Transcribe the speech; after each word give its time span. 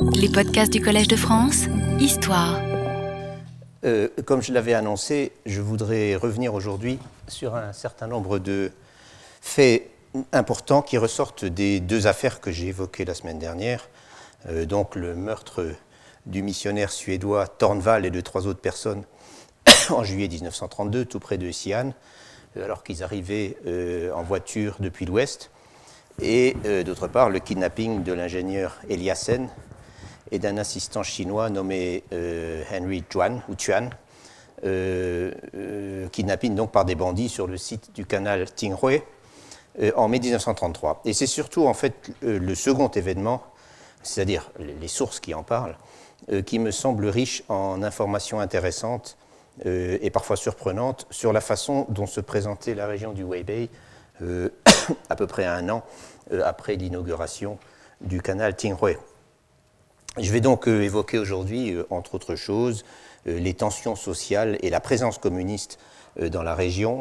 Les 0.00 0.28
podcasts 0.28 0.72
du 0.72 0.80
Collège 0.80 1.08
de 1.08 1.16
France, 1.16 1.64
Histoire. 1.98 2.60
Euh, 3.84 4.08
comme 4.24 4.42
je 4.42 4.52
l'avais 4.52 4.74
annoncé, 4.74 5.32
je 5.44 5.60
voudrais 5.60 6.14
revenir 6.14 6.54
aujourd'hui 6.54 6.98
sur 7.26 7.56
un 7.56 7.72
certain 7.72 8.06
nombre 8.06 8.38
de 8.38 8.70
faits 9.40 9.90
importants 10.32 10.82
qui 10.82 10.98
ressortent 10.98 11.44
des 11.44 11.80
deux 11.80 12.06
affaires 12.06 12.40
que 12.40 12.52
j'ai 12.52 12.68
évoquées 12.68 13.04
la 13.04 13.14
semaine 13.14 13.38
dernière. 13.38 13.88
Euh, 14.48 14.66
donc 14.66 14.94
le 14.94 15.14
meurtre 15.14 15.66
du 16.26 16.42
missionnaire 16.42 16.90
suédois 16.90 17.48
Tornval 17.48 18.06
et 18.06 18.10
de 18.10 18.20
trois 18.20 18.46
autres 18.46 18.60
personnes 18.60 19.02
en 19.90 20.04
juillet 20.04 20.28
1932, 20.28 21.06
tout 21.06 21.18
près 21.18 21.38
de 21.38 21.48
Xi'an, 21.48 21.92
euh, 22.56 22.64
alors 22.64 22.84
qu'ils 22.84 23.02
arrivaient 23.02 23.56
en 24.14 24.22
voiture 24.22 24.76
depuis 24.78 25.06
l'ouest. 25.06 25.50
Et 26.20 26.56
d'autre 26.84 27.06
part, 27.06 27.30
le 27.30 27.38
kidnapping 27.38 28.02
de 28.02 28.12
l'ingénieur 28.12 28.76
Eliassen 28.88 29.48
et 30.30 30.38
d'un 30.38 30.56
assistant 30.58 31.02
chinois 31.02 31.50
nommé 31.50 32.04
euh, 32.12 32.62
Henry 32.72 33.04
Chuan, 33.10 33.42
ou 33.48 33.54
Chuan, 33.56 33.90
euh, 34.64 35.32
euh, 35.54 36.08
kidnappé 36.08 36.48
donc 36.48 36.72
par 36.72 36.84
des 36.84 36.94
bandits 36.94 37.28
sur 37.28 37.46
le 37.46 37.56
site 37.56 37.94
du 37.94 38.06
canal 38.06 38.50
Tinghui 38.52 39.02
en 39.94 40.08
mai 40.08 40.18
1933. 40.18 41.02
Et 41.04 41.12
c'est 41.12 41.28
surtout 41.28 41.66
en 41.68 41.74
fait 41.74 42.10
le 42.20 42.54
second 42.56 42.88
événement, 42.88 43.44
c'est-à-dire 44.02 44.50
les 44.58 44.88
sources 44.88 45.20
qui 45.20 45.34
en 45.34 45.44
parlent, 45.44 45.76
qui 46.46 46.58
me 46.58 46.72
semble 46.72 47.06
riche 47.06 47.44
en 47.48 47.84
informations 47.84 48.40
intéressantes 48.40 49.16
et 49.64 50.10
parfois 50.10 50.34
surprenantes 50.34 51.06
sur 51.10 51.32
la 51.32 51.40
façon 51.40 51.86
dont 51.90 52.06
se 52.06 52.20
présentait 52.20 52.74
la 52.74 52.88
région 52.88 53.12
du 53.12 53.22
Weibei 53.22 53.70
à 54.20 55.14
peu 55.16 55.28
près 55.28 55.46
un 55.46 55.68
an 55.68 55.84
après 56.42 56.74
l'inauguration 56.74 57.56
du 58.00 58.20
canal 58.20 58.56
Tinghui. 58.56 58.96
Je 60.20 60.32
vais 60.32 60.40
donc 60.40 60.66
euh, 60.66 60.82
évoquer 60.82 61.18
aujourd'hui, 61.18 61.72
euh, 61.72 61.86
entre 61.90 62.16
autres 62.16 62.34
choses, 62.34 62.84
euh, 63.26 63.38
les 63.38 63.54
tensions 63.54 63.94
sociales 63.94 64.58
et 64.62 64.70
la 64.70 64.80
présence 64.80 65.18
communiste 65.18 65.78
dans 66.32 66.42
la 66.42 66.56
région, 66.56 66.98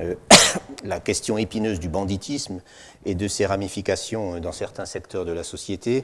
la 0.84 0.98
question 0.98 1.38
épineuse 1.38 1.78
du 1.78 1.88
banditisme 1.88 2.60
et 3.06 3.14
de 3.14 3.28
ses 3.28 3.46
ramifications 3.46 4.40
dans 4.40 4.50
certains 4.50 4.86
secteurs 4.86 5.24
de 5.24 5.30
la 5.30 5.44
société, 5.44 6.02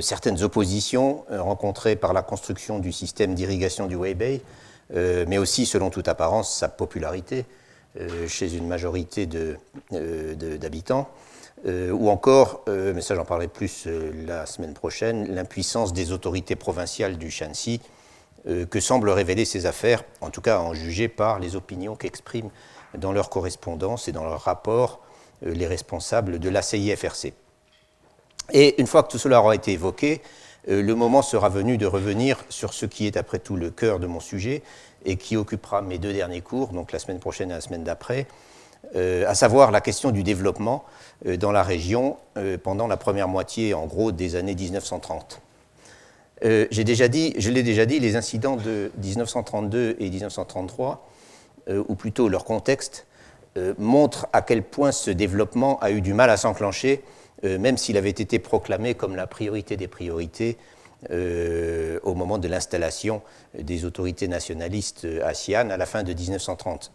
certaines 0.00 0.42
oppositions 0.42 1.26
rencontrées 1.28 1.96
par 1.96 2.14
la 2.14 2.22
construction 2.22 2.78
du 2.78 2.92
système 2.92 3.34
d'irrigation 3.34 3.88
du 3.88 3.96
Weibei, 3.96 4.40
mais 4.94 5.36
aussi, 5.36 5.66
selon 5.66 5.90
toute 5.90 6.08
apparence, 6.08 6.56
sa 6.56 6.70
popularité 6.70 7.44
chez 8.26 8.54
une 8.54 8.66
majorité 8.66 9.28
d'habitants. 9.90 11.10
Euh, 11.66 11.90
ou 11.90 12.08
encore, 12.08 12.62
euh, 12.68 12.92
mais 12.94 13.00
ça 13.00 13.14
j'en 13.16 13.24
parlerai 13.24 13.48
plus 13.48 13.84
euh, 13.86 14.12
la 14.26 14.46
semaine 14.46 14.74
prochaine, 14.74 15.34
l'impuissance 15.34 15.92
des 15.92 16.12
autorités 16.12 16.54
provinciales 16.54 17.18
du 17.18 17.30
Shanxi 17.30 17.80
que 18.70 18.80
semblent 18.80 19.10
révéler 19.10 19.44
ces 19.44 19.66
affaires, 19.66 20.04
en 20.22 20.30
tout 20.30 20.40
cas 20.40 20.60
en 20.60 20.72
juger 20.72 21.08
par 21.08 21.38
les 21.38 21.54
opinions 21.54 21.96
qu'expriment 21.96 22.50
dans 22.96 23.12
leur 23.12 23.28
correspondance 23.28 24.08
et 24.08 24.12
dans 24.12 24.24
leur 24.24 24.40
rapport 24.40 25.00
les 25.42 25.66
responsables 25.66 26.38
de 26.38 26.48
la 26.48 26.62
CIFRC. 26.62 27.34
Et 28.52 28.80
une 28.80 28.86
fois 28.86 29.02
que 29.02 29.08
tout 29.08 29.18
cela 29.18 29.40
aura 29.40 29.54
été 29.54 29.72
évoqué, 29.72 30.22
le 30.66 30.94
moment 30.94 31.20
sera 31.20 31.50
venu 31.50 31.76
de 31.76 31.84
revenir 31.84 32.42
sur 32.48 32.72
ce 32.72 32.86
qui 32.86 33.06
est 33.06 33.18
après 33.18 33.38
tout 33.38 33.56
le 33.56 33.70
cœur 33.70 33.98
de 33.98 34.06
mon 34.06 34.20
sujet 34.20 34.62
et 35.04 35.16
qui 35.16 35.36
occupera 35.36 35.82
mes 35.82 35.98
deux 35.98 36.14
derniers 36.14 36.40
cours, 36.40 36.68
donc 36.68 36.92
la 36.92 37.00
semaine 37.00 37.20
prochaine 37.20 37.50
et 37.50 37.54
la 37.54 37.60
semaine 37.60 37.84
d'après, 37.84 38.28
à 38.94 39.34
savoir 39.34 39.70
la 39.70 39.80
question 39.80 40.10
du 40.10 40.22
développement 40.22 40.84
euh, 41.26 41.36
dans 41.36 41.50
la 41.50 41.62
région 41.62 42.16
euh, 42.36 42.58
pendant 42.62 42.86
la 42.86 42.96
première 42.96 43.28
moitié, 43.28 43.74
en 43.74 43.86
gros, 43.86 44.12
des 44.12 44.36
années 44.36 44.54
1930. 44.54 45.40
Euh, 46.44 46.66
j'ai 46.70 46.84
déjà 46.84 47.08
dit, 47.08 47.34
je 47.38 47.50
l'ai 47.50 47.64
déjà 47.64 47.86
dit, 47.86 47.98
les 47.98 48.14
incidents 48.14 48.56
de 48.56 48.92
1932 49.02 49.96
et 49.98 50.10
1933, 50.10 51.04
ou 51.86 51.96
plutôt 51.96 52.30
leur 52.30 52.46
contexte, 52.46 53.06
montrent 53.76 54.26
à 54.32 54.40
quel 54.40 54.62
point 54.62 54.90
ce 54.90 55.10
développement 55.10 55.78
a 55.80 55.90
eu 55.90 56.00
du 56.00 56.14
mal 56.14 56.30
à 56.30 56.38
s'enclencher, 56.38 57.04
même 57.42 57.76
s'il 57.76 57.98
avait 57.98 58.08
été 58.08 58.38
proclamé 58.38 58.94
comme 58.94 59.14
la 59.14 59.26
priorité 59.26 59.76
des 59.76 59.86
priorités 59.86 60.56
au 61.10 62.14
moment 62.14 62.38
de 62.38 62.48
l'installation 62.48 63.20
des 63.52 63.84
autorités 63.84 64.28
nationalistes 64.28 65.06
à 65.22 65.32
à 65.58 65.76
la 65.76 65.84
fin 65.84 66.04
de 66.04 66.14
1930. 66.14 66.90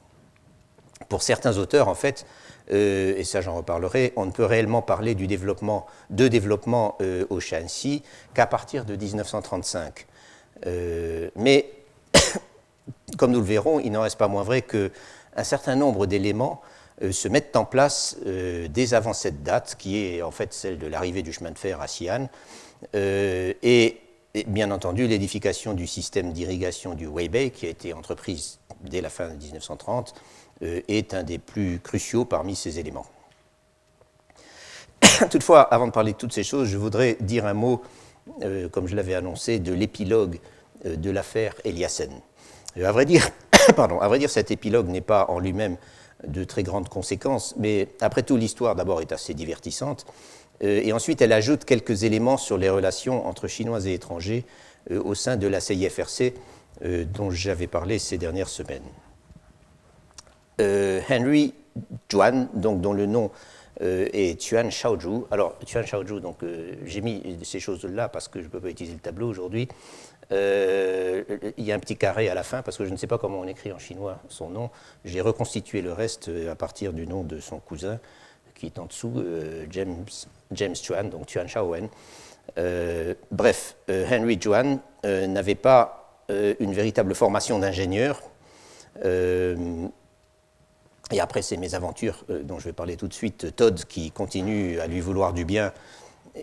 Pour 1.09 1.22
certains 1.22 1.58
auteurs, 1.58 1.88
en 1.88 1.96
fait, 1.96 2.26
euh, 2.72 3.16
et 3.18 3.24
ça 3.24 3.42
j'en 3.42 3.56
reparlerai, 3.56 4.14
on 4.16 4.26
ne 4.26 4.31
peut 4.31 4.46
réellement 4.46 4.81
parler 4.81 5.16
du 5.16 5.28
développement, 5.28 5.86
de 6.09 6.28
développement 6.28 6.96
euh, 7.02 7.26
au 7.30 7.40
Shanxi 7.40 8.04
qu'à 8.34 8.48
partir 8.48 8.86
de 8.86 8.96
1935. 8.96 10.06
Euh, 10.66 11.30
mais, 11.36 11.70
comme 13.18 13.31
nous 13.31 13.40
le 13.40 13.46
verrons, 13.46 13.80
il 13.80 13.92
n'en 13.92 14.02
reste 14.02 14.18
pas 14.18 14.28
moins 14.28 14.44
vrai 14.44 14.62
qu'un 14.62 15.44
certain 15.44 15.76
nombre 15.76 16.06
d'éléments 16.06 16.62
se 17.12 17.28
mettent 17.28 17.56
en 17.56 17.66
place 17.66 18.18
dès 18.24 18.94
avant 18.94 19.14
cette 19.14 19.42
date, 19.42 19.75
qui 19.80 20.06
est 20.06 20.22
en 20.22 20.30
fait 20.30 20.54
celle 20.54 20.78
de 20.78 20.86
l'arrivée 20.86 21.24
du 21.24 21.34
chemin 21.34 21.50
de 21.50 21.58
fer 21.58 21.81
à 21.81 21.88
Xi'an, 21.88 22.30
et, 22.94 23.98
et, 24.36 24.44
bien 24.46 24.70
entendu 24.70 25.08
l'édification 25.08 25.74
du 25.74 25.88
système 25.88 26.31
d'irrigation 26.31 26.94
du 26.94 27.08
Weibei, 27.08 27.50
qui 27.50 27.66
a 27.66 27.70
été 27.70 27.94
entreprise 27.94 28.60
dès 28.84 29.02
la 29.02 29.10
fin 29.10 29.30
de 29.30 29.36
1930, 29.36 30.14
euh, 30.14 30.20
est 30.62 31.14
un 31.14 31.24
des 31.24 31.40
plus 31.40 31.80
cruciaux 31.80 32.25
parmi 32.25 32.56
ces 32.56 32.80
éléments. 32.80 33.06
Toutefois, 35.30 35.62
avant 35.62 35.88
de 35.88 35.91
parler 35.91 36.14
de 36.14 36.18
toutes 36.18 36.34
ces 36.34 36.44
choses, 36.44 36.68
je 36.68 36.78
voudrais 36.78 37.18
dire 37.19 37.46
un 37.46 37.53
mot, 37.53 37.81
euh, 38.41 38.69
comme 38.69 38.88
je 38.88 38.96
l'avais 38.96 39.16
annoncé, 39.16 39.59
de 39.59 39.74
l'épilogue 39.74 40.40
euh, 40.86 40.96
de 40.96 41.09
l'affaire 41.09 41.56
Eliassen. 41.63 42.12
à, 42.81 42.92
vrai 42.92 43.06
dire, 43.06 43.30
pardon, 43.75 44.00
à 44.00 44.08
vrai 44.08 44.19
dire, 44.19 44.30
cet 44.30 44.52
épilogue 44.52 44.88
n'est 44.88 45.02
pas 45.02 45.25
en 45.30 45.40
lui-même 45.40 45.78
de 46.28 46.44
très 46.44 46.63
grandes 46.63 46.90
conséquences, 46.90 47.56
mais 47.58 47.90
après 48.00 48.24
tout, 48.24 48.38
l'histoire 48.38 48.75
d'abord 48.75 49.02
est 49.02 49.12
assez 49.12 49.34
divertissante, 49.34 50.06
et 50.62 50.94
ensuite 50.94 51.22
elle 51.22 51.34
ajoute 51.34 51.66
quelques 51.66 52.03
éléments 52.03 52.38
sur 52.38 52.58
les 52.58 52.69
relations 52.69 53.28
entre 53.28 53.50
Chinois 53.50 53.86
et 53.86 53.94
étrangers 53.94 54.46
au 54.90 55.16
sein 55.16 55.36
de 55.36 55.47
la 55.47 55.59
CIFRC 55.59 56.34
dont 56.81 57.30
j'avais 57.30 57.68
parlé 57.68 58.00
ces 58.00 58.18
dernières 58.18 58.47
semaines. 58.47 58.84
Euh, 60.62 61.02
Henry 61.09 61.53
Juan, 62.09 62.47
donc 62.53 62.81
dont 62.81 62.94
le 62.94 63.06
nom 63.06 63.31
euh, 63.81 64.08
est 64.14 64.40
Tuan 64.40 64.69
Shaozhu. 64.69 65.24
Alors, 65.31 65.58
Tuan 65.66 65.86
Shaozhu, 65.86 66.22
euh, 66.44 66.74
j'ai 66.86 67.02
mis 67.02 67.40
ces 67.44 67.59
choses-là 67.59 68.08
parce 68.09 68.28
que 68.28 68.40
je 68.40 68.46
ne 68.46 68.50
peux 68.50 68.59
pas 68.59 68.69
utiliser 68.69 68.96
le 68.96 69.02
tableau 69.02 69.28
aujourd'hui. 69.28 69.68
il 70.30 71.53
y 71.58 71.72
a 71.72 71.75
un 71.75 71.80
petit 71.80 71.97
carré 71.97 72.30
à 72.30 72.36
la 72.36 72.44
fin 72.44 72.62
parce 72.62 72.78
que 72.78 72.86
je 72.86 72.92
ne 72.92 72.97
sais 72.97 73.08
pas 73.08 73.18
comment 73.18 73.40
on 73.40 73.47
écrit 73.47 73.72
en 73.72 73.80
chinois 73.80 74.19
son 74.30 74.50
nom. 74.50 74.69
J'ai 75.06 75.22
reconstitué 75.22 75.81
le 75.81 75.92
reste 75.92 76.30
à 76.50 76.56
partir 76.56 76.94
du 76.94 77.08
nom 77.08 77.24
de 77.24 77.40
son 77.40 77.59
cousin 77.59 78.00
qui 78.56 78.68
est 78.68 78.80
en 78.80 78.86
dessous, 78.86 79.24
James, 79.72 80.06
James 80.52 80.75
Chuan, 80.75 81.09
donc 81.09 81.25
Tuan 81.25 81.47
Shaowen. 81.47 81.90
bref, 83.31 83.75
Henry 83.90 84.40
Juan 84.40 84.80
n'avait 85.03 85.56
pas 85.56 86.24
une 86.30 86.74
véritable 86.74 87.16
formation 87.16 87.59
d'ingénieur. 87.59 88.22
Et 91.13 91.19
après 91.19 91.44
ces 91.44 91.57
mésaventures 91.57 92.25
euh, 92.31 92.41
dont 92.44 92.57
je 92.59 92.66
vais 92.66 92.74
parler 92.74 92.97
tout 92.97 93.07
de 93.07 93.13
suite, 93.13 93.56
Todd 93.56 93.85
qui 93.85 94.09
continue 94.12 94.79
à 94.79 94.88
lui 94.88 95.00
vouloir 95.00 95.31
du 95.31 95.46
bien 95.46 95.72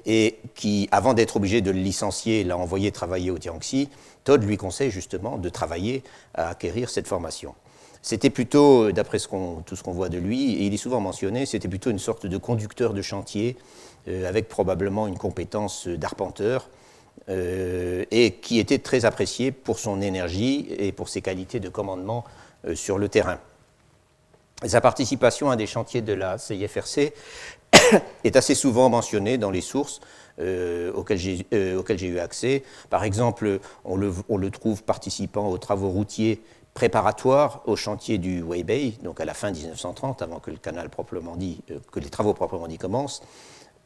et 0.06 0.38
qui, 0.54 0.88
avant 0.92 1.14
d'être 1.14 1.36
obligé 1.36 1.60
de 1.60 1.72
le 1.72 1.80
licencier, 1.80 2.44
l'a 2.44 2.56
envoyé 2.56 2.92
travailler 2.92 3.32
au 3.32 3.38
Tianxi, 3.38 3.88
Todd 4.22 4.44
lui 4.44 4.56
conseille 4.56 4.92
justement 4.92 5.36
de 5.36 5.48
travailler 5.48 6.04
à 6.34 6.50
acquérir 6.50 6.88
cette 6.88 7.08
formation. 7.08 7.54
C'était 8.00 8.30
plutôt, 8.30 8.84
euh, 8.84 8.92
d'après 8.92 9.18
tout 9.18 9.76
ce 9.76 9.82
qu'on 9.82 9.92
voit 9.92 10.08
de 10.08 10.18
lui, 10.18 10.52
et 10.52 10.66
il 10.66 10.72
est 10.72 10.78
souvent 10.78 11.00
mentionné, 11.00 11.44
c'était 11.46 11.68
plutôt 11.68 11.90
une 11.90 11.98
sorte 11.98 12.26
de 12.26 12.36
conducteur 12.36 12.94
de 12.94 13.02
chantier, 13.02 13.56
euh, 14.06 14.28
avec 14.28 14.48
probablement 14.48 15.08
une 15.08 15.18
compétence 15.18 15.88
d'arpenteur, 15.88 16.70
et 17.28 18.38
qui 18.42 18.58
était 18.58 18.78
très 18.78 19.04
apprécié 19.04 19.52
pour 19.52 19.78
son 19.78 20.00
énergie 20.00 20.66
et 20.78 20.90
pour 20.90 21.08
ses 21.08 21.20
qualités 21.20 21.60
de 21.60 21.68
commandement 21.68 22.24
sur 22.74 22.98
le 22.98 23.08
terrain. 23.08 23.38
Sa 24.66 24.80
participation 24.82 25.50
à 25.50 25.56
des 25.56 25.66
chantiers 25.66 26.02
de 26.02 26.12
la 26.12 26.36
CIFRC 26.36 27.12
est 28.24 28.36
assez 28.36 28.54
souvent 28.54 28.90
mentionnée 28.90 29.38
dans 29.38 29.50
les 29.50 29.62
sources 29.62 30.00
euh, 30.38 30.92
euh, 30.92 31.78
auxquelles 31.78 31.98
j'ai 31.98 32.06
eu 32.06 32.18
accès. 32.18 32.62
Par 32.90 33.04
exemple, 33.04 33.58
on 33.84 33.96
le, 33.96 34.50
trouve 34.50 34.82
participant 34.82 35.48
aux 35.48 35.58
travaux 35.58 35.88
routiers 35.88 36.42
préparatoires 36.74 37.62
au 37.66 37.74
chantier 37.74 38.18
du 38.18 38.42
Weibei, 38.42 38.98
donc 39.02 39.20
à 39.20 39.24
la 39.24 39.34
fin 39.34 39.50
1930, 39.50 40.22
avant 40.22 40.38
que 40.38 40.50
le 40.50 40.58
canal 40.58 40.88
proprement 40.90 41.36
dit, 41.36 41.62
euh, 41.70 41.78
que 41.90 41.98
les 41.98 42.10
travaux 42.10 42.34
proprement 42.34 42.68
dit 42.68 42.78
commencent. 42.78 43.22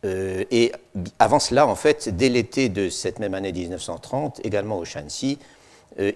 et 0.05 0.73
avant 1.19 1.39
cela, 1.39 1.67
en 1.67 1.77
fait, 1.77 2.15
dès 2.15 2.29
l'été 2.29 2.69
de 2.69 2.91
cette 2.91 3.21
même 3.21 3.33
année 3.33 3.53
1930, 3.53 4.41
également 4.45 4.77
au 4.77 4.85
Shanxi, 4.85 5.39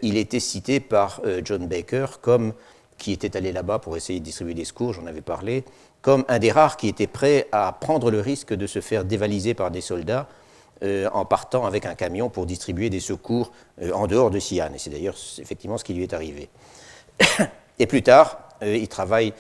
il 0.02 0.18
était 0.18 0.40
cité 0.40 0.78
par 0.78 1.22
John 1.42 1.66
Baker 1.66 2.06
comme 2.20 2.52
qui 2.98 3.12
était 3.12 3.36
allé 3.36 3.52
là-bas 3.52 3.78
pour 3.78 3.96
essayer 3.96 4.20
de 4.20 4.24
distribuer 4.24 4.54
des 4.54 4.64
secours, 4.64 4.92
j'en 4.92 5.06
avais 5.06 5.20
parlé, 5.20 5.64
comme 6.02 6.24
un 6.28 6.38
des 6.38 6.52
rares 6.52 6.76
qui 6.76 6.88
était 6.88 7.06
prêt 7.06 7.46
à 7.52 7.72
prendre 7.72 8.10
le 8.10 8.20
risque 8.20 8.52
de 8.52 8.66
se 8.66 8.80
faire 8.80 9.04
dévaliser 9.04 9.54
par 9.54 9.70
des 9.70 9.80
soldats 9.80 10.28
en 10.82 11.24
partant 11.24 11.66
avec 11.66 11.86
un 11.86 11.96
camion 11.96 12.30
pour 12.30 12.46
distribuer 12.46 12.88
des 12.88 13.00
secours 13.00 13.50
en 13.92 14.06
dehors 14.06 14.30
de 14.30 14.38
Xi'an. 14.38 14.72
Et 14.74 14.78
c'est 14.78 14.90
d'ailleurs 14.90 15.16
effectivement 15.38 15.76
ce 15.76 15.82
qui 15.82 15.92
lui 15.92 16.04
est 16.04 16.12
arrivé. 16.12 16.48
Et 17.80 17.86
plus 17.86 18.02
tard, 18.02 18.38
il 18.62 18.86
travaille 18.86 19.32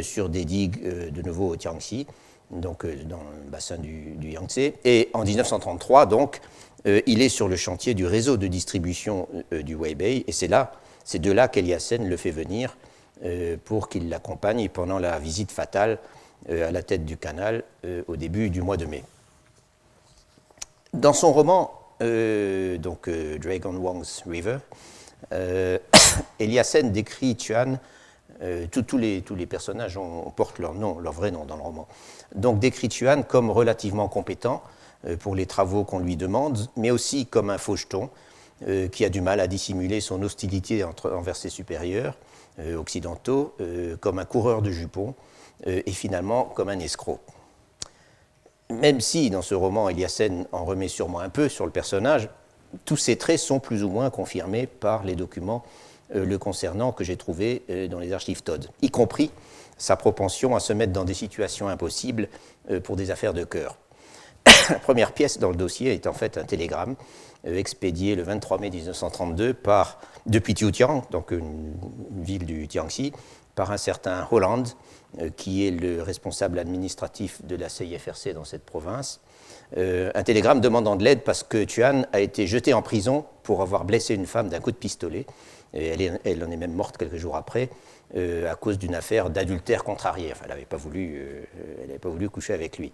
sur 0.00 0.30
des 0.30 0.46
digues 0.46 0.82
de 1.10 1.22
nouveau 1.22 1.50
au 1.50 1.56
Tiangxi, 1.56 2.06
donc 2.50 2.86
dans 3.04 3.20
le 3.44 3.50
bassin 3.50 3.76
du, 3.76 4.16
Yangtze. 4.22 4.72
Et 4.84 5.10
en 5.12 5.24
1933, 5.24 6.06
donc, 6.06 6.40
il 6.84 7.20
est 7.20 7.28
sur 7.28 7.48
le 7.48 7.56
chantier 7.56 7.92
du 7.92 8.06
réseau 8.06 8.38
de 8.38 8.46
distribution 8.46 9.28
du 9.52 9.74
Weibei, 9.74 10.24
et 10.26 10.32
c'est 10.32 10.48
là, 10.48 10.72
c'est 11.04 11.20
de 11.20 11.30
là 11.30 11.48
qu'Eliassen 11.48 12.08
le 12.08 12.16
fait 12.16 12.30
venir 12.30 12.76
euh, 12.76 12.85
pour 13.64 13.88
qu'il 13.88 14.08
l'accompagne 14.08 14.68
pendant 14.68 14.98
la 14.98 15.18
visite 15.18 15.50
fatale 15.50 15.98
euh, 16.50 16.68
à 16.68 16.70
la 16.70 16.82
tête 16.82 17.04
du 17.04 17.16
canal 17.16 17.64
euh, 17.84 18.02
au 18.08 18.16
début 18.16 18.50
du 18.50 18.60
mois 18.60 18.76
de 18.76 18.84
mai. 18.84 19.02
Dans 20.92 21.12
son 21.12 21.32
roman, 21.32 21.72
donc 22.00 23.08
Dragon 23.08 23.74
Wang's 23.74 24.22
River, 24.26 24.58
Eliassen 26.38 26.92
décrit 26.92 27.36
Tuan, 27.36 27.78
tous, 28.70 28.96
les, 28.96 29.22
tous, 29.22 29.34
les, 29.34 29.46
personnages 29.46 29.98
portent 30.36 30.58
leur 30.58 30.74
nom, 30.74 30.98
leur 30.98 31.12
vrai 31.12 31.30
nom 31.30 31.44
dans 31.44 31.56
le 31.56 31.62
roman, 31.62 31.88
donc 32.34 32.60
décrit 32.60 32.88
Tuan 32.88 33.24
comme 33.24 33.50
relativement 33.50 34.08
compétent 34.08 34.62
pour 35.20 35.34
les 35.34 35.46
travaux 35.46 35.84
qu'on 35.84 35.98
lui 35.98 36.16
demande, 36.16 36.66
mais 36.76 36.90
aussi 36.90 37.26
comme 37.26 37.50
un 37.50 37.58
faucheton 37.58 38.08
qui 38.92 39.04
a 39.04 39.10
du 39.10 39.20
mal 39.20 39.40
à 39.40 39.46
dissimuler 39.46 40.00
son 40.00 40.22
hostilité 40.22 40.84
envers 40.84 41.36
ses 41.36 41.50
supérieurs 41.50 42.14
euh, 42.14 42.35
occidentaux 42.58 43.54
euh, 43.60 43.96
comme 43.96 44.18
un 44.18 44.24
coureur 44.24 44.62
de 44.62 44.70
jupons 44.70 45.14
euh, 45.66 45.82
et 45.84 45.92
finalement 45.92 46.44
comme 46.44 46.68
un 46.68 46.78
escroc. 46.78 47.20
Même 48.70 49.00
si 49.00 49.30
dans 49.30 49.42
ce 49.42 49.54
roman 49.54 49.88
Eliassen 49.88 50.46
en 50.52 50.64
remet 50.64 50.88
sûrement 50.88 51.20
un 51.20 51.28
peu 51.28 51.48
sur 51.48 51.66
le 51.66 51.70
personnage, 51.70 52.28
tous 52.84 52.96
ces 52.96 53.16
traits 53.16 53.38
sont 53.38 53.60
plus 53.60 53.84
ou 53.84 53.88
moins 53.88 54.10
confirmés 54.10 54.66
par 54.66 55.04
les 55.04 55.14
documents 55.14 55.64
le 56.12 56.36
concernant 56.36 56.92
que 56.92 57.04
j'ai 57.04 57.16
trouvés 57.16 57.62
dans 57.90 57.98
les 57.98 58.12
archives 58.12 58.42
Todd, 58.42 58.68
y 58.82 58.90
compris 58.90 59.30
sa 59.78 59.96
propension 59.96 60.54
à 60.54 60.60
se 60.60 60.72
mettre 60.72 60.92
dans 60.92 61.04
des 61.04 61.14
situations 61.14 61.68
impossibles 61.68 62.28
pour 62.82 62.96
des 62.96 63.10
affaires 63.10 63.34
de 63.34 63.44
cœur. 63.44 63.76
La 64.68 64.78
première 64.78 65.12
pièce 65.12 65.38
dans 65.38 65.50
le 65.50 65.56
dossier 65.56 65.92
est 65.92 66.06
en 66.06 66.12
fait 66.12 66.38
un 66.38 66.44
télégramme 66.44 66.96
expédié 67.54 68.14
le 68.14 68.22
23 68.22 68.58
mai 68.58 68.70
1932 68.70 69.54
par 69.54 69.98
depuis 70.26 70.54
Tiutiang, 70.54 71.04
donc 71.10 71.30
une, 71.30 71.74
ville 72.16 72.44
du 72.44 72.66
Tiangxi, 72.68 73.12
par 73.54 73.70
un 73.70 73.76
certain 73.76 74.26
Holland, 74.30 74.66
euh, 75.20 75.30
qui 75.34 75.66
est 75.66 75.70
le 75.70 76.02
responsable 76.02 76.58
administratif 76.58 77.44
de 77.44 77.56
la 77.56 77.68
CIFRC 77.68 78.32
dans 78.34 78.44
cette 78.44 78.64
province. 78.64 79.20
Euh, 79.76 80.10
un 80.14 80.22
télégramme 80.22 80.60
demandant 80.60 80.96
de 80.96 81.04
l'aide 81.04 81.22
parce 81.22 81.42
que 81.42 81.64
Tuan 81.64 82.06
a 82.12 82.20
été 82.20 82.46
jeté 82.46 82.74
en 82.74 82.82
prison 82.82 83.24
pour 83.42 83.62
avoir 83.62 83.84
blessé 83.84 84.14
une 84.14 84.26
femme 84.26 84.48
d'un 84.48 84.60
coup 84.60 84.70
de 84.70 84.76
pistolet. 84.76 85.26
elle, 85.72 86.20
elle, 86.24 86.44
en 86.44 86.50
est 86.50 86.56
même 86.56 86.74
morte 86.74 86.96
quelques 86.96 87.16
jours 87.16 87.36
après 87.36 87.70
euh, 88.14 88.50
à 88.50 88.54
cause 88.54 88.78
d'une 88.78 88.94
affaire 88.94 89.30
d'adultère 89.30 89.82
contrarié. 89.82 90.32
Elle 90.42 90.48
n'avait 90.48 90.64
pas, 90.64 90.76
pas 90.76 92.08
voulu 92.08 92.30
coucher 92.30 92.52
avec 92.52 92.78
lui. 92.78 92.92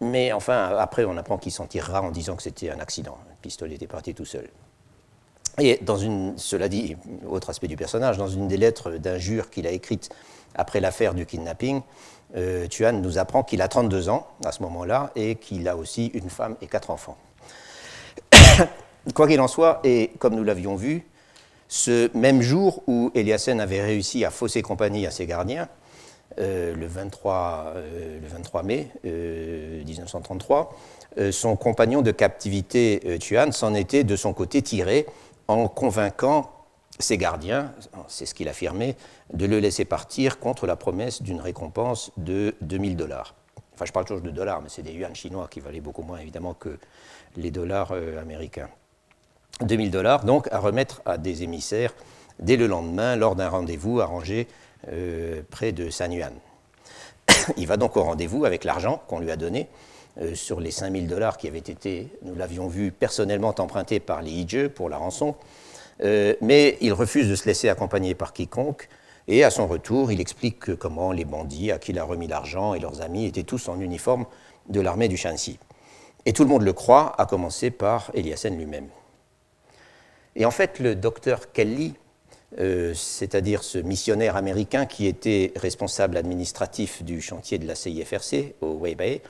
Mais 0.00 0.32
enfin, 0.32 0.76
après, 0.78 1.04
on 1.04 1.16
apprend 1.16 1.38
qu'il 1.38 1.52
s'en 1.52 1.66
tirera 1.66 2.02
en 2.02 2.10
disant 2.10 2.36
que 2.36 2.42
c'était 2.42 2.70
un 2.70 2.78
accident. 2.78 3.18
Le 3.28 3.34
pistolet 3.42 3.74
était 3.74 3.86
parti 3.86 4.14
tout 4.14 4.24
seul. 4.24 4.48
Et 5.58 5.78
dans 5.82 5.96
une, 5.96 6.38
cela 6.38 6.68
dit, 6.68 6.96
autre 7.28 7.50
aspect 7.50 7.66
du 7.66 7.76
personnage, 7.76 8.16
dans 8.16 8.28
une 8.28 8.46
des 8.46 8.56
lettres 8.56 8.92
d'injure 8.92 9.50
qu'il 9.50 9.66
a 9.66 9.70
écrites 9.70 10.10
après 10.54 10.80
l'affaire 10.80 11.14
du 11.14 11.26
kidnapping, 11.26 11.82
euh, 12.36 12.68
Tuan 12.68 13.00
nous 13.00 13.18
apprend 13.18 13.42
qu'il 13.42 13.60
a 13.60 13.68
32 13.68 14.08
ans 14.08 14.28
à 14.44 14.52
ce 14.52 14.62
moment-là 14.62 15.10
et 15.16 15.34
qu'il 15.34 15.68
a 15.68 15.76
aussi 15.76 16.06
une 16.14 16.30
femme 16.30 16.56
et 16.62 16.66
quatre 16.66 16.90
enfants. 16.90 17.16
Quoi 19.14 19.26
qu'il 19.26 19.40
en 19.40 19.48
soit, 19.48 19.80
et 19.82 20.12
comme 20.18 20.36
nous 20.36 20.44
l'avions 20.44 20.76
vu, 20.76 21.06
ce 21.66 22.16
même 22.16 22.40
jour 22.40 22.82
où 22.86 23.10
Eliassen 23.14 23.60
avait 23.60 23.82
réussi 23.82 24.24
à 24.24 24.30
fausser 24.30 24.62
compagnie 24.62 25.06
à 25.06 25.10
ses 25.10 25.26
gardiens, 25.26 25.68
euh, 26.38 26.74
le, 26.74 26.86
23, 26.86 27.72
euh, 27.76 28.20
le, 28.20 28.26
23, 28.28 28.62
mai 28.62 28.90
1933, 29.04 30.74
son 31.32 31.56
compagnon 31.56 32.02
de 32.02 32.12
captivité, 32.12 33.18
Tuan, 33.20 33.50
s'en 33.50 33.74
était 33.74 34.04
de 34.04 34.14
son 34.14 34.32
côté 34.32 34.62
tiré 34.62 35.06
en 35.48 35.66
convainquant 35.66 36.52
ses 37.00 37.16
gardiens, 37.16 37.72
c'est 38.08 38.26
ce 38.26 38.34
qu'il 38.34 38.48
affirmait, 38.48 38.96
de 39.32 39.46
le 39.46 39.58
laisser 39.58 39.84
partir 39.84 40.38
contre 40.38 40.66
la 40.66 40.76
promesse 40.76 41.22
d'une 41.22 41.40
récompense 41.40 42.12
de 42.16 42.54
2000 42.60 42.96
dollars. 42.96 43.34
Enfin, 43.74 43.84
je 43.84 43.92
parle 43.92 44.06
toujours 44.06 44.22
de 44.22 44.30
dollars, 44.30 44.60
mais 44.60 44.68
c'est 44.68 44.82
des 44.82 44.92
yuan 44.92 45.14
chinois 45.14 45.46
qui 45.48 45.60
valaient 45.60 45.80
beaucoup 45.80 46.02
moins 46.02 46.18
évidemment 46.18 46.54
que 46.54 46.78
les 47.36 47.52
dollars 47.52 47.92
euh, 47.92 48.20
américains. 48.20 48.68
2000 49.60 49.90
dollars 49.90 50.24
donc 50.24 50.48
à 50.52 50.58
remettre 50.58 51.00
à 51.04 51.18
des 51.18 51.42
émissaires 51.42 51.94
dès 52.40 52.56
le 52.56 52.66
lendemain 52.66 53.16
lors 53.16 53.36
d'un 53.36 53.48
rendez-vous 53.48 54.00
arrangé 54.00 54.46
euh, 54.46 54.48
près 55.50 55.72
de 55.72 55.90
San 55.90 56.12
Yuan. 56.12 56.32
Il 57.56 57.66
va 57.66 57.76
donc 57.76 57.96
au 57.96 58.02
rendez-vous 58.02 58.44
avec 58.44 58.64
l'argent 58.64 59.02
qu'on 59.06 59.20
lui 59.20 59.30
a 59.30 59.36
donné 59.36 59.68
euh, 60.20 60.34
sur 60.34 60.60
les 60.60 60.72
5000 60.72 61.06
dollars 61.06 61.36
qui 61.36 61.46
avaient 61.46 61.58
été, 61.58 62.08
nous 62.22 62.34
l'avions 62.34 62.66
vu, 62.66 62.90
personnellement 62.90 63.54
empruntés 63.58 64.00
par 64.00 64.20
les 64.20 64.32
Ije 64.32 64.68
pour 64.68 64.88
la 64.88 64.96
rançon, 64.96 65.36
euh, 66.02 66.34
mais 66.40 66.76
il 66.80 66.92
refuse 66.92 67.28
de 67.28 67.36
se 67.36 67.46
laisser 67.46 67.68
accompagner 67.68 68.14
par 68.14 68.32
quiconque, 68.32 68.88
et 69.28 69.44
à 69.44 69.50
son 69.50 69.66
retour, 69.66 70.10
il 70.10 70.20
explique 70.20 70.74
comment 70.76 71.12
les 71.12 71.24
bandits 71.24 71.70
à 71.70 71.78
qui 71.78 71.92
il 71.92 71.98
a 71.98 72.04
remis 72.04 72.26
l'argent 72.26 72.74
et 72.74 72.80
leurs 72.80 73.02
amis 73.02 73.26
étaient 73.26 73.42
tous 73.42 73.68
en 73.68 73.78
uniforme 73.78 74.24
de 74.68 74.80
l'armée 74.80 75.06
du 75.06 75.18
Shanxi. 75.18 75.58
Et 76.24 76.32
tout 76.32 76.44
le 76.44 76.48
monde 76.48 76.62
le 76.62 76.72
croit, 76.72 77.14
à 77.18 77.26
commencer 77.26 77.70
par 77.70 78.10
Eliassen 78.14 78.56
lui-même. 78.56 78.88
Et 80.34 80.46
en 80.46 80.50
fait, 80.50 80.78
le 80.78 80.94
docteur 80.94 81.52
Kelly, 81.52 81.94
euh, 82.58 82.94
c'est-à-dire 82.94 83.62
ce 83.62 83.78
missionnaire 83.78 84.36
américain 84.36 84.86
qui 84.86 85.06
était 85.06 85.52
responsable 85.56 86.16
administratif 86.16 87.02
du 87.02 87.20
chantier 87.20 87.58
de 87.58 87.66
la 87.66 87.74
CIFRC 87.74 88.54
au 88.62 88.78
Weibei, 88.78 89.20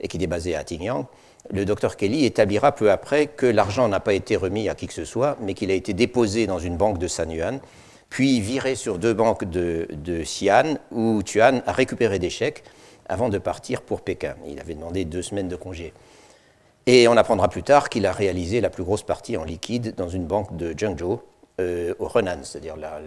et 0.00 0.08
qui 0.08 0.22
est 0.22 0.26
basé 0.26 0.54
à 0.54 0.62
Tingyan, 0.62 1.08
le 1.50 1.64
docteur 1.64 1.96
Kelly 1.96 2.24
établira 2.24 2.72
peu 2.72 2.90
après 2.90 3.26
que 3.26 3.46
l'argent 3.46 3.88
n'a 3.88 4.00
pas 4.00 4.14
été 4.14 4.36
remis 4.36 4.68
à 4.68 4.74
qui 4.74 4.86
que 4.86 4.92
ce 4.92 5.04
soit, 5.04 5.36
mais 5.40 5.54
qu'il 5.54 5.70
a 5.70 5.74
été 5.74 5.92
déposé 5.92 6.46
dans 6.46 6.60
une 6.60 6.76
banque 6.76 6.98
de 6.98 7.08
San 7.08 7.30
Yuan, 7.30 7.60
puis 8.08 8.40
viré 8.40 8.74
sur 8.74 8.98
deux 8.98 9.14
banques 9.14 9.44
de, 9.44 9.88
de 9.90 10.22
Xi'an, 10.22 10.76
où 10.92 11.22
Tuan 11.22 11.62
a 11.66 11.72
récupéré 11.72 12.18
des 12.18 12.30
chèques 12.30 12.62
avant 13.08 13.28
de 13.28 13.38
partir 13.38 13.82
pour 13.82 14.02
Pékin. 14.02 14.36
Il 14.46 14.60
avait 14.60 14.74
demandé 14.74 15.04
deux 15.04 15.22
semaines 15.22 15.48
de 15.48 15.56
congé. 15.56 15.92
Et 16.86 17.08
on 17.08 17.16
apprendra 17.16 17.48
plus 17.48 17.62
tard 17.62 17.88
qu'il 17.88 18.06
a 18.06 18.12
réalisé 18.12 18.60
la 18.60 18.70
plus 18.70 18.84
grosse 18.84 19.02
partie 19.02 19.36
en 19.36 19.44
liquide 19.44 19.94
dans 19.96 20.08
une 20.08 20.26
banque 20.26 20.56
de 20.56 20.74
Zhengzhou, 20.78 21.20
euh, 21.60 21.94
au 21.98 22.08
Henan, 22.18 22.42
c'est-à-dire 22.42 22.76
la, 22.76 23.00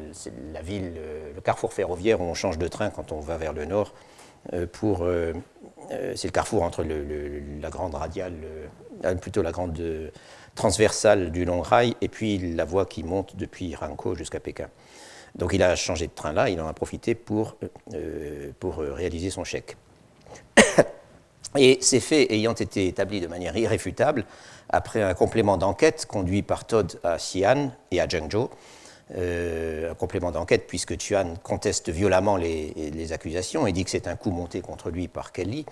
la, 0.54 0.62
ville, 0.62 0.94
euh, 0.98 1.34
le 1.34 1.42
carrefour 1.42 1.74
ferroviaire 1.74 2.22
où 2.22 2.24
on 2.24 2.34
change 2.34 2.58
de 2.58 2.68
train 2.68 2.90
quand 2.90 3.12
on 3.12 3.20
va 3.20 3.38
vers 3.38 3.54
le 3.54 3.66
nord 3.66 3.94
euh, 4.54 4.68
pour 4.72 5.04
euh, 5.04 5.34
c'est 5.90 6.26
le 6.28 6.32
carrefour 6.32 6.64
entre 6.64 6.84
la 6.84 7.70
grande 7.70 7.96
radiale, 7.96 8.34
euh, 9.04 9.16
plutôt 9.16 9.42
la 9.42 9.52
grande 9.52 9.80
transversale 10.56 11.32
du 11.32 11.46
long 11.46 11.62
rail, 11.62 11.96
et 12.02 12.08
puis 12.08 12.38
la 12.54 12.66
voie 12.66 12.86
qui 12.86 13.04
monte 13.04 13.36
depuis 13.36 13.76
Ranko 13.76 14.16
jusqu'à 14.16 14.40
Pékin. 14.40 14.68
Donc 15.36 15.54
il 15.54 15.62
a 15.62 15.76
changé 15.76 16.08
de 16.08 16.14
train 16.14 16.32
là, 16.32 16.50
il 16.50 16.60
en 16.62 16.68
a 16.68 16.74
profité 16.74 17.14
pour, 17.14 17.58
pour 18.60 18.78
réaliser 18.78 19.30
son 19.30 19.44
chèque. 19.44 19.76
Et 21.58 21.78
ces 21.82 22.00
faits 22.00 22.32
ayant 22.32 22.54
été 22.54 22.88
établis 22.88 23.22
de 23.22 23.28
manière 23.28 23.56
irréfutable, 23.56 24.26
après 24.70 25.02
un 25.02 25.14
complément 25.14 25.58
d'enquête 25.58 26.06
conduit 26.06 26.42
par 26.42 26.66
Todd 26.66 27.00
à 27.04 27.18
Xi'an 27.18 27.72
et 27.92 28.02
à 28.02 28.08
Zhengzhou, 28.08 28.50
euh, 29.16 29.92
un 29.92 29.94
complément 29.94 30.32
d'enquête, 30.32 30.66
puisque 30.68 30.98
Tuan 30.98 31.38
conteste 31.44 31.90
violemment 31.90 32.38
les, 32.38 33.14
accusations 33.14 33.68
et 33.68 33.72
dit 33.72 33.84
que 33.84 33.92
c'est 33.92 34.08
un 34.08 34.16
coup 34.16 34.32
monté 34.32 34.62
contre 34.62 34.90
lui 34.90 35.08
par 35.08 35.32
Kelly. 35.32 35.66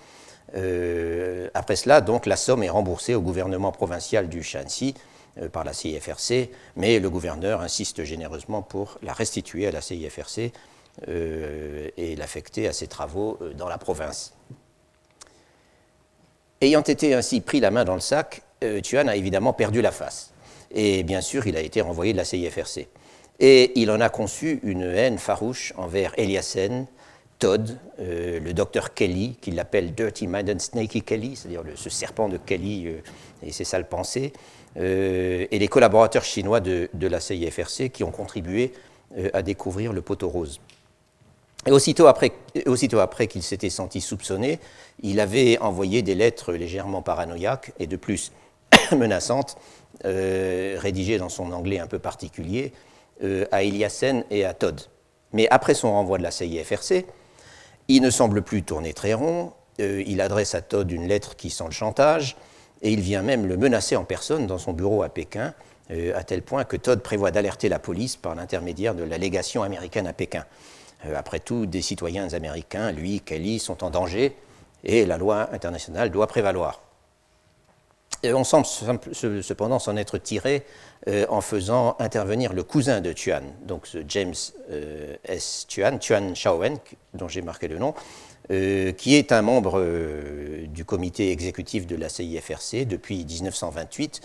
Euh, 0.56 1.50
après 1.56 1.76
cela, 1.76 2.02
donc, 2.02 2.28
la 2.28 2.36
somme 2.36 2.62
est 2.62 2.70
remboursée 2.70 3.16
au 3.16 3.22
gouvernement 3.22 3.72
provincial 3.72 4.30
du 4.30 4.44
Shanxi 4.44 4.94
euh, 5.42 5.50
par 5.50 5.64
la 5.64 5.74
CIFRC, 5.74 6.52
mais 6.76 7.00
le 7.00 7.10
gouverneur 7.10 7.62
insiste 7.62 8.04
généreusement 8.04 8.62
pour 8.62 9.00
la 9.02 9.14
restituer 9.14 9.66
à 9.66 9.72
la 9.72 9.82
CIFRC 9.82 10.52
et 11.08 12.16
l'affecter 12.16 12.68
à 12.68 12.74
ses 12.74 12.86
travaux 12.86 13.40
dans 13.58 13.68
la 13.68 13.80
province. 13.80 14.36
Ayant 16.64 16.82
été 16.82 17.14
ainsi 17.14 17.42
pris 17.42 17.60
la 17.60 17.72
main 17.72 17.84
dans 17.84 17.94
le 17.94 18.00
sac, 18.00 18.42
Tuan 18.84 19.10
a 19.10 19.18
évidemment 19.18 19.52
perdu 19.52 19.82
la 19.82 19.92
face. 19.92 20.32
Et 20.72 21.04
bien 21.04 21.20
sûr, 21.20 21.46
il 21.46 21.58
a 21.58 21.60
été 21.60 21.82
renvoyé 21.82 22.14
de 22.14 22.18
la 22.18 22.24
CIFRC. 22.24 22.88
Et 23.42 23.78
il 23.80 23.92
en 23.92 24.00
a 24.00 24.08
conçu 24.08 24.62
une 24.64 24.84
haine 24.84 25.18
farouche 25.18 25.74
envers 25.76 26.14
Eliassen, 26.18 26.88
Todd, 27.40 27.78
euh, 28.00 28.40
le 28.40 28.54
docteur 28.54 28.94
Kelly, 28.94 29.36
qu'il 29.42 29.60
appelle 29.60 29.94
Dirty 29.94 30.28
Minded 30.28 30.62
Snaky 30.62 31.02
Kelly, 31.02 31.36
c'est-à-dire 31.36 31.64
ce 31.76 31.90
serpent 31.90 32.30
de 32.30 32.38
Kelly 32.38 32.88
euh, 32.88 33.02
et 33.46 33.52
ses 33.52 33.66
sales 33.66 33.90
pensées, 33.90 34.32
euh, 34.78 35.46
et 35.52 35.60
les 35.60 35.68
collaborateurs 35.68 36.24
chinois 36.24 36.62
de, 36.62 36.90
la 37.02 37.20
CIFRC 37.20 37.90
qui 37.90 38.06
ont 38.06 38.12
contribué 38.12 38.72
à 39.34 39.44
découvrir 39.44 39.92
le 39.92 40.02
poteau 40.02 40.30
rose. 40.30 40.62
Et 41.66 41.72
aussitôt 41.72 42.08
après, 42.08 42.34
aussitôt 42.66 43.00
qu'il 43.30 43.44
s'était 43.44 43.70
senti 43.70 44.02
soupçonné, 44.02 44.60
il 45.02 45.20
avait 45.20 45.58
envoyé 45.60 46.02
des 46.02 46.16
lettres 46.16 46.54
légèrement 46.54 47.02
paranoïaques, 47.02 47.72
et 47.80 47.88
de 47.88 47.96
plus, 47.96 48.32
menaçantes, 48.92 49.58
rédigées 50.04 51.18
dans 51.18 51.30
son 51.30 51.52
anglais 51.52 51.80
un 51.80 51.88
peu 51.88 52.00
particulier, 52.00 52.74
à 53.52 53.64
Eliassen 53.64 54.26
et 54.30 54.44
à 54.44 54.54
Todd. 54.54 54.82
Mais 55.32 55.48
après 55.50 55.74
son 55.74 55.92
renvoi 55.92 56.18
de 56.18 56.24
la 56.24 56.32
CIFRC, 56.32 57.06
il 57.88 58.02
ne 58.02 58.10
semble 58.10 58.42
plus 58.42 58.64
tourner 58.64 58.94
très 58.94 59.14
rond, 59.14 59.54
il 59.80 60.20
adresse 60.22 60.56
à 60.56 60.62
Todd 60.62 60.92
une 60.92 61.08
lettre 61.08 61.36
qui 61.36 61.50
sent 61.50 61.66
le 61.66 61.72
chantage, 61.72 62.36
et 62.82 62.92
il 62.92 63.00
vient 63.00 63.22
même 63.22 63.46
le 63.46 63.56
menacer 63.56 63.96
en 63.96 64.04
personne 64.04 64.48
dans 64.48 64.58
son 64.58 64.74
bureau 64.74 65.04
à 65.04 65.10
Pékin, 65.10 65.54
à 65.90 66.24
tel 66.24 66.42
point 66.42 66.66
que 66.66 66.76
Todd 66.76 67.02
prévoit 67.02 67.32
d'alerter 67.32 67.70
la 67.70 67.80
police 67.80 68.18
par 68.18 68.36
l'intermédiaire 68.36 68.96
de 68.96 69.04
la 69.04 69.18
légation 69.18 69.64
américaine 69.64 70.08
à 70.08 70.14
Pékin. 70.14 70.46
Euh, 71.06 71.16
après 71.16 71.40
tout, 71.40 71.66
des 71.66 71.82
citoyens 71.82 72.34
américains, 72.34 72.92
lui, 72.92 73.22
Kelly, 73.22 73.60
sont 73.60 73.84
en 73.84 73.90
danger 73.90 74.36
et 74.84 75.06
la 75.06 75.18
loi 75.18 75.50
internationale 75.54 76.10
doit 76.10 76.28
prévaloir. 76.28 76.82
on 78.26 78.44
semble 78.44 78.66
cependant 78.66 79.80
s'en 79.80 79.96
être 79.96 80.18
tiré 80.18 80.64
euh, 81.08 81.26
en 81.30 81.42
faisant 81.42 81.96
intervenir 82.00 82.54
le 82.54 82.64
cousin 82.64 83.00
de 83.02 83.14
Tuan, 83.14 83.44
donc 83.66 83.88
ce 83.88 84.00
James 84.08 84.34
euh, 84.72 85.16
S. 85.26 85.66
Tuan, 85.70 86.00
Tuan 86.00 86.36
Shaowen, 86.36 86.78
dont 87.14 87.28
j'ai 87.28 87.42
marqué 87.42 87.68
le 87.68 87.78
nom, 87.78 87.94
qui 88.50 89.16
est 89.16 89.32
un 89.32 89.42
membre 89.42 89.82
du 90.68 90.84
comité 90.84 91.32
exécutif 91.32 91.88
de 91.88 91.96
la 91.96 92.10
CIFRC 92.10 92.86
depuis 92.86 93.24
1928 93.24 94.20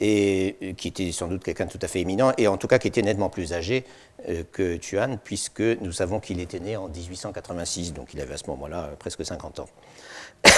et 0.00 0.56
euh, 0.62 0.72
qui 0.72 0.88
était 0.88 1.12
sans 1.12 1.28
doute 1.28 1.44
quelqu'un 1.44 1.66
de 1.66 1.70
tout 1.70 1.78
à 1.82 1.88
fait 1.88 2.00
éminent, 2.00 2.32
et 2.38 2.48
en 2.48 2.56
tout 2.56 2.66
cas 2.66 2.78
qui 2.78 2.88
était 2.88 3.02
nettement 3.02 3.28
plus 3.28 3.52
âgé 3.52 3.84
euh, 4.28 4.42
que 4.50 4.76
Tuan, 4.76 5.18
puisque 5.22 5.60
nous 5.60 5.92
savons 5.92 6.20
qu'il 6.20 6.40
était 6.40 6.60
né 6.60 6.76
en 6.76 6.88
1886, 6.88 7.92
donc 7.92 8.14
il 8.14 8.20
avait 8.20 8.34
à 8.34 8.38
ce 8.38 8.46
moment-là 8.48 8.90
euh, 8.90 8.96
presque 8.96 9.24
50 9.24 9.60
ans. 9.60 9.68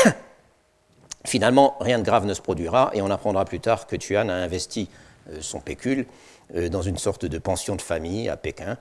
Finalement, 1.25 1.77
rien 1.81 1.99
de 1.99 2.05
grave 2.05 2.25
ne 2.25 2.35
se 2.35 2.41
produira, 2.41 2.91
et 2.95 3.03
on 3.03 3.11
apprendra 3.11 3.45
plus 3.45 3.61
tard 3.61 3.87
que 3.87 3.97
Tuan 3.97 4.31
a 4.31 4.35
investi 4.35 4.89
son 5.41 5.61
pécule 5.61 6.07
dans 6.53 6.83
une 6.83 6.99
sorte 6.99 7.27
de 7.27 7.39
pension 7.39 7.77
de 7.77 7.81
famille 7.81 8.29
à 8.29 8.37
Pékin, 8.37 8.77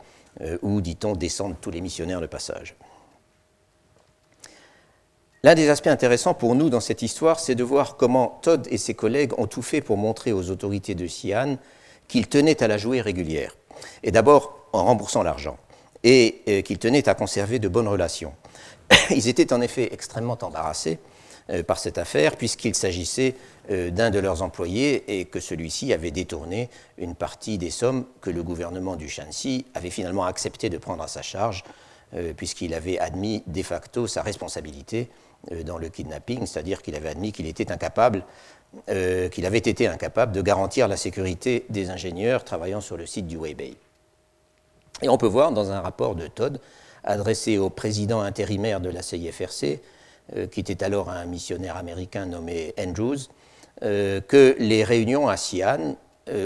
où, 0.63 0.82
dit-on, 0.82 1.13
descendent 1.13 1.62
tous 1.62 1.70
les 1.70 1.82
missionnaires 1.82 2.20
de 2.20 2.25
passage. 2.25 2.75
L'un 5.43 5.55
des 5.55 5.69
aspects 5.69 5.88
intéressants 5.88 6.36
pour 6.36 6.53
nous 6.53 6.69
dans 6.69 6.79
cette 6.79 7.01
histoire, 7.01 7.39
c'est 7.39 7.55
de 7.55 7.63
voir 7.63 7.98
comment 7.98 8.39
Todd 8.43 8.67
et 8.69 8.77
ses 8.77 8.93
collègues 8.93 9.33
ont 9.39 9.48
tout 9.48 9.63
fait 9.63 9.81
pour 9.81 9.98
montrer 9.98 10.33
aux 10.33 10.51
autorités 10.51 10.93
de 10.93 11.05
Xi'an 11.05 11.57
qu'ils 12.07 12.27
tenaient 12.27 12.62
à 12.62 12.67
la 12.67 12.77
jouer 12.77 13.01
régulière. 13.01 13.57
Et 14.03 14.12
d'abord 14.12 14.67
en 14.71 14.86
remboursant 14.86 15.24
l'argent, 15.24 15.57
et 16.03 16.43
euh, 16.48 16.62
qu'ils 16.62 16.77
tenaient 16.77 17.10
à 17.10 17.15
conserver 17.15 17.57
de 17.57 17.67
bonnes 17.67 17.88
relations. 17.88 18.33
Ils 19.10 19.27
étaient 19.27 19.51
en 19.51 19.62
effet 19.62 19.89
extrêmement 19.91 20.38
embarrassés 20.41 21.00
euh, 21.50 21.63
par 21.63 21.79
cette 21.79 21.98
affaire, 21.98 22.36
puisqu'il 22.36 22.75
s'agissait 22.75 23.36
euh, 23.71 23.89
d'un 23.89 24.12
de 24.12 24.19
leurs 24.19 24.43
employés 24.43 25.19
et 25.19 25.25
que 25.25 25.39
celui-ci 25.39 25.91
avait 25.91 26.12
détourné 26.12 26.69
une 27.00 27.15
partie 27.15 27.57
des 27.57 27.71
sommes 27.71 28.05
que 28.21 28.29
le 28.29 28.43
gouvernement 28.43 28.95
du 28.95 29.10
Shanxi 29.10 29.65
avait 29.74 29.89
finalement 29.89 30.25
accepté 30.25 30.69
de 30.69 30.77
prendre 30.77 31.01
à 31.01 31.07
sa 31.07 31.24
charge, 31.24 31.63
puisqu'il 32.36 32.74
avait 32.74 33.00
admis 33.00 33.41
de 33.48 33.63
facto 33.63 34.05
sa 34.05 34.21
responsabilité 34.21 35.10
dans 35.65 35.77
le 35.77 35.89
kidnapping, 35.89 36.45
c'est-à-dire 36.45 36.81
qu'il 36.81 36.95
avait 36.95 37.10
admis 37.10 37.31
qu'il 37.31 37.48
était 37.48 37.71
incapable, 37.71 38.24
euh, 38.89 39.27
qu'il 39.29 39.45
avait 39.45 39.57
été 39.57 39.88
incapable 39.88 40.31
de 40.31 40.41
garantir 40.41 40.88
la 40.88 40.95
sécurité 40.95 41.65
des 41.69 41.89
ingénieurs 41.89 42.43
travaillant 42.43 42.79
sur 42.79 42.95
le 42.95 43.05
site 43.05 43.27
du 43.27 43.38
Weibei. 43.38 43.75
Et 45.01 45.10
on 45.10 45.17
peut 45.17 45.27
voir 45.27 45.51
dans 45.51 45.71
un 45.71 45.81
rapport 45.81 46.15
de 46.15 46.27
Todd 46.27 46.60
adressé 47.03 47.57
au 47.57 47.69
président 47.69 48.21
intérimaire 48.21 48.79
de 48.79 48.89
la 48.89 49.01
CIFRC, 49.01 49.81
euh, 50.36 50.48
qui 50.48 50.60
était 50.60 50.83
alors 50.83 51.10
un 51.10 51.25
missionnaire 51.25 51.75
américain 51.75 52.25
nommé 52.25 52.74
Andrews, 52.79 53.17
que 53.81 54.55
les 54.60 54.83
réunions 54.83 55.27
à 55.27 55.36
Xi'an, 55.36 55.95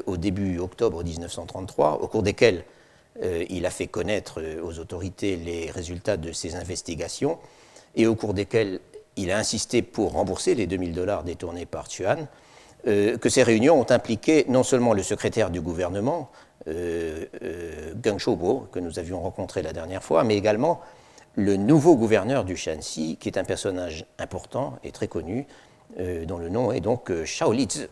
au 0.05 0.15
début 0.15 0.57
octobre 0.57 1.03
1933, 1.03 2.01
au 2.01 2.07
cours 2.07 2.23
desquelles 2.23 2.63
il 3.49 3.65
a 3.65 3.69
fait 3.69 3.87
connaître 3.87 4.41
aux 4.63 4.79
autorités 4.79 5.35
les 5.35 5.69
résultats 5.69 6.15
de 6.15 6.31
ses 6.31 6.55
investigations, 6.55 7.37
et 7.95 8.07
au 8.07 8.15
cours 8.15 8.33
desquels 8.33 8.79
il 9.15 9.31
a 9.31 9.37
insisté 9.37 9.81
pour 9.81 10.11
rembourser 10.13 10.55
les 10.55 10.67
2000 10.67 10.93
dollars 10.93 11.23
détournés 11.23 11.65
par 11.65 11.87
Tuan, 11.87 12.27
euh, 12.87 13.17
que 13.17 13.29
ces 13.29 13.43
réunions 13.43 13.79
ont 13.79 13.89
impliqué 13.89 14.45
non 14.47 14.63
seulement 14.63 14.93
le 14.93 15.03
secrétaire 15.03 15.49
du 15.49 15.61
gouvernement, 15.61 16.29
euh, 16.67 17.25
euh 17.41 17.93
Geng 18.03 18.19
Shobo, 18.19 18.67
que 18.71 18.79
nous 18.79 18.99
avions 18.99 19.21
rencontré 19.21 19.61
la 19.61 19.73
dernière 19.73 20.03
fois, 20.03 20.23
mais 20.23 20.37
également 20.37 20.81
le 21.35 21.57
nouveau 21.57 21.95
gouverneur 21.95 22.45
du 22.45 22.55
Shanxi, 22.55 23.17
qui 23.19 23.27
est 23.29 23.37
un 23.37 23.43
personnage 23.43 24.05
important 24.19 24.77
et 24.83 24.91
très 24.91 25.07
connu, 25.07 25.47
dont 25.99 26.37
le 26.37 26.47
nom 26.47 26.71
est 26.71 26.79
donc. 26.79 27.11
Shao 27.25 27.51
Lizi, 27.51 27.87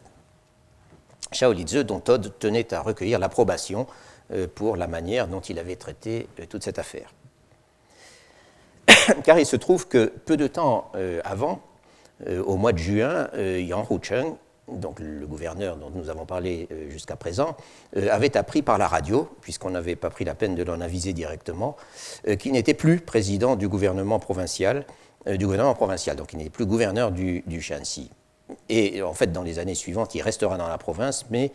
dont 1.84 2.00
Todd 2.00 2.34
tenait 2.40 2.74
à 2.74 2.82
recueillir 2.82 3.20
l'approbation 3.20 3.86
pour 4.56 4.78
la 4.78 4.88
manière 4.88 5.28
dont 5.28 5.42
il 5.42 5.60
avait 5.60 5.76
traité 5.76 6.30
toute 6.50 6.64
cette 6.64 6.80
affaire. 6.80 7.14
car 9.24 9.40
il 9.40 9.46
se 9.46 9.56
trouve 9.56 9.88
que 9.88 10.06
peu 10.26 10.38
de 10.38 10.48
temps 10.48 10.92
euh, 10.96 11.22
avant, 11.24 11.62
euh, 12.28 12.44
au 12.44 12.58
mois 12.58 12.74
de 12.74 12.78
juin, 12.78 13.30
euh, 13.34 13.60
Yang 13.60 13.92
Hucheng, 13.92 14.36
donc 14.68 15.00
le 15.00 15.26
gouverneur 15.26 15.76
dont 15.76 15.90
nous 15.94 16.10
avons 16.10 16.26
parlé 16.26 16.70
jusqu'à 16.88 17.18
présent, 17.18 17.58
avait 18.10 18.38
appris 18.38 18.62
par 18.62 18.78
la 18.78 18.88
radio, 18.88 19.28
puisqu'on 19.42 19.72
n'avait 19.72 19.98
pas 19.98 20.10
pris 20.10 20.24
la 20.24 20.36
peine 20.36 20.56
de 20.56 20.64
l'en 20.64 20.80
aviser 20.80 21.12
directement, 21.12 21.76
qu'il 22.40 22.54
n'était 22.54 22.74
plus 22.74 23.02
président 23.02 23.58
du 23.58 23.68
gouvernement 23.68 24.20
provincial, 24.20 24.86
du 25.28 25.46
gouvernement 25.46 25.74
provincial, 25.74 26.16
donc 26.16 26.32
il 26.32 26.40
n'est 26.40 26.50
plus 26.50 26.66
gouverneur 26.66 27.12
du, 27.12 27.44
du 27.46 27.62
Shanxi. 27.62 28.10
Et 28.70 29.02
en 29.02 29.14
fait, 29.14 29.34
dans 29.34 29.44
les 29.44 29.60
années 29.60 29.76
suivantes, 29.76 30.16
il 30.16 30.22
restera 30.22 30.58
dans 30.58 30.70
la 30.70 30.78
province, 30.78 31.26
mais 31.30 31.52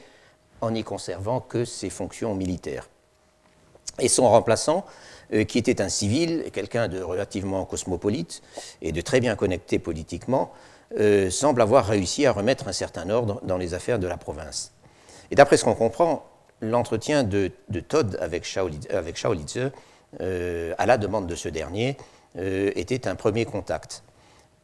en 0.60 0.74
y 0.74 0.84
conservant 0.84 1.40
que 1.40 1.64
ses 1.64 1.88
fonctions 1.88 2.34
militaires. 2.34 2.88
Et 3.98 4.08
son 4.08 4.28
remplaçant, 4.28 4.84
euh, 5.34 5.44
qui 5.44 5.58
était 5.58 5.82
un 5.82 5.90
civil, 5.90 6.44
quelqu'un 6.54 6.88
de 6.88 7.02
relativement 7.02 7.66
cosmopolite 7.66 8.40
et 8.80 8.92
de 8.92 9.00
très 9.02 9.20
bien 9.20 9.36
connecté 9.36 9.78
politiquement, 9.78 10.52
euh, 10.98 11.28
semble 11.28 11.60
avoir 11.60 11.84
réussi 11.84 12.24
à 12.24 12.32
remettre 12.32 12.66
un 12.66 12.72
certain 12.72 13.10
ordre 13.10 13.40
dans 13.44 13.58
les 13.58 13.74
affaires 13.74 13.98
de 13.98 14.06
la 14.06 14.16
province. 14.16 14.72
Et 15.30 15.34
d'après 15.34 15.58
ce 15.58 15.64
qu'on 15.64 15.74
comprend, 15.74 16.24
l'entretien 16.62 17.24
de, 17.24 17.50
Todd 17.88 18.16
avec 18.22 18.46
avec 18.90 19.22
euh, 20.20 20.74
à 20.78 20.86
la 20.86 20.96
demande 20.96 21.26
de 21.26 21.34
ce 21.34 21.50
dernier, 21.50 21.96
était 22.36 23.08
un 23.08 23.16
premier 23.16 23.44
contact. 23.44 24.04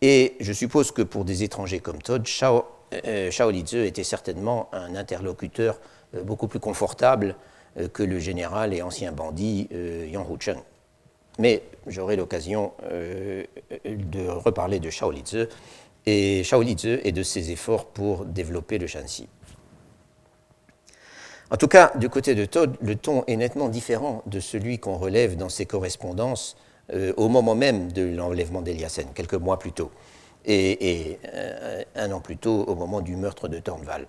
Et 0.00 0.36
je 0.38 0.52
suppose 0.52 0.92
que 0.92 1.02
pour 1.02 1.24
des 1.24 1.42
étrangers 1.42 1.80
comme 1.80 2.00
Todd, 2.00 2.24
Shao 2.26 2.64
était 2.92 4.04
certainement 4.04 4.68
un 4.72 4.94
interlocuteur 4.94 5.80
beaucoup 6.22 6.46
plus 6.46 6.60
confortable 6.60 7.34
que 7.92 8.02
le 8.02 8.18
général 8.18 8.72
et 8.72 8.82
ancien 8.82 9.12
bandit 9.12 9.68
euh, 9.72 10.06
Yang 10.10 10.30
Hucheng. 10.30 10.58
Mais 11.38 11.62
j'aurai 11.86 12.16
l'occasion 12.16 12.72
euh, 12.84 13.42
de 13.84 14.28
reparler 14.28 14.78
de 14.78 14.90
Shao 14.90 15.10
Lizi 15.10 15.46
et 16.06 16.42
et 16.42 17.12
de 17.12 17.22
ses 17.22 17.50
efforts 17.50 17.86
pour 17.86 18.24
développer 18.24 18.78
le 18.78 18.86
Shanxi. 18.86 19.28
En 21.50 21.56
tout 21.56 21.66
cas, 21.66 21.92
du 21.96 22.08
côté 22.08 22.34
de 22.34 22.44
Todd, 22.44 22.76
le 22.80 22.94
ton 22.94 23.24
est 23.26 23.36
nettement 23.36 23.68
différent 23.68 24.22
de 24.26 24.38
celui 24.38 24.78
qu'on 24.78 24.96
relève 24.96 25.36
dans 25.36 25.48
ses 25.48 25.66
correspondances 25.66 26.56
au 27.16 27.28
moment 27.28 27.54
même 27.54 27.90
de 27.92 28.02
l'enlèvement 28.02 28.60
d'Eliassen, 28.60 29.06
quelques 29.14 29.34
mois 29.34 29.58
plus 29.58 29.72
tôt, 29.72 29.90
et, 30.44 31.18
un 31.94 32.12
an 32.12 32.20
plus 32.20 32.36
tôt 32.36 32.64
au 32.66 32.74
moment 32.74 33.00
du 33.00 33.16
meurtre 33.16 33.48
de 33.48 33.58
Tornval, 33.58 34.06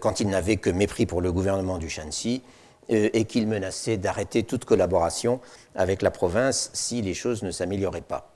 quand 0.00 0.20
il 0.20 0.28
n'avait 0.28 0.56
que 0.56 0.68
mépris 0.68 1.06
pour 1.06 1.22
le 1.22 1.32
gouvernement 1.32 1.78
du 1.78 1.88
Shanxi 1.88 2.42
euh, 2.44 2.57
et 2.88 3.24
qu'il 3.26 3.46
menaçait 3.46 3.96
d'arrêter 3.96 4.42
toute 4.42 4.64
collaboration 4.64 5.40
avec 5.74 6.02
la 6.02 6.10
province 6.10 6.70
si 6.72 7.02
les 7.02 7.14
choses 7.14 7.42
ne 7.42 7.50
s'amélioraient 7.50 8.00
pas. 8.00 8.32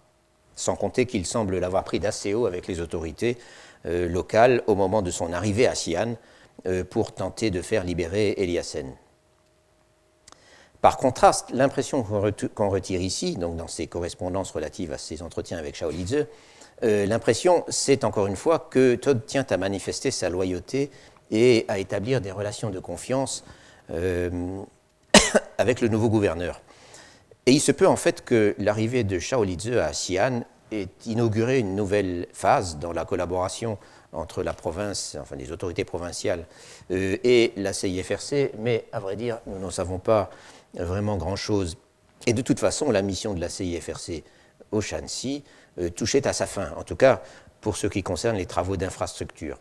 Sans 0.56 0.76
compter 0.76 1.06
qu'il 1.06 1.25
semble 1.25 1.59
l'avoir 1.59 1.85
pris 1.85 2.00
d'assez 2.00 2.35
haut 2.35 2.47
avec 2.47 2.66
les 2.66 2.80
autorités 2.80 3.38
euh, 3.87 4.09
locales 4.09 4.62
au 4.66 4.75
moment 4.75 5.00
de 5.00 5.11
son 5.11 5.32
arrivée 5.32 5.66
à 5.66 5.73
Xi'an 5.73 6.16
euh, 6.66 6.85
pour 6.85 7.12
tenter 7.12 7.50
de 7.50 7.62
faire 7.62 7.85
libérer 7.85 8.35
Eliassen. 8.37 8.92
Par 10.82 10.99
contraste, 10.99 11.50
l'impression 11.52 12.02
qu'on 12.02 12.68
retire 12.68 13.00
ici, 13.00 13.37
donc 13.37 13.56
dans 13.56 13.68
ses 13.68 13.87
correspondances 13.87 14.50
relatives 14.50 14.92
à 14.92 14.99
ses 14.99 15.23
entretiens 15.23 15.59
avec 15.59 15.76
Shao 15.76 15.90
Lize, 15.90 16.26
l'impression, 16.82 17.64
c'est 17.68 18.02
encore 18.02 18.26
une 18.26 18.35
fois 18.35 18.59
que 18.59 18.97
Todd 18.97 19.25
tient 19.25 19.47
à 19.49 19.56
manifester 19.56 20.11
sa 20.11 20.28
loyauté 20.28 20.90
et 21.30 21.64
à 21.68 21.78
établir 21.78 22.21
des 22.21 22.32
relations 22.32 22.71
de 22.71 22.80
confiance 22.80 23.44
euh, 23.47 23.62
avec 25.59 25.81
le 25.81 25.89
nouveau 25.89 26.09
gouverneur. 26.09 26.61
Et 27.47 27.53
il 27.53 27.61
se 27.61 27.73
peut 27.73 27.89
en 27.89 27.97
fait 27.97 28.25
que 28.25 28.55
l'arrivée 28.59 29.05
de 29.05 29.19
Shao 29.19 29.43
Lizi 29.43 29.77
à 29.77 29.91
Xi'an 29.91 30.43
ait 30.71 30.89
inauguré 31.07 31.59
une 31.59 31.75
nouvelle 31.75 32.27
phase 32.33 32.79
dans 32.79 32.93
la 32.93 33.05
collaboration 33.05 33.79
entre 34.12 34.43
la 34.43 34.53
province, 34.53 35.17
enfin 35.21 35.37
les 35.37 35.51
autorités 35.53 35.85
provinciales 35.85 36.47
euh, 36.91 37.17
et 37.25 37.53
la 37.57 37.73
CIFRC, 37.73 38.53
mais 38.59 38.85
à 38.93 39.01
vrai 39.01 39.17
dire, 39.17 39.39
nous 39.47 39.59
n'en 39.59 39.71
savons 39.71 39.99
pas 39.99 40.31
vraiment 40.75 41.17
grand-chose. 41.17 41.77
Et 42.27 42.33
de 42.33 42.43
toute 42.43 42.61
façon, 42.61 42.91
la 42.91 43.03
mission 43.03 43.35
de 43.35 43.41
la 43.41 43.49
CIFRC 43.49 44.23
au 44.71 44.81
Shanxi 44.81 45.43
euh, 45.79 45.89
touchait 45.91 46.27
à 46.27 46.33
sa 46.33 46.47
fin, 46.47 46.73
en 46.77 46.85
tout 46.85 46.97
cas 46.97 47.23
pour 47.61 47.77
ce 47.77 47.87
qui 47.87 48.03
concerne 48.03 48.37
les 48.37 48.47
travaux 48.47 48.77
d'infrastructure. 48.77 49.59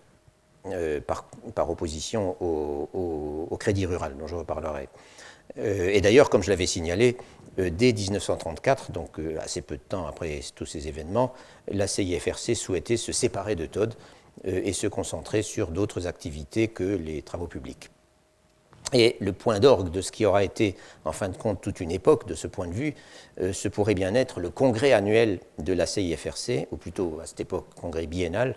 Par, 1.07 1.69
opposition 1.69 2.35
au, 2.41 3.57
crédit 3.59 3.85
rural, 3.85 4.15
dont 4.17 4.27
je 4.27 4.35
reparlerai. 4.35 4.89
et 5.57 6.01
d'ailleurs, 6.01 6.29
comme 6.29 6.43
je 6.43 6.49
l'avais 6.49 6.65
signalé, 6.65 7.17
dès 7.57 7.93
1934, 7.93 8.91
donc 8.91 9.19
assez 9.39 9.61
peu 9.61 9.75
de 9.75 9.81
temps 9.81 10.07
après 10.07 10.39
tous 10.55 10.65
ces 10.65 10.87
événements, 10.87 11.33
la 11.67 11.87
CIFRC 11.87 12.55
souhaitait 12.55 12.97
se 12.97 13.11
séparer 13.11 13.55
de 13.55 13.65
Todd 13.65 13.93
et 14.45 14.73
se 14.73 14.87
concentrer 14.87 15.41
sur 15.41 15.67
d'autres 15.67 16.07
activités 16.07 16.69
que 16.69 16.83
les 16.83 17.21
travaux 17.21 17.47
publics. 17.47 17.91
Et 18.93 19.15
le 19.19 19.31
point 19.31 19.59
d'orgue 19.59 19.89
de 19.89 20.01
ce 20.01 20.11
qui 20.11 20.25
aura 20.25 20.43
été, 20.43 20.75
en 21.05 21.11
fin 21.11 21.29
de 21.29 21.37
compte, 21.37 21.61
toute 21.61 21.79
une 21.79 21.91
époque 21.91 22.27
de 22.27 22.35
ce 22.35 22.47
point 22.47 22.67
de 22.67 22.73
vue, 22.73 22.93
euh, 23.39 23.53
ce 23.53 23.67
pourrait 23.67 23.93
bien 23.95 24.15
être 24.15 24.39
le 24.39 24.49
congrès 24.49 24.91
annuel 24.91 25.39
de 25.59 25.73
la 25.73 25.85
CIFRC, 25.85 26.67
ou 26.71 26.77
plutôt 26.77 27.19
à 27.21 27.25
cette 27.25 27.39
époque 27.39 27.67
congrès 27.79 28.07
biennal, 28.07 28.55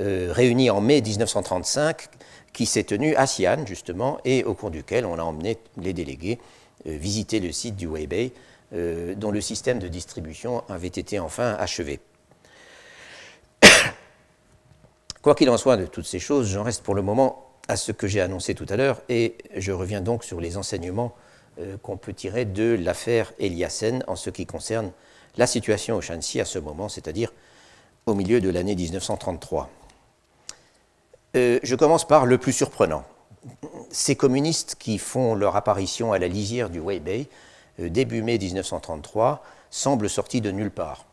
euh, 0.00 0.28
réuni 0.30 0.70
en 0.70 0.80
mai 0.80 1.00
1935, 1.00 2.06
qui 2.52 2.66
s'est 2.66 2.84
tenu 2.84 3.16
à 3.16 3.24
Xi'an, 3.24 3.66
justement, 3.66 4.18
et 4.24 4.44
au 4.44 4.54
cours 4.54 4.70
duquel 4.70 5.06
on 5.06 5.18
a 5.18 5.22
emmené 5.22 5.58
les 5.76 5.92
délégués 5.92 6.38
euh, 6.86 6.96
visiter 6.96 7.40
le 7.40 7.50
site 7.50 7.76
du 7.76 7.86
Weibei, 7.86 8.32
dont 9.16 9.30
le 9.30 9.40
système 9.40 9.78
de 9.78 9.86
distribution 9.86 10.64
avait 10.68 10.88
été 10.88 11.20
enfin 11.20 11.54
achevé. 11.60 12.00
Quoi 15.22 15.36
qu'il 15.36 15.48
en 15.48 15.56
soit 15.56 15.76
de 15.76 15.86
toutes 15.86 16.06
ces 16.06 16.18
choses, 16.18 16.48
j'en 16.48 16.64
reste 16.64 16.82
pour 16.82 16.96
le 16.96 17.02
moment 17.02 17.53
à 17.68 17.76
ce 17.76 17.92
que 17.92 18.06
j'ai 18.06 18.20
annoncé 18.20 18.54
tout 18.54 18.66
à 18.68 18.76
l'heure 18.76 19.00
et 19.08 19.36
je 19.56 19.72
reviens 19.72 20.00
donc 20.00 20.24
sur 20.24 20.40
les 20.40 20.56
enseignements 20.56 21.14
euh, 21.60 21.76
qu'on 21.82 21.96
peut 21.96 22.12
tirer 22.12 22.44
de 22.44 22.76
l'affaire 22.80 23.32
Eliassen 23.38 24.04
en 24.06 24.16
ce 24.16 24.30
qui 24.30 24.46
concerne 24.46 24.90
la 25.36 25.46
situation 25.46 25.96
au 25.96 26.00
Shanxi 26.00 26.40
à 26.40 26.44
ce 26.44 26.58
moment, 26.58 26.88
c'est-à-dire 26.88 27.32
au 28.06 28.14
milieu 28.14 28.40
de 28.40 28.50
l'année 28.50 28.74
1933. 28.74 29.70
Euh, 31.36 31.58
je 31.62 31.74
commence 31.74 32.06
par 32.06 32.26
le 32.26 32.38
plus 32.38 32.52
surprenant. 32.52 33.04
Ces 33.90 34.16
communistes 34.16 34.76
qui 34.78 34.98
font 34.98 35.34
leur 35.34 35.56
apparition 35.56 36.12
à 36.12 36.18
la 36.18 36.28
lisière 36.28 36.70
du 36.70 36.80
Weibei 36.80 37.28
euh, 37.80 37.88
début 37.88 38.22
mai 38.22 38.38
1933 38.38 39.42
semblent 39.70 40.08
sortis 40.08 40.40
de 40.40 40.50
nulle 40.50 40.70
part. 40.70 41.06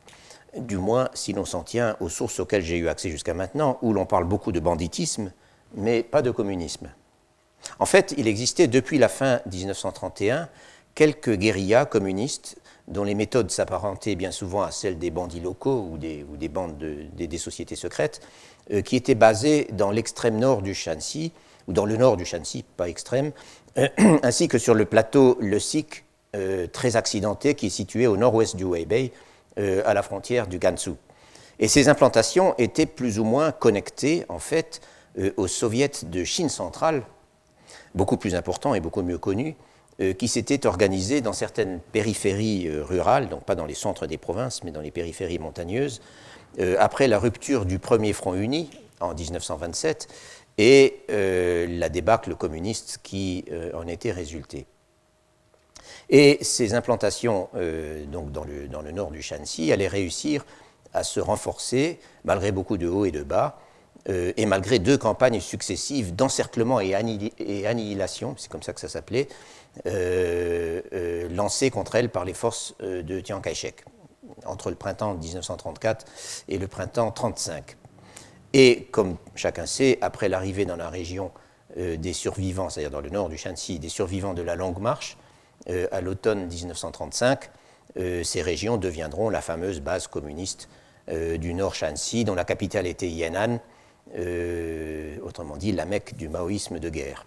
Du 0.58 0.78
moins, 0.78 1.10
si 1.14 1.34
l'on 1.34 1.46
s'en 1.46 1.64
tient 1.64 1.96
aux 2.02 2.10
sources 2.10 2.40
auxquelles 2.40 2.64
j'ai 2.64 2.78
eu 2.78 2.90
accès 2.90 3.10
jusqu'à 3.10 3.34
maintenant, 3.34 3.78
où 3.82 3.94
l'on 3.94 4.06
parle 4.06 4.26
beaucoup 4.26 4.52
de 4.52 4.60
banditisme, 4.60 5.32
mais 5.76 6.04
pas 6.04 6.22
de 6.22 6.32
communisme. 6.32 6.90
En 7.80 7.86
fait, 7.86 8.14
il 8.18 8.28
existait 8.28 8.68
depuis 8.68 8.98
la 8.98 9.10
fin 9.10 9.42
1931 9.52 10.50
quelques 10.96 11.36
guérillas 11.36 11.86
communistes 11.86 12.58
dont 12.88 13.04
les 13.04 13.16
méthodes 13.16 13.52
s'apparentaient 13.52 14.16
bien 14.16 14.32
souvent 14.32 14.64
à 14.64 14.72
celles 14.72 14.98
des 14.98 15.12
bandits 15.12 15.40
locaux 15.40 15.88
ou 15.92 15.98
des, 15.98 16.26
bandes 16.50 16.78
des, 16.78 17.38
sociétés 17.38 17.76
secrètes, 17.76 18.22
euh, 18.72 18.82
qui 18.82 18.96
étaient 18.96 19.16
basées 19.16 19.68
dans 19.72 19.92
l'extrême 19.92 20.38
nord 20.38 20.62
du 20.62 20.74
Shanxi, 20.74 21.32
ou 21.68 21.74
dans 21.74 21.86
le 21.86 21.96
nord 21.96 22.18
du 22.18 22.26
Shanxi, 22.26 22.66
pas 22.76 22.90
extrême, 22.90 23.32
euh, 23.78 23.88
ainsi 24.24 24.48
que 24.48 24.58
sur 24.58 24.74
le 24.74 24.86
plateau 24.86 25.38
Le 25.40 25.60
Sik, 25.60 26.04
euh, 26.36 26.68
très 26.68 26.96
accidenté, 26.96 27.56
qui 27.56 27.68
est 27.68 27.70
situé 27.70 28.08
au 28.08 28.18
nord-ouest 28.18 28.56
du 28.56 28.66
Weibei, 28.66 29.12
à 29.86 29.94
la 29.94 30.02
frontière 30.02 30.48
du 30.48 30.60
Gansu. 30.60 30.92
Et 31.60 31.68
ces 31.68 31.90
implantations 31.90 32.56
étaient 32.58 32.88
plus 32.88 33.20
ou 33.20 33.26
moins 33.26 33.52
connectées, 33.52 34.26
en 34.30 34.40
fait, 34.40 34.82
euh, 34.82 34.88
aux 35.38 35.48
soviets 35.48 35.92
de 36.04 36.24
Chine 36.24 36.50
centrale, 36.50 37.04
beaucoup 37.96 38.18
plus 38.18 38.36
important 38.36 38.74
et 38.74 38.80
beaucoup 38.80 39.02
mieux 39.02 39.18
connu, 39.18 39.56
euh, 40.00 40.14
qui 40.14 40.28
s'étaient 40.28 40.66
organisés 40.66 41.22
dans 41.22 41.34
certaines 41.34 41.80
périphéries 41.80 42.68
euh, 42.68 42.84
rurales, 42.84 43.30
donc 43.30 43.44
pas 43.44 43.56
dans 43.56 43.66
les 43.66 43.74
centres 43.76 44.08
des 44.08 44.18
provinces, 44.18 44.64
mais 44.64 44.72
dans 44.72 44.82
les 44.82 44.92
périphéries 44.92 45.40
montagneuses, 45.40 46.02
après 46.80 47.08
la 47.08 47.18
rupture 47.18 47.66
du 47.66 47.80
premier 47.80 48.12
front 48.12 48.34
uni 48.34 48.70
en 49.00 49.14
1927 49.14 50.10
et 50.58 50.98
la 51.08 51.88
débâcle 51.88 52.36
communiste 52.36 53.00
qui 53.04 53.46
en 53.74 53.88
était 53.88 54.12
résultée. 54.12 54.66
Et 56.10 56.40
ces 56.42 56.74
implantations 56.74 57.48
donc 58.12 58.34
dans 58.34 58.44
le, 58.44 58.68
dans 58.68 58.82
le 58.82 58.92
nord 58.92 59.12
du 59.12 59.22
Shanxi 59.22 59.72
allaient 59.72 59.88
réussir 59.88 60.46
à 60.94 61.06
se 61.06 61.22
renforcer 61.22 62.02
malgré 62.26 62.52
beaucoup 62.52 62.78
de 62.78 62.90
hauts 62.90 63.06
et 63.06 63.12
de 63.12 63.24
bas 63.24 63.58
euh, 64.10 64.34
et 64.38 64.46
malgré 64.46 64.80
deux 64.80 64.98
campagnes 64.98 65.40
successives 65.40 66.16
d'encerclement 66.16 66.80
et, 66.80 66.96
annihilation, 66.96 68.36
c'est 68.38 68.50
comme 68.50 68.64
ça 68.64 68.74
que 68.74 68.80
ça 68.80 68.90
s'appelait, 68.90 69.28
euh, 69.86 70.82
euh, 70.94 71.30
lancées 71.30 71.70
contre 71.70 71.96
elle 71.96 72.10
par 72.10 72.26
les 72.26 72.34
forces 72.34 72.76
de 72.80 73.22
Chiang 73.24 73.42
Kai-shek, 73.42 73.86
entre 74.46 74.70
le 74.70 74.76
printemps 74.76 75.14
1934 75.16 76.06
et 76.48 76.58
le 76.58 76.68
printemps 76.68 77.14
1935. 77.16 77.78
Et 78.54 78.88
comme 78.92 79.18
chacun 79.36 79.66
sait, 79.66 79.98
après 80.02 80.30
l'arrivée 80.30 80.66
dans 80.66 80.76
la 80.76 80.90
région 80.90 81.32
des 81.78 82.12
survivants, 82.12 82.70
c'est-à-dire 82.70 82.92
dans 82.92 83.00
le 83.00 83.10
nord 83.10 83.30
du 83.30 83.38
Shanxi, 83.38 83.80
des 83.80 83.88
survivants 83.88 84.34
de 84.34 84.42
la 84.42 84.56
Longue 84.56 84.80
Marche, 84.80 85.18
à 85.70 86.02
l'automne 86.02 86.48
1935, 86.48 87.50
ces 87.96 88.42
régions 88.42 88.76
deviendront 88.76 89.30
la 89.30 89.40
fameuse 89.40 89.80
base 89.80 90.08
communiste 90.08 90.68
du 91.10 91.54
nord 91.54 91.76
Shanxi, 91.76 92.26
dont 92.26 92.36
la 92.36 92.44
capitale 92.44 92.88
était 92.88 93.08
Yan'an, 93.08 93.62
euh, 94.18 95.18
autrement 95.24 95.56
dit 95.58 95.72
la 95.72 95.86
Mecque 95.86 96.16
du 96.16 96.28
maoïsme 96.28 96.80
de 96.80 96.90
guerre. 96.90 97.26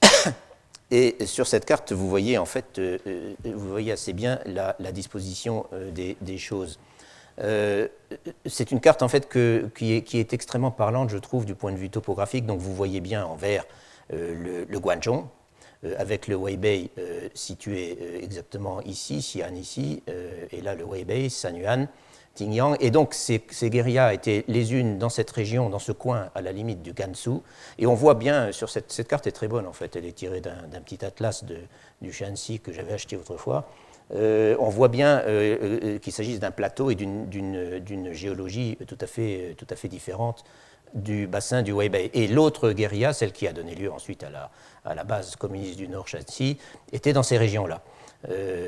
Et 0.90 1.26
sur 1.26 1.46
cette 1.46 1.64
carte, 1.64 1.92
vous 1.92 2.08
voyez 2.08 2.38
en 2.38 2.46
fait, 2.46 2.78
euh, 2.78 2.98
euh, 3.06 3.34
vous 3.44 3.68
voyez 3.68 3.92
assez 3.92 4.12
bien 4.12 4.40
la, 4.46 4.74
disposition 4.92 5.66
des, 5.94 6.38
choses. 6.38 6.78
c'est 7.38 8.70
une 8.70 8.80
carte 8.80 9.02
en 9.02 9.08
fait 9.08 9.28
qui, 9.28 9.92
est, 9.92 10.32
extrêmement 10.32 10.70
parlante, 10.70 11.10
je 11.10 11.18
trouve, 11.18 11.44
du 11.44 11.54
point 11.54 11.72
de 11.72 11.78
vue 11.78 11.90
topographique. 11.90 12.46
Donc 12.46 12.60
vous 12.60 12.74
voyez 12.74 13.00
bien 13.00 13.24
en 13.26 13.36
vert 13.36 13.64
le, 14.10 14.78
Guangzhou, 14.78 15.24
avec 15.98 16.26
le 16.26 16.36
Weibei 16.36 16.90
situé 17.34 18.22
exactement 18.22 18.80
ici, 18.82 19.18
Xi'an 19.18 19.54
ici, 19.54 20.02
et 20.50 20.60
là 20.60 20.74
le 20.74 20.84
Weibei, 20.84 21.28
Sanyuan. 21.28 21.88
Et 22.40 22.90
donc 22.90 23.14
ces, 23.14 23.40
guérillas 23.64 24.14
étaient 24.14 24.44
les 24.48 24.72
unes 24.74 24.98
dans 24.98 25.10
cette 25.10 25.30
région, 25.30 25.68
dans 25.68 25.78
ce 25.78 25.92
coin 25.92 26.30
à 26.34 26.40
la 26.40 26.52
limite 26.52 26.82
du 26.82 26.92
Gansu. 26.92 27.40
Et 27.78 27.86
on 27.86 27.94
voit 27.94 28.14
bien, 28.14 28.52
sur 28.52 28.70
cette, 28.70 28.90
cette 28.90 29.06
carte 29.06 29.26
est 29.26 29.32
très 29.32 29.48
bonne 29.48 29.66
en 29.66 29.72
fait, 29.72 29.96
elle 29.96 30.06
est 30.06 30.12
tirée 30.12 30.40
d'un 30.40 30.80
petit 30.84 31.04
atlas 31.04 31.44
du 32.00 32.12
Shanxi 32.12 32.60
que 32.60 32.72
j'avais 32.72 32.94
acheté 32.94 33.16
autrefois. 33.16 33.68
Euh, 34.14 34.56
on 34.58 34.68
voit 34.68 34.88
bien 34.88 35.20
euh, 35.20 35.56
euh, 35.62 35.98
qu'il 35.98 36.12
s'agit 36.12 36.38
d'un 36.38 36.50
plateau 36.50 36.90
et 36.90 36.94
d'une 36.94 38.12
géologie 38.12 38.76
tout 38.86 38.98
à, 39.00 39.06
fait, 39.06 39.54
tout 39.56 39.66
à 39.70 39.76
fait 39.76 39.88
différente 39.88 40.44
du 40.94 41.26
bassin 41.26 41.62
du 41.62 41.72
Weibei. 41.72 42.10
Et 42.12 42.28
l'autre 42.28 42.72
guérilla, 42.72 43.12
celle 43.12 43.32
qui 43.32 43.46
a 43.46 43.52
donné 43.52 43.74
lieu 43.74 43.90
ensuite 43.90 44.22
à 44.24 44.30
la, 44.30 44.50
à 44.84 44.94
la 44.94 45.04
base 45.04 45.36
communiste 45.36 45.76
du 45.76 45.88
Nord 45.88 46.08
Shanxi, 46.08 46.58
était 46.92 47.12
dans 47.12 47.22
ces 47.22 47.38
régions-là, 47.38 47.82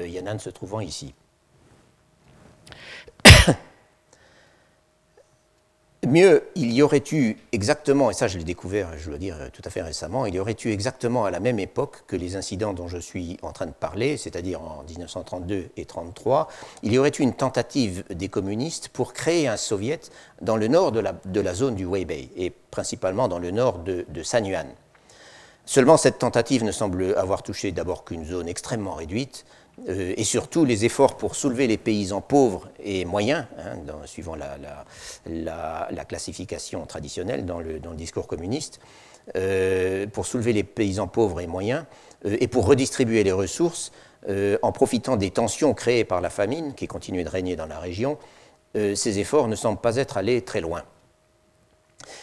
Yan'an 0.07 0.39
se 0.39 0.51
trouvant 0.51 0.81
ici. 0.81 1.15
Mieux, 6.07 6.43
il 6.55 6.73
y 6.73 6.83
aurait 6.83 7.03
eu 7.13 7.37
exactement, 7.53 8.11
et 8.11 8.15
ça 8.15 8.29
je 8.29 8.37
l'ai 8.37 8.45
découvert, 8.45 8.91
je 8.99 9.09
dois 9.09 9.19
dire, 9.19 9.37
tout 9.53 9.63
à 9.65 9.71
fait 9.71 9.81
récemment, 9.81 10.27
il 10.27 10.35
y 10.35 10.39
aurait 10.39 10.57
eu 10.65 10.69
exactement 10.69 11.25
à 11.25 11.31
la 11.31 11.41
même 11.41 11.59
époque 11.59 12.03
que 12.07 12.17
les 12.17 12.37
incidents 12.37 12.75
dont 12.75 12.89
je 12.89 12.99
suis 12.99 13.39
en 13.43 13.53
train 13.53 13.67
de 13.67 13.73
parler, 13.73 14.17
c'est-à-dire 14.17 14.61
en 14.61 14.85
1932 14.89 15.55
et 15.55 15.61
1933, 15.61 16.49
il 16.83 16.93
y 16.93 16.99
aurait 16.99 17.13
eu 17.19 17.23
une 17.23 17.33
tentative 17.33 18.05
des 18.11 18.29
communistes 18.29 18.89
pour 18.89 19.15
créer 19.15 19.49
un 19.49 19.57
soviet 19.57 20.01
dans 20.43 20.57
le 20.57 20.69
nord 20.69 20.93
de 20.93 21.01
la, 21.41 21.55
zone 21.55 21.75
du 21.75 21.87
Weibei, 21.87 22.29
et 22.37 22.51
principalement 22.71 23.29
dans 23.29 23.39
le 23.39 23.51
nord 23.51 23.79
de, 23.79 24.05
de 24.09 24.23
Sanyuan. 24.23 24.67
Seulement, 25.67 25.97
cette 25.97 26.19
tentative 26.19 26.65
ne 26.65 26.73
semble 26.73 27.15
avoir 27.17 27.43
touché 27.43 27.73
d'abord 27.73 28.05
qu'une 28.05 28.27
zone 28.27 28.49
extrêmement 28.49 28.95
réduite, 28.95 29.47
euh, 29.89 30.15
et 30.17 30.25
surtout 30.25 30.65
les 30.65 30.85
efforts 30.85 31.17
pour 31.17 31.35
soulever 31.35 31.67
les 31.67 31.77
paysans 31.77 32.21
pauvres 32.21 32.69
et 32.83 33.05
moyens, 33.05 33.45
hein, 33.59 33.77
suivant 34.07 34.37
la, 34.37 36.05
classification 36.05 36.87
traditionnelle 36.87 37.45
dans 37.45 37.61
le, 37.61 37.81
discours 37.95 38.27
communiste, 38.27 38.79
euh, 39.37 40.07
pour 40.07 40.27
soulever 40.27 40.53
les 40.53 40.65
paysans 40.65 41.09
pauvres 41.09 41.41
et 41.41 41.47
moyens, 41.47 41.85
euh, 42.25 42.37
et 42.41 42.47
pour 42.47 42.67
redistribuer 42.67 43.25
les 43.25 43.33
ressources 43.33 43.93
en 44.63 44.73
profitant 44.73 45.17
des 45.17 45.31
tensions 45.31 45.75
créées 45.75 46.05
par 46.05 46.23
la 46.23 46.31
famine 46.31 46.73
qui 46.73 46.87
continuait 46.87 47.25
de 47.25 47.29
régner 47.29 47.57
dans 47.57 47.67
la 47.67 47.79
région, 47.79 48.17
ces 48.75 49.19
efforts 49.19 49.49
ne 49.49 49.55
semblent 49.55 49.83
pas 49.83 49.97
être 49.97 50.17
allés 50.17 50.41
très 50.41 50.63
loin. 50.63 50.83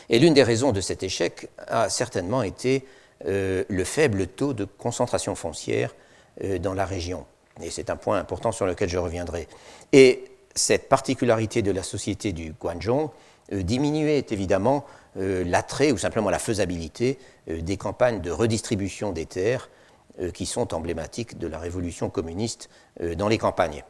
Et 0.09 0.17
l'une 0.17 0.33
des 0.33 0.41
raisons 0.41 0.71
de 0.71 0.81
cet 0.81 1.03
échec 1.03 1.49
a 1.67 1.89
certainement 1.89 2.41
été 2.41 2.87
le 3.23 3.83
faible 3.83 4.25
taux 4.25 4.53
de 4.53 4.65
concentration 4.65 5.35
foncière 5.35 5.93
dans 6.59 6.73
la 6.73 6.87
région. 6.87 7.23
Et 7.63 7.69
c'est 7.69 7.89
un 7.89 7.95
point 7.95 8.19
important 8.19 8.51
sur 8.51 8.65
lequel 8.65 8.89
je 8.89 8.97
reviendrai. 8.97 9.47
Et 9.93 10.25
cette 10.55 10.89
particularité 10.89 11.61
de 11.61 11.71
la 11.71 11.83
société 11.83 12.33
du 12.33 12.53
Guangzhou 12.53 13.11
euh, 13.53 13.63
diminuait 13.63 14.25
évidemment 14.29 14.85
euh, 15.17 15.43
l'attrait 15.45 15.91
ou 15.91 15.97
simplement 15.97 16.29
la 16.29 16.39
faisabilité 16.39 17.17
euh, 17.49 17.61
des 17.61 17.77
campagnes 17.77 18.21
de 18.21 18.31
redistribution 18.31 19.11
des 19.11 19.25
terres 19.25 19.69
qui 20.33 20.45
sont 20.45 20.73
emblématiques 20.73 21.39
de 21.39 21.47
la 21.47 21.57
révolution 21.57 22.09
communiste 22.09 22.69
dans 23.15 23.29
les 23.29 23.37
campagnes. 23.37 23.85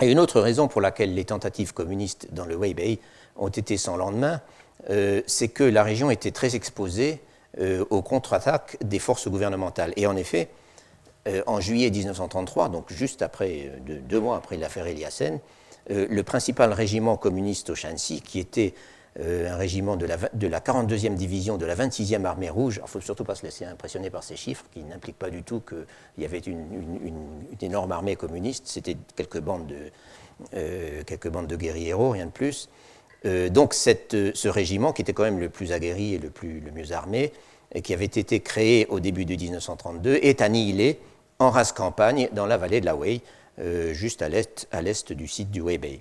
Et 0.00 0.12
une 0.12 0.20
autre 0.20 0.40
raison 0.40 0.68
pour 0.68 0.80
laquelle 0.80 1.12
les 1.12 1.24
tentatives 1.24 1.74
communistes 1.74 2.28
dans 2.30 2.46
le 2.46 2.54
Weibei 2.54 3.00
ont 3.34 3.48
été 3.48 3.76
sans 3.76 3.96
lendemain, 3.96 4.40
c'est 5.26 5.48
que 5.48 5.64
la 5.64 5.82
région 5.82 6.12
était 6.12 6.30
très 6.30 6.54
exposée 6.54 7.20
aux 7.90 8.00
contre-attaques 8.00 8.78
des 8.80 9.00
forces 9.00 9.28
gouvernementales. 9.28 9.92
Et 9.96 10.06
en 10.06 10.16
effet, 10.16 10.48
en 11.46 11.60
juillet 11.60 11.90
1933, 11.90 12.68
donc 12.68 12.92
juste 12.92 13.22
après, 13.22 13.72
deux, 13.86 14.20
mois 14.20 14.36
après 14.36 14.56
l'affaire 14.56 14.86
Eliassen, 14.86 15.40
le 15.88 16.22
principal 16.22 16.72
régiment 16.72 17.16
communiste 17.16 17.70
au 17.70 17.74
Shanxi, 17.74 18.20
qui 18.22 18.38
était 18.38 18.74
euh, 19.20 19.52
un 19.52 19.56
régiment 19.56 19.96
de 19.96 20.06
la, 20.06 20.16
de 20.32 20.46
la 20.46 20.60
42e 20.60 21.14
division 21.14 21.56
de 21.56 21.66
la 21.66 21.74
26e 21.74 22.24
armée 22.24 22.50
rouge. 22.50 22.76
Il 22.76 22.82
ne 22.82 22.86
faut 22.86 23.00
surtout 23.00 23.24
pas 23.24 23.34
se 23.34 23.42
laisser 23.42 23.64
impressionner 23.64 24.10
par 24.10 24.22
ces 24.22 24.36
chiffres 24.36 24.64
qui 24.72 24.84
n'impliquent 24.84 25.18
pas 25.18 25.30
du 25.30 25.42
tout 25.42 25.60
qu'il 25.60 26.22
y 26.22 26.24
avait 26.24 26.38
une, 26.38 26.64
énorme 27.60 27.90
armée 27.90 28.14
communiste. 28.14 28.68
C'était 28.68 28.96
quelques 29.16 29.40
bandes 29.40 29.66
de, 29.66 29.90
euh, 30.54 31.02
rien 32.12 32.26
de 32.26 32.30
plus. 32.30 32.68
Euh, 33.24 33.48
donc 33.48 33.74
ce 33.74 34.48
régiment, 34.48 34.92
qui 34.92 35.02
était 35.02 35.14
quand 35.14 35.24
même 35.24 35.40
le 35.40 35.48
plus 35.48 35.72
aguerri 35.72 36.14
et 36.14 36.18
le, 36.18 36.30
plus, 36.30 36.60
le 36.60 36.70
mieux 36.70 36.92
armé, 36.92 37.32
et 37.74 37.82
qui 37.82 37.94
avait 37.94 38.04
été 38.04 38.38
créé 38.38 38.86
au 38.86 39.00
début 39.00 39.24
de 39.24 39.34
1932, 39.34 40.14
est 40.22 40.42
annihilé 40.42 41.00
en 41.38 41.50
race 41.50 41.72
campagne 41.72 42.28
dans 42.32 42.46
la 42.46 42.56
vallée 42.56 42.80
de 42.80 42.86
la 42.86 42.96
Wei, 42.96 43.22
juste 43.92 44.22
à 44.22 44.28
l'est 44.28 45.12
du 45.12 45.28
site 45.28 45.50
du 45.50 45.60
Weibei. 45.60 46.00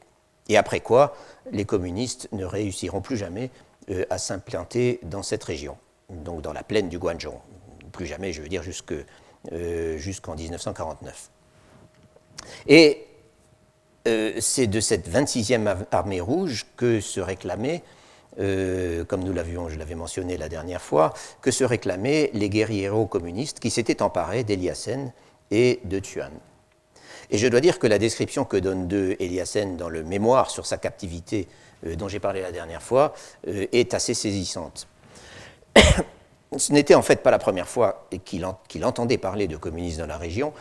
Et 0.49 0.57
après 0.57 0.79
quoi, 0.79 1.15
les 1.51 1.65
communistes 1.65 2.29
ne 2.31 2.45
réussiront 2.45 3.01
plus 3.01 3.17
jamais 3.17 3.49
euh, 3.89 4.05
à 4.09 4.17
s'implanter 4.17 4.99
dans 5.03 5.23
cette 5.23 5.43
région, 5.43 5.77
donc 6.09 6.41
dans 6.41 6.53
la 6.53 6.63
plaine 6.63 6.89
du 6.89 6.99
Guangzhou. 6.99 7.33
Plus 7.91 8.05
jamais, 8.05 8.33
je 8.33 8.41
veux 8.41 8.49
dire, 8.49 8.63
euh, 9.51 9.97
jusqu'en 9.97 10.35
1949. 10.35 11.29
Et 12.67 13.05
euh, 14.07 14.33
c'est 14.39 14.67
de 14.67 14.79
cette 14.79 15.09
26e 15.09 15.85
armée 15.91 16.21
rouge 16.21 16.65
que 16.77 17.01
se 17.01 17.19
réclamaient, 17.19 17.83
comme 19.07 19.23
nous 19.23 19.33
l'avions, 19.33 19.67
je 19.67 19.79
l'avais 19.79 19.95
mentionné 19.95 20.37
la 20.37 20.47
dernière 20.47 20.81
fois, 20.81 21.15
que 21.41 21.49
se 21.49 21.63
réclamaient 21.63 22.29
les 22.33 22.49
guerriers 22.49 22.91
communistes 23.09 23.59
qui 23.59 23.71
s'étaient 23.71 24.03
emparés 24.03 24.43
d'Eliassen 24.43 25.11
et 25.51 25.79
de 25.83 25.99
Tuan. 25.99 26.31
Et 27.29 27.37
je 27.37 27.47
dois 27.47 27.59
dire 27.59 27.79
que 27.79 27.87
la 27.87 27.99
description 27.99 28.45
que 28.45 28.57
donne 28.57 28.87
de 28.87 29.15
Eliassen 29.19 29.75
dans 29.75 29.89
le 29.89 30.03
mémoire 30.03 30.49
sur 30.49 30.65
sa 30.65 30.77
captivité 30.77 31.47
euh, 31.85 31.95
dont 31.95 32.07
j'ai 32.07 32.19
parlé 32.19 32.41
la 32.41 32.51
dernière 32.51 32.81
fois 32.81 33.13
euh, 33.47 33.65
est 33.71 33.93
assez 33.93 34.13
saisissante. 34.13 34.87
Ce 36.57 36.71
n'était 36.71 36.95
en 36.95 37.01
fait 37.01 37.21
pas 37.21 37.31
la 37.31 37.39
première 37.39 37.67
fois 37.67 38.07
qu'il 38.23 38.45
entendait 38.85 39.17
parler 39.17 39.47
de 39.47 39.57
communistes 39.57 39.99
dans 39.99 40.07
la 40.07 40.17
région. 40.17 40.53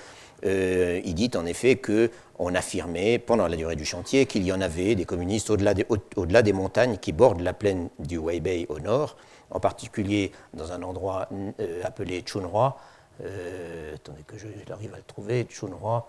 Euh, 0.44 1.00
il 1.04 1.14
dit 1.14 1.30
en 1.36 1.46
effet 1.46 1.76
qu'on 1.76 2.54
affirmait 2.54 3.18
pendant 3.18 3.46
la 3.46 3.56
durée 3.56 3.76
du 3.76 3.84
chantier 3.84 4.26
qu'il 4.26 4.42
y 4.42 4.52
en 4.52 4.60
avait 4.60 4.96
des 4.96 5.04
communistes 5.04 5.48
au-delà 5.48 5.74
des, 5.74 5.86
au 5.88 6.26
des, 6.26 6.52
montagnes 6.52 6.98
qui 6.98 7.12
bordent 7.12 7.40
la 7.40 7.52
plaine 7.52 7.88
du 8.00 8.18
Weibei 8.18 8.66
au 8.68 8.80
nord, 8.80 9.16
en 9.50 9.60
particulier 9.60 10.32
dans 10.52 10.72
un 10.72 10.82
endroit 10.82 11.28
appelé 11.84 12.22
Chunhua. 12.22 12.76
Attendez 13.20 14.22
que 14.26 14.36
j'arrive 14.66 14.94
à 14.94 14.98
le 14.98 15.02
trouver, 15.02 15.46
Chunhua. 15.48 16.06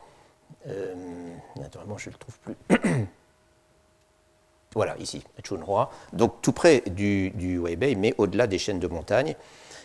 Euh, 0.67 0.93
naturellement, 1.59 1.97
je 1.97 2.09
ne 2.09 2.13
le 2.13 2.19
trouve 2.19 2.37
plus. 2.39 2.55
voilà, 4.75 4.97
ici, 4.97 5.23
Chunhua, 5.43 5.89
donc 6.13 6.41
tout 6.41 6.51
près 6.51 6.83
du, 6.87 7.59
Weibei, 7.59 7.95
mais 7.95 8.13
au-delà 8.17 8.47
des 8.47 8.57
chaînes 8.57 8.79
de 8.79 8.87
montagnes, 8.87 9.35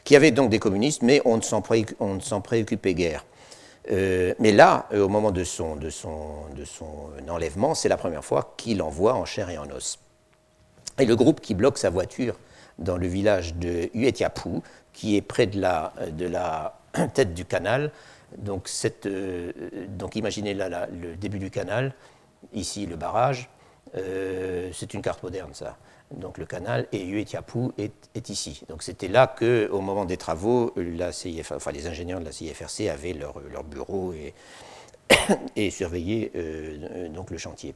qui 0.05 0.17
avaient 0.17 0.33
donc 0.33 0.51
des 0.51 0.59
communistes, 0.59 1.03
mais 1.03 1.23
on 1.25 1.37
ne 1.37 2.21
s'en 2.21 2.41
préoccupait 2.41 2.95
guère. 2.95 3.25
Euh, 3.91 4.35
mais 4.39 4.53
là, 4.53 4.87
euh, 4.93 5.05
au 5.05 5.09
moment 5.09 5.31
de 5.33 5.45
son, 5.45 5.79
enlèvement, 7.29 7.75
c'est 7.75 7.89
la 7.89 7.97
première 7.97 8.25
fois 8.25 8.55
qu'il 8.57 8.83
envoie 8.83 9.15
en 9.15 9.25
chair 9.25 9.51
et 9.51 9.59
en 9.59 9.69
os. 9.71 9.99
Et 10.99 11.07
le 11.07 11.17
groupe 11.17 11.41
qui 11.41 11.55
bloque 11.55 11.79
sa 11.79 11.91
voiture 11.91 12.37
dans 12.79 12.97
le 12.97 13.07
village 13.07 13.55
de 13.55 13.91
Huetiapu, 13.95 14.61
qui 14.93 15.17
est 15.17 15.23
près 15.23 15.47
de 15.47 15.61
la 15.61 16.75
tête 17.15 17.35
du 17.35 17.45
canal, 17.45 17.91
donc, 18.39 18.69
euh, 19.07 19.53
donc 19.89 20.17
imaginez 20.17 20.55
là, 20.55 20.87
le 20.87 21.17
début 21.17 21.39
du 21.39 21.51
canal, 21.51 21.95
ici 22.53 22.87
le 22.87 22.97
barrage, 22.97 23.49
euh, 23.97 24.71
c'est 24.73 24.95
une 24.95 25.03
carte 25.03 25.23
moderne 25.23 25.51
ça. 25.53 25.77
Donc 26.11 26.37
le 26.37 26.45
canal 26.45 26.87
et 26.93 27.05
Huetiapu 27.05 27.71
est, 27.79 27.93
est 28.15 28.29
ici. 28.29 28.63
Donc 28.69 28.83
c'était 28.83 29.09
là 29.09 29.27
que, 29.27 29.69
au 29.71 29.81
moment 29.81 30.05
des 30.05 30.19
travaux, 30.19 30.73
la 30.77 31.09
enfin, 31.09 31.73
les 31.73 31.87
ingénieurs 31.87 32.21
de 32.21 32.25
la 32.27 32.33
CIFRC 32.33 32.89
avaient 32.91 33.15
leur, 33.15 33.41
leur 33.41 33.65
bureau 33.65 34.13
et, 34.13 34.35
et 35.57 35.71
surveillaient 35.71 36.31
euh, 36.37 37.09
donc 37.09 37.31
le 37.31 37.39
chantier. 37.39 37.75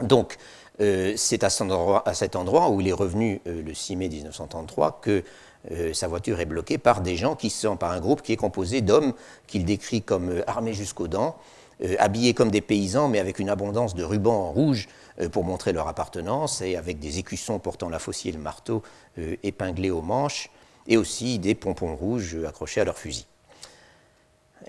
Donc 0.00 0.36
c'est 0.78 1.42
à, 1.42 1.48
cet 1.48 2.36
endroit 2.36 2.68
où 2.68 2.82
il 2.82 2.88
est 2.88 2.92
revenu 2.92 3.40
le 3.46 3.72
6 3.72 3.96
mai 3.96 4.10
1933 4.10 5.00
que 5.00 5.24
euh, 5.72 5.92
sa 5.92 6.06
voiture 6.06 6.40
est 6.40 6.46
bloquée 6.46 6.78
par 6.78 7.00
des 7.00 7.16
gens 7.16 7.34
qui 7.34 7.50
sont, 7.50 7.76
par 7.76 7.90
un 7.92 8.00
groupe 8.00 8.22
qui 8.22 8.32
est 8.32 8.36
composé 8.36 8.80
d'hommes 8.80 9.14
qu'il 9.46 9.64
décrit 9.64 10.02
comme 10.02 10.30
euh, 10.30 10.42
armés 10.50 10.74
jusqu'aux 10.74 11.08
dents, 11.08 11.36
euh, 11.82 11.96
habillés 11.98 12.34
comme 12.34 12.50
des 12.50 12.60
paysans, 12.60 13.08
mais 13.08 13.18
avec 13.18 13.38
une 13.38 13.48
abondance 13.48 13.94
de 13.94 14.04
rubans 14.04 14.50
rouges 14.50 14.88
pour 15.32 15.44
montrer 15.44 15.72
leur 15.72 15.88
appartenance, 15.88 16.60
et 16.60 16.76
avec 16.76 16.98
des 16.98 17.18
écussons 17.18 17.58
portant 17.58 17.88
la 17.88 17.98
faucille 17.98 18.28
et 18.28 18.34
le 18.34 18.38
marteau 18.38 18.82
épinglés 19.42 19.90
aux 19.90 20.02
manches, 20.02 20.50
et 20.86 20.98
aussi 20.98 21.38
des 21.38 21.54
pompons 21.54 21.96
rouges 21.96 22.36
accrochés 22.46 22.82
à 22.82 22.84
leurs 22.84 22.98
fusils. 22.98 23.24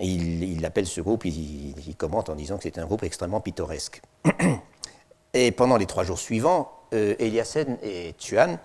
il, 0.00 0.64
appelle 0.64 0.86
ce 0.86 1.02
groupe, 1.02 1.26
il, 1.26 1.74
il, 1.86 1.96
commente 1.96 2.30
en 2.30 2.34
disant 2.34 2.56
que 2.56 2.62
c'est 2.62 2.78
un 2.78 2.86
groupe 2.86 3.02
extrêmement 3.02 3.40
pittoresque. 3.40 4.00
Et 5.34 5.52
pendant 5.52 5.76
les 5.76 5.84
trois 5.84 6.04
jours 6.04 6.18
suivants, 6.18 6.72
Eliassen 6.92 7.76
et 7.82 8.14
Tuan 8.16 8.58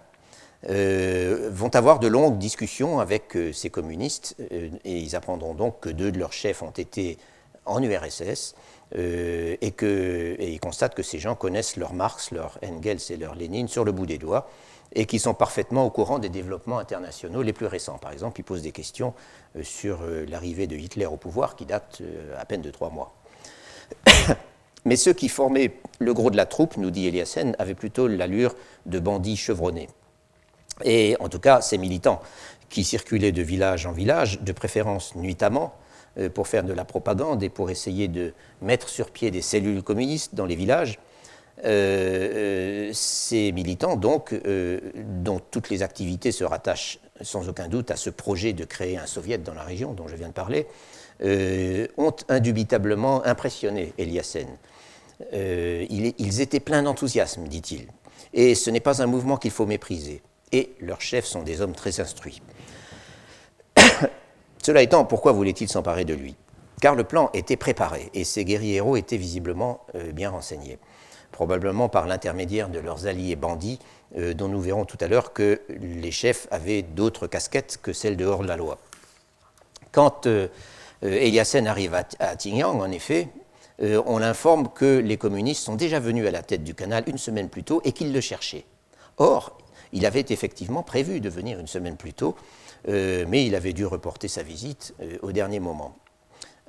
euh, 0.70 1.50
vont 1.52 1.76
avoir 1.76 2.00
de 2.00 2.08
longues 2.08 2.38
discussions 2.38 3.00
avec 3.00 3.36
euh, 3.36 3.52
ces 3.52 3.70
communistes 3.70 4.38
euh, 4.54 4.70
et 4.86 4.98
ils 4.98 5.14
apprendront 5.14 5.54
donc 5.54 5.82
que 5.82 5.90
deux 5.90 6.10
de 6.10 6.18
leurs 6.18 6.32
chefs 6.32 6.62
ont 6.64 6.72
été 6.72 7.18
en 7.66 7.82
URSS 7.84 8.56
et, 8.96 9.72
que, 9.76 10.36
ils 10.40 10.60
constatent 10.60 10.94
que 10.94 11.02
ces 11.02 11.18
gens 11.18 11.34
connaissent 11.34 11.78
leur 11.78 11.94
Marx, 11.94 12.30
leur 12.30 12.60
Engels 12.64 13.00
et 13.10 13.18
leur 13.18 13.34
Lénine 13.34 13.68
sur 13.68 13.84
le 13.84 13.92
bout 13.92 14.06
des 14.06 14.20
doigts 14.20 14.48
et 14.94 15.08
qui 15.08 15.18
sont 15.18 15.34
parfaitement 15.34 15.84
au 15.84 15.90
courant 15.90 16.20
des 16.20 16.30
développements 16.30 16.78
internationaux 16.78 17.42
les 17.42 17.54
plus 17.54 17.66
récents. 17.66 17.98
Par 17.98 18.12
exemple, 18.12 18.40
ils 18.40 18.44
posent 18.44 18.62
des 18.62 18.72
questions 18.72 19.16
sur 19.64 20.02
l'arrivée 20.28 20.68
de 20.68 20.76
Hitler 20.76 21.08
au 21.08 21.18
pouvoir 21.18 21.56
qui 21.56 21.66
date 21.66 22.04
à 22.38 22.46
peine 22.46 22.62
de 22.62 22.70
trois 22.70 22.92
mois. 22.92 23.16
Mais 24.86 24.96
ceux 24.96 25.14
qui 25.14 25.30
formaient 25.30 25.72
le 25.98 26.14
gros 26.14 26.30
de 26.30 26.38
la 26.38 26.46
troupe, 26.46 26.78
nous 26.78 26.92
dit 26.92 27.08
Eliassen, 27.08 27.56
avaient 27.58 27.74
plutôt 27.74 28.08
l'allure 28.08 28.54
de 28.86 29.00
bandits 29.00 29.38
chevronnés. 29.38 29.88
Et 30.84 31.16
en 31.20 31.30
tout 31.30 31.40
cas, 31.40 31.62
ces 31.62 31.78
militants 31.78 32.22
qui 32.70 32.84
circulaient 32.84 33.32
de 33.32 33.44
village 33.44 33.86
en 33.86 33.92
village, 33.92 34.42
de 34.42 34.52
préférence 34.52 35.16
nuitamment, 35.16 35.76
euh, 36.18 36.30
pour 36.30 36.48
faire 36.48 36.64
de 36.64 36.74
la 36.74 36.86
propagande 36.86 37.42
et 37.44 37.50
pour 37.50 37.70
essayer 37.70 38.08
de 38.08 38.34
mettre 38.62 38.90
sur 38.90 39.10
pied 39.10 39.32
des 39.32 39.42
cellules 39.42 39.82
communistes 39.82 40.36
dans 40.36 40.46
les 40.46 40.56
villages, 40.56 41.00
euh, 41.66 42.90
euh, 42.90 42.92
ces 42.94 43.52
militants, 43.52 43.96
donc, 43.96 44.36
dont 45.24 45.40
toutes 45.52 45.70
les 45.70 45.84
activités 45.84 46.32
se 46.32 46.44
rattachent 46.44 47.00
sans 47.22 47.48
aucun 47.48 47.68
doute 47.68 47.92
à 47.92 47.96
ce 47.96 48.10
projet 48.10 48.54
de 48.54 48.64
créer 48.64 48.98
un 48.98 49.06
soviet 49.06 49.38
dans 49.38 49.54
la 49.54 49.64
région 49.64 49.94
dont 49.94 50.08
je 50.08 50.16
viens 50.16 50.30
de 50.30 50.34
parler, 50.34 50.68
ont 51.98 52.16
indubitablement 52.28 53.24
impressionné 53.26 53.94
Eliassen. 53.98 54.48
ils 55.32 56.42
étaient 56.42 56.60
pleins 56.60 56.84
d'enthousiasme, 56.84 57.48
dit-il. 57.48 57.88
Et 58.34 58.56
ce 58.56 58.70
n'est 58.72 58.80
pas 58.80 59.02
un 59.02 59.06
mouvement 59.06 59.38
qu'il 59.38 59.52
faut 59.52 59.68
mépriser 59.68 60.22
et 60.54 60.74
leurs 60.80 61.02
chefs 61.02 61.26
sont 61.26 61.44
des 61.44 61.60
hommes 61.60 61.74
très 61.74 62.00
instruits. 62.00 62.42
Cela 64.64 64.82
étant, 64.82 65.04
pourquoi 65.04 65.34
voulait-il 65.34 65.68
s'emparer 65.68 66.06
de 66.06 66.14
lui? 66.14 66.36
Car 66.80 66.96
le 66.96 67.04
plan 67.04 67.30
était 67.34 67.58
préparé 67.58 68.10
et 68.14 68.24
ces 68.24 68.46
guerriers 68.46 68.76
héros 68.76 68.96
étaient 68.96 69.18
visiblement 69.18 69.82
euh, 69.96 70.12
bien 70.12 70.30
renseignés, 70.30 70.80
probablement 71.32 71.90
par 71.90 72.08
l'intermédiaire 72.08 72.70
de 72.70 72.80
leurs 72.80 73.08
alliés 73.08 73.36
bandits, 73.36 73.80
euh, 74.18 74.34
dont 74.34 74.48
nous 74.48 74.62
verrons 74.62 74.86
tout 74.86 74.98
à 75.02 75.08
l'heure 75.08 75.34
que 75.34 75.62
les 75.70 76.12
chefs 76.12 76.48
avaient 76.52 76.82
d'autres 76.82 77.28
casquettes 77.28 77.80
que 77.82 77.94
celles 77.94 78.18
de 78.18 78.26
hors-la-loi. 78.26 78.78
Quand 79.92 80.28
euh, 80.28 80.48
Eliassen 81.02 81.68
arrive 81.68 81.96
à, 81.96 82.04
à 82.20 82.36
en 82.66 82.92
effet, 82.92 83.28
on 83.80 84.20
l'informe 84.20 84.70
que 84.70 85.00
les 85.00 85.18
communistes 85.18 85.64
sont 85.64 85.76
déjà 85.76 86.00
venus 86.00 86.28
à 86.28 86.32
la 86.32 86.44
tête 86.44 86.64
du 86.64 86.76
canal 86.76 87.04
une 87.08 87.18
semaine 87.18 87.50
plus 87.50 87.64
tôt 87.64 87.82
et 87.84 87.92
qu'ils 87.92 88.14
le 88.14 88.22
cherchaient. 88.22 88.66
Or, 89.18 89.58
il 89.94 90.06
avait 90.06 90.26
effectivement 90.30 90.84
prévu 90.84 91.22
de 91.22 91.30
venir 91.30 91.60
une 91.60 91.68
semaine 91.68 91.96
plus 91.96 92.14
tôt, 92.14 92.36
euh, 92.90 93.26
mais 93.30 93.46
il 93.46 93.56
avait 93.56 93.74
dû 93.74 93.86
reporter 93.86 94.28
sa 94.28 94.44
visite 94.44 94.94
euh, 95.02 95.18
au 95.22 95.32
dernier 95.32 95.60
moment. 95.60 95.96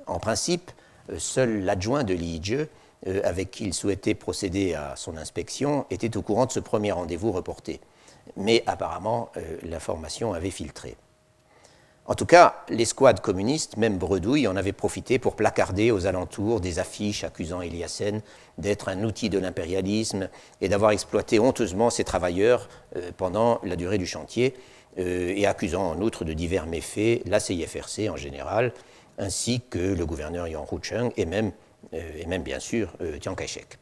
En 0.07 0.19
principe, 0.19 0.71
euh, 1.11 1.19
seul 1.19 1.63
l'adjoint 1.65 2.03
de 2.03 2.13
Liege, 2.13 2.67
avec 3.23 3.51
qui 3.51 3.65
il 3.65 3.73
souhaitait 3.75 4.15
procéder 4.15 4.73
à 4.73 4.95
son 4.95 5.15
inspection, 5.15 5.85
était 5.91 6.17
au 6.17 6.23
courant 6.23 6.47
de 6.47 6.51
ce 6.51 6.59
premier 6.59 6.91
rendez-vous 6.91 7.31
reporté. 7.31 7.79
Mais 8.35 8.63
apparemment, 8.65 9.29
l'information 9.61 10.33
avait 10.33 10.49
filtré. 10.49 10.95
En 12.07 12.13
tout 12.13 12.27
cas, 12.27 12.63
les 12.69 12.85
squads 12.85 13.15
communistes, 13.15 13.77
même 13.77 13.97
Bredouille, 13.97 14.47
en 14.47 14.55
avaient 14.55 14.73
profité 14.73 15.17
pour 15.17 15.35
placarder 15.35 15.89
aux 15.89 16.05
alentours 16.05 16.61
des 16.61 16.77
affiches 16.77 17.23
accusant 17.23 17.61
Eliassen 17.61 18.21
d'être 18.59 18.89
un 18.89 19.03
outil 19.03 19.29
de 19.29 19.39
l'impérialisme 19.39 20.29
et 20.61 20.69
d'avoir 20.69 20.91
exploité 20.91 21.39
honteusement 21.39 21.89
ses 21.89 22.03
travailleurs 22.03 22.69
euh, 22.95 23.09
pendant 23.17 23.59
la 23.63 23.75
durée 23.75 23.97
du 23.97 24.05
chantier, 24.05 24.53
euh, 24.99 25.33
et 25.35 25.47
accusant 25.47 25.89
en 25.89 25.99
outre 25.99 26.25
de 26.25 26.33
divers 26.33 26.67
méfaits 26.67 27.23
la 27.25 27.39
CIFRC 27.39 28.07
en 28.09 28.17
général, 28.17 28.71
ainsi 29.17 29.61
que 29.67 29.79
le 29.79 30.05
gouverneur 30.05 30.47
Yang 30.47 30.69
Rucheng 30.69 31.11
et 31.17 31.25
même, 31.25 31.53
euh, 31.95 32.11
et 32.19 32.27
même 32.27 32.43
bien 32.43 32.59
sûr 32.59 32.93
Chiang 33.19 33.33
Kai-shek. 33.33 33.79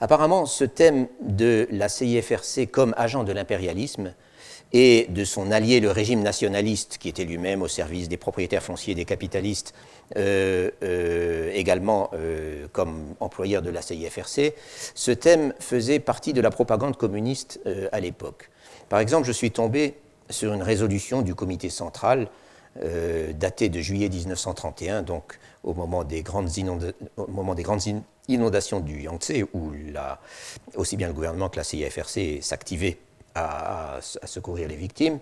Apparemment, 0.00 0.46
ce 0.46 0.64
thème 0.64 1.06
de 1.20 1.68
la 1.70 1.90
CIFRC 1.90 2.66
comme 2.70 2.94
agent 2.96 3.24
de 3.24 3.32
l'impérialisme 3.32 4.14
et 4.72 5.06
de 5.10 5.24
son 5.24 5.50
allié, 5.50 5.80
le 5.80 5.90
régime 5.90 6.22
nationaliste, 6.22 6.98
qui 6.98 7.08
était 7.08 7.24
lui-même 7.24 7.62
au 7.62 7.68
service 7.68 8.08
des 8.08 8.16
propriétaires 8.16 8.62
fonciers 8.62 8.92
et 8.92 8.96
des 8.96 9.04
capitalistes, 9.04 9.74
euh, 10.16 10.70
euh, 10.82 11.50
également 11.54 12.10
euh, 12.14 12.66
comme 12.72 13.14
employeur 13.20 13.62
de 13.62 13.70
la 13.70 13.82
CIFRC, 13.82 14.54
ce 14.94 15.10
thème 15.10 15.52
faisait 15.58 15.98
partie 16.00 16.32
de 16.32 16.40
la 16.40 16.50
propagande 16.50 16.96
communiste 16.96 17.60
à 17.92 18.00
l'époque. 18.00 18.50
Par 18.88 19.00
exemple, 19.00 19.26
je 19.26 19.32
suis 19.32 19.50
tombé 19.50 19.94
sur 20.30 20.54
une 20.54 20.62
résolution 20.62 21.22
du 21.22 21.34
comité 21.34 21.68
central 21.68 22.28
datée 23.34 23.68
de 23.68 23.80
juillet 23.80 24.08
1931, 24.08 25.02
donc 25.02 25.38
au 25.62 25.74
moment 25.74 26.04
des 26.04 26.22
grandes, 26.22 26.48
inondations 28.28 28.80
du 28.80 29.02
Yangtze, 29.02 29.44
où 29.52 29.72
aussi 30.76 30.96
bien 30.96 31.08
le 31.08 31.12
gouvernement 31.12 31.50
que 31.50 31.58
la 31.58 31.64
CIFRC 31.64 32.38
s'activaient 32.40 32.96
à, 33.34 33.98
secourir 34.24 34.68
les 34.68 34.76
victimes, 34.76 35.18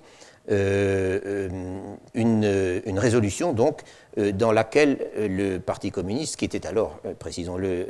euh, 0.51 1.21
euh, 1.27 2.01
une, 2.15 2.99
résolution 2.99 3.53
donc 3.53 3.83
euh, 4.19 4.33
dans 4.33 4.53
laquelle 4.53 4.99
le 5.17 5.59
Parti 5.59 5.91
communiste, 5.91 6.37
qui 6.37 6.45
était 6.45 6.67
alors, 6.67 6.99
précisons-le, 7.19 7.87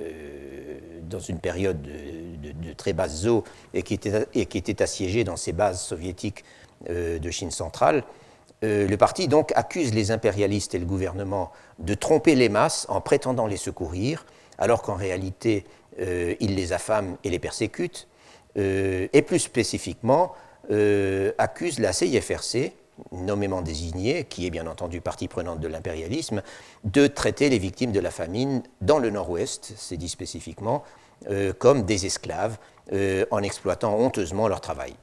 dans 1.08 1.20
une 1.20 1.38
période 1.38 1.80
de, 1.80 2.72
très 2.76 2.92
basse 2.92 3.26
eaux 3.26 3.44
et 3.72 3.82
qui, 3.82 3.94
était, 3.94 4.26
et 4.34 4.46
qui 4.46 4.58
était 4.58 4.82
assiégé 4.82 5.24
dans 5.24 5.36
ses 5.36 5.52
bases 5.52 5.80
soviétiques 5.80 6.44
de 6.88 7.30
Chine 7.30 7.50
centrale, 7.50 8.04
le 8.62 8.94
parti 8.96 9.26
donc 9.26 9.52
accuse 9.54 9.94
les 9.94 10.10
impérialistes 10.10 10.74
et 10.74 10.78
le 10.78 10.86
gouvernement 10.86 11.50
de 11.78 11.94
tromper 11.94 12.34
les 12.34 12.48
masses 12.48 12.86
en 12.88 13.00
prétendant 13.00 13.46
les 13.46 13.56
secourir, 13.56 14.24
alors 14.58 14.82
qu'en 14.82 14.94
réalité, 14.94 15.64
il 15.98 16.54
les 16.54 16.72
affame 16.72 17.16
et 17.24 17.30
les 17.30 17.38
persécute, 17.38 18.06
et 18.56 19.22
plus 19.22 19.38
spécifiquement 19.38 20.34
euh, 20.70 21.32
accuse 21.38 21.80
la 21.80 21.92
CIFRC, 21.92 22.72
nommément 23.10 23.60
désignée, 23.60 24.24
qui 24.24 24.46
est 24.46 24.50
bien 24.50 24.66
entendu 24.66 25.00
partie 25.00 25.26
prenante 25.26 25.58
de 25.58 25.66
l'impérialisme, 25.66 26.42
de 26.84 27.06
traiter 27.06 27.48
les 27.48 27.58
victimes 27.58 27.92
de 27.92 27.98
la 27.98 28.10
famine 28.10 28.62
dans 28.80 28.98
le 28.98 29.10
nord-ouest, 29.10 29.72
c'est 29.76 29.96
dit 29.96 30.08
spécifiquement, 30.08 30.84
euh, 31.28 31.52
comme 31.52 31.84
des 31.84 32.06
esclaves, 32.06 32.56
en 33.30 33.40
exploitant 33.44 33.96
honteusement 33.96 34.48
leur 34.48 34.60
travail. 34.60 34.94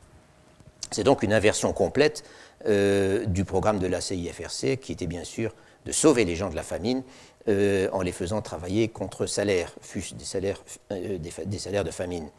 C'est 0.92 1.06
donc 1.06 1.24
une 1.24 1.32
inversion 1.32 1.72
complète 1.72 2.26
du 2.66 3.46
programme 3.46 3.80
de 3.80 3.88
la 3.88 4.02
CIFRC, 4.02 4.76
qui 4.82 4.92
était 4.92 5.08
bien 5.08 5.24
sûr 5.24 5.54
de 5.86 5.92
sauver 5.92 6.26
les 6.26 6.36
gens 6.36 6.50
de 6.50 6.56
la 6.56 6.64
famine 6.64 7.04
en 7.50 8.02
les 8.02 8.12
faisant 8.12 8.42
travailler 8.42 8.90
contre 8.90 9.26
salaire, 9.26 9.74
des 9.94 10.26
salaires, 10.26 10.62
des 10.90 11.60
salaires 11.60 11.86
de 11.86 11.92
famine 11.92 12.30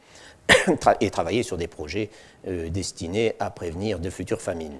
et 1.00 1.10
travailler 1.10 1.42
sur 1.42 1.56
des 1.56 1.66
projets 1.66 2.10
euh, 2.46 2.70
destinés 2.70 3.34
à 3.38 3.50
prévenir 3.50 3.98
de 3.98 4.10
futures 4.10 4.40
famines. 4.40 4.78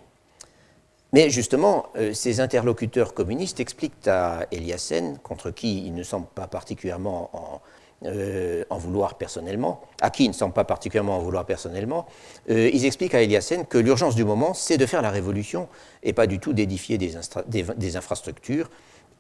Mais 1.13 1.31
justement, 1.31 1.87
euh, 1.97 2.13
ces 2.13 2.41
interlocuteurs 2.41 3.15
communistes 3.15 3.61
expliquent 3.61 4.07
à 4.07 4.47
Eliassen, 4.51 5.19
contre 5.19 5.51
qui 5.51 5.87
il 5.87 5.95
ne 5.95 6.03
semble 6.03 6.27
pas 6.27 6.47
particulièrement 6.47 7.31
en, 7.33 7.61
euh, 8.05 8.65
en, 8.71 8.79
vouloir 8.79 9.17
personnellement, 9.17 9.81
à 10.01 10.11
qui 10.11 10.25
il 10.25 10.29
ne 10.29 10.35
semble 10.35 10.55
pas 10.55 10.65
particulièrement 10.65 11.17
en 11.17 11.21
vouloir 11.21 11.45
personnellement, 11.45 12.07
ils 12.49 12.85
expliquent 12.85 13.15
à 13.15 13.23
Eliassen 13.23 13.67
que 13.67 13.79
l'urgence 13.79 14.15
du 14.15 14.25
moment, 14.25 14.55
c'est 14.55 14.79
de 14.79 14.87
faire 14.87 15.03
la 15.03 15.11
révolution 15.11 15.69
et 16.03 16.13
pas 16.13 16.27
du 16.27 16.39
tout 16.39 16.53
d'édifier 16.53 16.99
des, 16.99 17.97
infrastructures, 17.97 18.71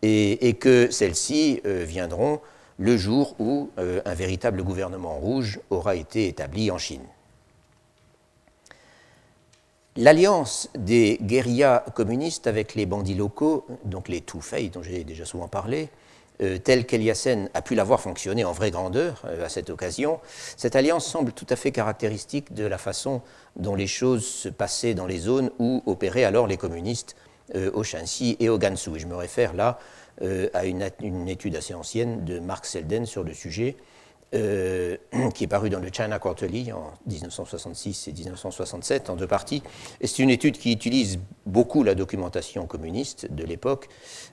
et, 0.02 0.54
que 0.60 0.90
celles-ci 0.90 1.60
viendront 1.64 2.40
le 2.78 2.96
jour 2.96 3.34
où 3.38 3.70
euh, 3.78 4.00
un 4.04 4.14
véritable 4.14 4.62
gouvernement 4.62 5.18
rouge 5.18 5.60
aura 5.70 5.96
été 5.96 6.28
établi 6.28 6.70
en 6.70 6.78
Chine. 6.78 7.02
L'alliance 9.96 10.70
des 10.76 11.18
guérillas 11.20 11.84
communistes 11.94 12.46
avec 12.46 12.76
les 12.76 12.86
bandits 12.86 13.16
locaux, 13.16 13.66
donc 13.84 14.08
les 14.08 14.20
Toufei 14.20 14.68
dont 14.68 14.82
j'ai 14.82 15.02
déjà 15.02 15.24
souvent 15.24 15.48
parlé, 15.48 15.88
euh, 16.42 16.58
telle 16.58 16.86
qu'Eliassen 16.86 17.48
a 17.54 17.62
pu 17.62 17.74
la 17.74 17.84
voir 17.84 18.00
fonctionner 18.00 18.44
en 18.44 18.52
vraie 18.52 18.70
grandeur 18.70 19.22
euh, 19.26 19.44
à 19.44 19.48
cette 19.48 19.70
occasion, 19.70 20.20
cette 20.56 20.76
alliance 20.76 21.06
semble 21.06 21.32
tout 21.32 21.46
à 21.48 21.56
fait 21.56 21.72
caractéristique 21.72 22.54
de 22.54 22.64
la 22.64 22.78
façon 22.78 23.22
dont 23.56 23.74
les 23.74 23.86
choses 23.86 24.26
se 24.26 24.48
passaient 24.48 24.94
dans 24.94 25.06
les 25.06 25.18
zones 25.18 25.50
où 25.58 25.82
opéraient 25.86 26.24
alors 26.24 26.46
les 26.46 26.56
communistes 26.56 27.16
au 27.72 27.82
Shanxi 27.82 28.36
et 28.40 28.50
au 28.50 28.58
Gansu. 28.58 28.90
Et 28.94 28.98
je 28.98 29.06
me 29.06 29.16
réfère 29.16 29.54
là 29.54 29.78
euh, 30.22 30.48
à 30.52 30.64
une, 30.64 30.82
étude 31.28 31.54
assez 31.54 31.74
ancienne 31.74 32.24
de 32.24 32.40
Mark 32.40 32.66
Selden 32.66 33.06
sur 33.06 33.22
le 33.22 33.32
sujet, 33.32 33.76
euh, 34.34 34.96
qui 35.34 35.44
est 35.44 35.48
parue 35.48 35.70
dans 35.70 35.80
le 35.80 35.88
China 35.92 36.18
Quarterly 36.18 36.72
en 36.72 36.92
1966 37.06 38.08
et 38.08 38.12
1967 38.12 39.10
en 39.10 39.16
deux 39.16 39.26
parties. 39.26 39.62
C'est 40.02 40.22
une 40.22 40.30
étude 40.30 40.58
qui 40.58 40.72
utilise 40.72 41.18
beaucoup 41.46 41.82
la 41.82 41.94
documentation 41.94 42.66
communiste 42.66 43.32
de 43.32 43.44
l'époque, 43.44 43.88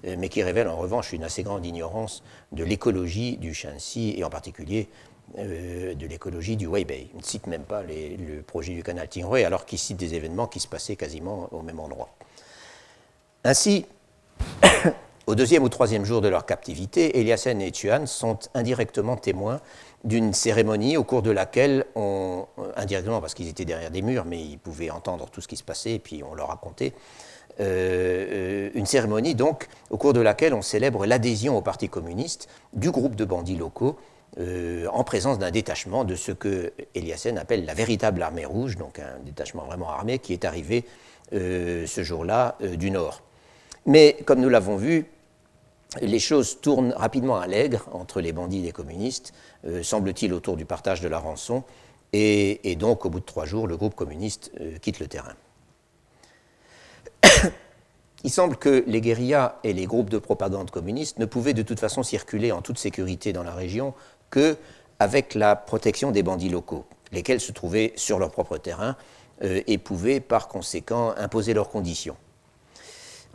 euh, 0.05 0.15
mais 0.17 0.29
qui 0.29 0.43
révèle 0.43 0.67
en 0.67 0.77
revanche 0.77 1.13
une 1.13 1.23
assez 1.23 1.43
grande 1.43 1.65
ignorance 1.65 2.23
de 2.51 2.63
l'écologie 2.63 3.37
du 3.37 3.53
Shanxi 3.53 4.15
et 4.17 4.23
en 4.23 4.29
particulier 4.29 4.89
de 5.35 6.05
l'écologie 6.05 6.55
du 6.55 6.67
Weibei. 6.67 7.09
Il 7.11 7.17
ne 7.17 7.23
cite 7.23 7.47
même 7.47 7.63
pas 7.63 7.81
le 7.81 8.41
projet 8.43 8.73
du 8.73 8.83
canal 8.83 9.09
Tinghui, 9.09 9.43
alors 9.43 9.65
qu'il 9.65 9.79
cite 9.79 9.97
des 9.97 10.13
événements 10.13 10.45
qui 10.45 10.59
se 10.59 10.67
passaient 10.67 10.95
quasiment 10.95 11.49
au 11.51 11.63
même 11.63 11.79
endroit. 11.79 12.09
Ainsi, 13.43 13.85
au 15.27 15.35
deuxième 15.35 15.63
ou 15.63 15.69
troisième 15.69 16.05
jour 16.05 16.21
de 16.21 16.27
leur 16.27 16.45
captivité, 16.45 17.19
Eliassen 17.19 17.61
et 17.61 17.71
Tuan 17.71 18.05
sont 18.05 18.37
indirectement 18.53 19.17
témoins 19.17 19.59
d'une 20.03 20.33
cérémonie 20.33 20.97
au 20.97 21.03
cours 21.03 21.23
de 21.23 21.31
laquelle, 21.31 21.85
on, 21.95 22.45
indirectement 22.75 23.21
parce 23.21 23.33
qu'ils 23.33 23.47
étaient 23.47 23.65
derrière 23.65 23.89
des 23.89 24.03
murs, 24.03 24.25
mais 24.25 24.39
ils 24.39 24.59
pouvaient 24.59 24.91
entendre 24.91 25.27
tout 25.31 25.41
ce 25.41 25.47
qui 25.47 25.55
se 25.55 25.63
passait 25.63 25.93
et 25.93 25.99
puis 25.99 26.21
on 26.23 26.35
leur 26.35 26.49
racontait, 26.49 26.93
euh, 27.59 28.69
une 28.75 28.85
cérémonie 28.85 29.33
donc 29.33 29.67
au 29.89 29.97
cours 29.97 30.13
de 30.13 30.19
laquelle 30.19 30.53
on 30.53 30.61
célèbre 30.61 31.05
l'adhésion 31.05 31.57
au 31.57 31.61
Parti 31.61 31.87
communiste 31.87 32.49
du 32.73 32.91
groupe 32.91 33.15
de 33.15 33.23
bandits 33.23 33.55
locaux 33.55 33.97
euh, 34.39 34.85
en 34.91 35.05
présence 35.05 35.39
d'un 35.39 35.51
détachement 35.51 36.03
de 36.03 36.15
ce 36.15 36.33
que 36.33 36.73
Eliassen 36.93 37.37
appelle 37.37 37.65
la 37.65 37.73
véritable 37.73 38.21
armée 38.21 38.45
rouge, 38.45 38.75
donc 38.77 38.99
un 38.99 39.23
détachement 39.23 39.63
vraiment 39.63 39.89
armé 39.89 40.19
qui 40.19 40.33
est 40.33 40.45
arrivé 40.45 40.83
euh, 41.33 41.87
ce 41.87 42.03
jour-là 42.03 42.57
du 42.59 42.91
Nord. 42.91 43.21
Mais 43.85 44.17
comme 44.25 44.41
nous 44.41 44.49
l'avons 44.49 44.75
vu, 44.75 45.05
les 46.01 46.19
choses 46.19 46.59
tournent 46.61 46.93
rapidement 46.95 47.37
à 47.37 47.47
l'aigre 47.47 47.87
entre 47.91 48.21
les 48.21 48.33
bandits 48.33 48.59
et 48.59 48.63
les 48.63 48.71
communistes, 48.71 49.33
euh, 49.65 49.83
semble-t-il 49.83 50.33
autour 50.33 50.57
du 50.57 50.65
partage 50.65 51.01
de 51.01 51.07
la 51.07 51.19
rançon, 51.19 51.63
et, 52.13 52.75
donc 52.77 53.05
au 53.05 53.09
bout 53.09 53.19
de 53.19 53.25
trois 53.25 53.45
jours, 53.45 53.67
le 53.67 53.75
groupe 53.75 53.95
communiste 53.95 54.51
euh, 54.61 54.77
quitte 54.77 54.99
le 54.99 55.07
terrain. 55.07 55.33
Il 58.23 58.31
semble 58.31 58.55
que 58.55 58.83
les 58.87 59.01
guérillas 59.01 59.59
et 59.63 59.73
les 59.73 59.85
groupes 59.85 60.09
de 60.09 60.17
propagande 60.17 60.71
communistes 60.71 61.19
ne 61.19 61.25
pouvaient 61.25 61.53
de 61.53 61.61
toute 61.61 61.79
façon 61.79 62.03
circuler 62.03 62.51
en 62.51 62.61
toute 62.61 62.79
sécurité 62.79 63.33
dans 63.33 63.43
la 63.43 63.53
région 63.53 63.93
que 64.29 64.57
avec 64.99 65.35
la 65.35 65.55
protection 65.57 66.11
des 66.11 66.23
bandits 66.23 66.49
locaux, 66.49 66.85
lesquels 67.11 67.41
se 67.41 67.51
trouvaient 67.51 67.91
sur 67.97 68.17
leur 68.17 68.31
propre 68.31 68.57
terrain 68.57 68.95
euh, 69.43 69.61
et 69.67 69.77
pouvaient 69.77 70.21
par 70.21 70.47
conséquent 70.47 71.13
imposer 71.17 71.53
leurs 71.53 71.69
conditions. 71.69 72.15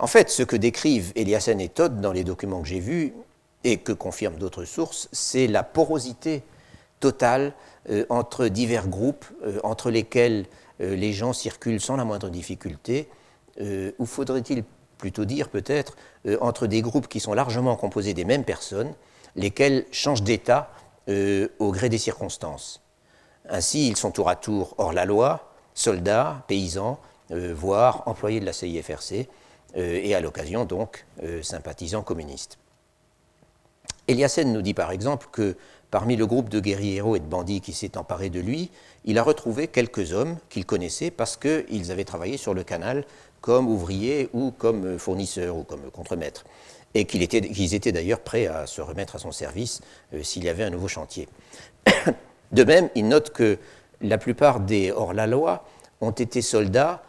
En 0.01 0.07
fait, 0.07 0.31
ce 0.31 0.43
que 0.43 0.57
décrivent 0.57 1.13
Eliassen 1.15 1.61
et 1.61 1.69
Todd 1.69 2.01
dans 2.01 2.13
les 2.13 2.25
documents 2.25 2.63
que 2.63 2.69
j'ai 2.69 2.81
vus, 2.81 3.13
et 3.65 3.77
que 3.77 3.93
confirment 3.93 4.39
d'autres 4.39 4.65
sources, 4.65 5.11
c'est 5.13 5.47
la 5.47 5.63
porosité 5.63 6.43
totale 7.01 7.53
euh, 7.91 8.07
entre 8.09 8.47
divers 8.47 8.89
groupes, 8.89 9.27
euh, 9.45 9.61
entre 9.63 9.91
lesquels 9.91 10.47
euh, 10.81 10.97
les 10.97 11.13
gens 11.13 11.35
circulent 11.35 11.81
sans 11.81 11.97
la 11.97 12.05
moindre 12.05 12.31
difficulté, 12.31 13.09
ou 13.99 14.07
faudrait-il 14.07 14.65
plutôt 14.97 15.27
dire 15.27 15.51
peut-être 15.51 15.97
entre 16.41 16.67
des 16.67 16.81
groupes 16.81 17.09
qui 17.09 17.21
sont 17.21 17.35
largement 17.35 17.77
composés 17.77 18.15
des 18.15 18.25
mêmes 18.25 18.45
personnes, 18.45 18.95
lesquels 19.37 19.85
changent 19.91 20.23
d'état 20.23 20.71
au 21.07 21.71
gré 21.71 21.91
des 21.91 21.99
circonstances. 21.99 22.81
Ainsi, 23.51 23.87
ils 23.87 23.99
sont 23.99 24.13
tour 24.13 24.31
à 24.31 24.37
tour 24.37 24.75
hors 24.79 24.95
la 24.95 25.05
loi, 25.05 25.53
soldats, 25.75 26.43
paysans, 26.49 26.99
voire 27.29 28.05
employés 28.07 28.41
de 28.41 28.47
la 28.47 28.55
CIFRC, 28.55 29.29
et 29.75 30.15
à 30.15 30.21
l'occasion 30.21 30.65
donc 30.65 31.07
euh, 31.23 31.43
sympathisant 31.43 32.03
communiste. 32.03 32.59
Eliassen 34.09 34.53
nous 34.53 34.63
dit 34.63 34.75
par 34.75 34.91
exemple 34.91 35.29
que 35.31 35.57
parmi 35.91 36.17
le 36.17 36.27
groupe 36.27 36.49
de 36.49 36.61
guerrieros 36.61 37.17
et 37.17 37.21
de 37.21 37.25
bandits 37.25 37.61
qui 37.61 37.73
s'est 37.73 37.97
emparé 37.97 38.31
de 38.31 38.41
lui, 38.41 38.71
il 39.05 39.19
a 39.19 39.23
retrouvé 39.23 39.69
quelques 39.69 40.13
hommes 40.13 40.37
qu'il 40.49 40.67
connaissait 40.67 41.11
parce 41.11 41.37
qu'ils 41.37 41.91
avaient 41.93 42.05
travaillé 42.05 42.37
sur 42.37 42.55
le 42.55 42.65
canal 42.65 43.05
comme 43.41 43.69
ouvriers 43.69 44.29
ou 44.33 44.51
comme 44.51 44.99
fournisseurs 44.99 45.57
ou 45.57 45.63
comme 45.63 45.91
contremaîtres, 45.91 46.45
et 46.95 47.05
qu'ils 47.07 47.23
étaient, 47.23 47.93
d'ailleurs 47.93 48.21
prêts 48.21 48.47
à 48.47 48.67
se 48.67 48.81
remettre 48.81 49.17
à 49.17 49.19
son 49.19 49.33
service 49.33 49.81
euh, 50.15 50.23
s'il 50.23 50.45
y 50.45 50.49
avait 50.49 50.65
un 50.65 50.71
nouveau 50.71 50.89
chantier. 50.89 51.29
De 52.53 52.65
même, 52.65 52.91
il 52.97 53.07
note 53.07 53.31
que 53.31 53.59
la 54.01 54.19
plupart 54.19 54.61
des 54.61 54.91
hors-la-loi 54.91 55.65
ont 56.01 56.11
été 56.11 56.43
soldats 56.43 57.03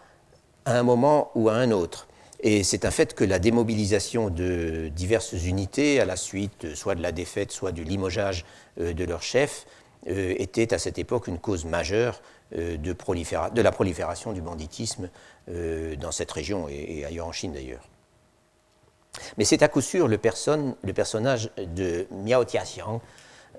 à 0.66 0.78
un 0.78 0.84
moment 0.84 1.32
ou 1.34 1.50
à 1.50 1.54
un 1.54 1.72
autre. 1.72 2.08
Et 2.44 2.64
c'est 2.64 2.86
un 2.86 2.92
fait 2.92 3.14
que 3.14 3.24
la 3.24 3.40
démobilisation 3.40 4.30
de 4.30 4.90
diverses 4.96 5.34
unités 5.34 6.00
à 6.00 6.06
la 6.06 6.16
suite 6.16 6.76
soit 6.76 6.96
de 6.96 7.02
la 7.02 7.12
défaite, 7.12 7.52
soit 7.52 7.72
du 7.72 7.84
limogeage 7.84 8.46
euh, 8.80 8.94
de 8.94 9.04
leur 9.06 9.22
chef 9.22 9.66
euh, 10.08 10.34
était 10.38 10.74
à 10.74 10.80
cette 10.80 10.98
époque 10.98 11.28
une 11.28 11.40
cause 11.40 11.66
majeure 11.66 12.22
de, 12.52 12.76
de, 12.76 13.62
la 13.62 13.72
prolifération 13.72 14.34
du 14.34 14.42
banditisme 14.42 15.10
dans 15.48 16.12
cette 16.12 16.32
région 16.34 16.68
et, 16.68 17.06
ailleurs 17.06 17.28
en 17.28 17.32
Chine 17.32 17.54
d'ailleurs. 17.54 17.88
Mais 19.38 19.46
c'est 19.46 19.64
à 19.64 19.70
coup 19.70 19.80
sûr 19.80 20.10
le, 20.10 20.18
personnage 20.18 21.50
de 21.58 22.08
Miao 22.12 22.44
Tiaxiang, 22.44 23.02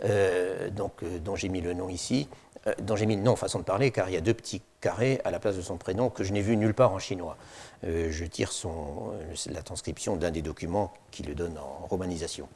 euh, 0.05 0.69
euh, 1.03 1.19
dont 1.19 1.37
j'ai 1.37 1.49
mis 1.49 1.61
le 1.61 1.75
nom 1.75 1.89
ici, 1.89 2.29
euh, 2.67 2.73
dont 2.83 2.97
j'ai 2.97 3.07
mis 3.07 3.17
le 3.17 3.23
nom 3.23 3.37
façon 3.37 3.59
de 3.59 3.65
parler, 3.65 3.91
car 3.91 4.09
il 4.09 4.15
y 4.15 4.17
a 4.17 4.21
deux 4.21 4.35
petits 4.35 4.63
carrés 4.81 5.21
à 5.25 5.31
la 5.31 5.39
place 5.39 5.57
de 5.57 5.63
son 5.63 5.77
prénom 5.77 6.11
que 6.11 6.25
je 6.25 6.33
n'ai 6.33 6.41
vu 6.41 6.57
nulle 6.57 6.75
part 6.75 6.93
en 6.93 6.99
chinois. 6.99 7.37
Je 7.85 8.25
tire 8.25 8.53
son, 8.53 9.13
la 9.51 9.63
transcription 9.63 10.17
d'un 10.17 10.31
des 10.31 10.43
documents 10.43 10.93
qui 11.11 11.23
le 11.23 11.35
donne 11.35 11.59
en 11.59 11.87
romanisation. 11.87 12.49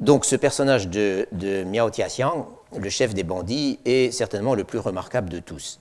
Donc 0.00 0.24
ce 0.24 0.34
personnage 0.36 0.88
de, 0.88 1.28
de 1.32 1.64
Miao 1.64 1.90
Tiaxiang, 1.90 2.48
le 2.76 2.90
chef 2.90 3.14
des 3.14 3.22
bandits, 3.22 3.78
est 3.84 4.10
certainement 4.10 4.54
le 4.54 4.64
plus 4.64 4.78
remarquable 4.78 5.28
de 5.28 5.38
tous, 5.38 5.78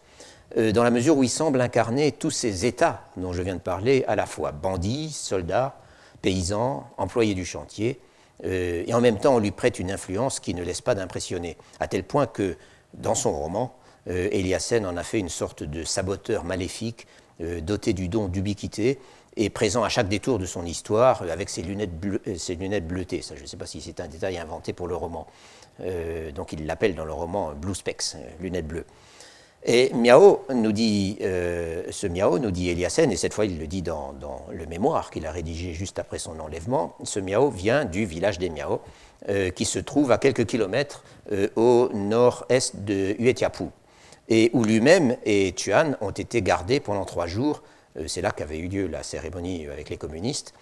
dans 0.55 0.83
la 0.83 0.91
mesure 0.91 1.17
où 1.17 1.23
il 1.23 1.29
semble 1.29 1.59
incarner 1.61 2.11
tous 2.11 2.29
ces 2.29 2.65
états 2.65 3.01
dont 3.17 3.33
je 3.33 3.41
viens 3.41 3.55
de 3.55 3.61
parler, 3.61 4.03
à 4.07 4.15
la 4.15 4.25
fois 4.25 4.51
bandits, 4.51 5.09
soldats, 5.09 5.81
paysans, 6.21 6.87
employés 6.97 7.33
du 7.33 7.45
chantier, 7.45 7.99
euh, 8.45 8.83
et 8.85 8.93
en 8.93 9.01
même 9.01 9.19
temps 9.19 9.35
on 9.35 9.39
lui 9.39 9.51
prête 9.51 9.79
une 9.79 9.91
influence 9.91 10.39
qui 10.39 10.53
ne 10.53 10.63
laisse 10.63 10.81
pas 10.81 10.95
d'impressionner, 10.95 11.57
à 11.79 11.87
tel 11.87 12.03
point 12.03 12.27
que 12.27 12.57
dans 12.93 13.15
son 13.15 13.31
roman, 13.31 13.75
euh, 14.09 14.29
Eliassen 14.31 14.85
en 14.85 14.97
a 14.97 15.03
fait 15.03 15.19
une 15.19 15.29
sorte 15.29 15.63
de 15.63 15.83
saboteur 15.83 16.43
maléfique, 16.43 17.05
euh, 17.05 17.20
doté 17.61 17.93
du 17.93 18.07
don 18.07 18.27
d'ubiquité, 18.27 18.99
et 19.37 19.49
présent 19.49 19.83
à 19.83 19.89
chaque 19.89 20.09
détour 20.09 20.39
de 20.39 20.45
son 20.45 20.65
histoire 20.65 21.23
avec 21.23 21.49
ses 21.49 21.61
lunettes, 21.61 21.91
ses 22.37 22.55
lunettes 22.55 22.87
bleutées. 22.87 23.21
Ça, 23.21 23.35
je 23.35 23.41
ne 23.41 23.47
sais 23.47 23.57
pas 23.57 23.65
si 23.65 23.81
c'est 23.81 23.99
un 23.99 24.07
détail 24.07 24.37
inventé 24.37 24.73
pour 24.73 24.87
le 24.87 24.95
roman. 24.95 25.25
donc 26.35 26.53
il 26.53 26.65
l'appelle 26.65 26.95
dans 26.95 27.05
le 27.05 27.13
roman 27.13 27.53
Blue 27.53 27.75
Specs, 27.75 28.17
lunettes 28.41 28.67
bleues. 28.67 28.85
Et 29.63 29.93
Miao 29.93 30.43
nous 30.51 30.71
dit, 30.71 31.19
euh, 31.21 31.83
ce 31.91 32.07
Miao 32.07 32.39
nous 32.39 32.49
dit 32.49 32.69
Eliassen, 32.69 33.11
et 33.11 33.15
cette 33.15 33.33
fois 33.33 33.45
il 33.45 33.59
le 33.59 33.67
dit 33.67 33.83
dans, 33.83 34.15
le 34.51 34.65
mémoire 34.65 35.11
qu'il 35.11 35.25
a 35.27 35.31
rédigé 35.31 35.73
juste 35.73 35.99
après 35.99 36.17
son 36.17 36.39
enlèvement, 36.39 36.95
ce 37.03 37.19
Miao 37.19 37.49
vient 37.51 37.85
du 37.85 38.05
village 38.05 38.39
des 38.39 38.49
Miao, 38.49 38.81
euh, 39.29 39.51
qui 39.51 39.65
se 39.65 39.77
trouve 39.77 40.11
à 40.11 40.17
quelques 40.17 40.47
kilomètres 40.47 41.03
euh, 41.31 41.47
au 41.55 41.89
nord-est 41.93 42.83
de 42.83 43.15
Huetiapu, 43.19 43.65
et 44.31 44.49
où 44.53 44.63
lui-même 44.63 45.17
et 45.25 45.51
Tuan 45.51 45.97
ont 45.99 46.11
été 46.11 46.41
gardés 46.41 46.79
pendant 46.79 47.05
trois 47.05 47.27
jours, 47.27 47.61
c'est 48.07 48.21
là 48.21 48.31
qu'avait 48.31 48.59
eu 48.59 48.69
lieu 48.69 48.87
la 48.87 49.03
cérémonie 49.03 49.67
avec 49.67 49.89
les 49.89 49.97
communistes, 49.97 50.53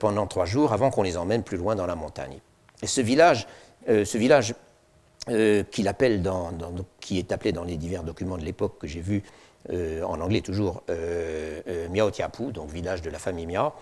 pendant 0.00 0.26
trois 0.26 0.46
jours 0.46 0.72
avant 0.72 0.90
qu'on 0.90 1.02
les 1.02 1.18
emmène 1.18 1.42
plus 1.42 1.58
loin 1.58 1.76
dans 1.76 1.84
la 1.84 1.94
montagne. 1.94 2.38
Et 2.82 2.86
ce 2.86 3.02
village, 3.02 3.46
ce 3.86 4.16
village 4.16 4.54
euh, 5.28 5.62
qui 5.70 5.82
est 5.82 5.88
appelé 5.88 6.18
dans 7.52 7.64
les 7.64 7.76
divers 7.76 8.02
documents 8.02 8.38
de 8.38 8.44
l'époque 8.44 8.78
que 8.80 8.86
j'ai 8.86 9.02
vus, 9.02 9.22
euh, 9.70 10.02
en 10.02 10.20
anglais 10.20 10.40
toujours, 10.40 10.82
euh, 10.90 11.60
euh, 11.68 11.88
Miao 11.88 12.10
Tiapu, 12.10 12.50
donc 12.50 12.70
village 12.70 13.00
de 13.00 13.10
la 13.10 13.18
famille 13.18 13.46
Miao, 13.46 13.72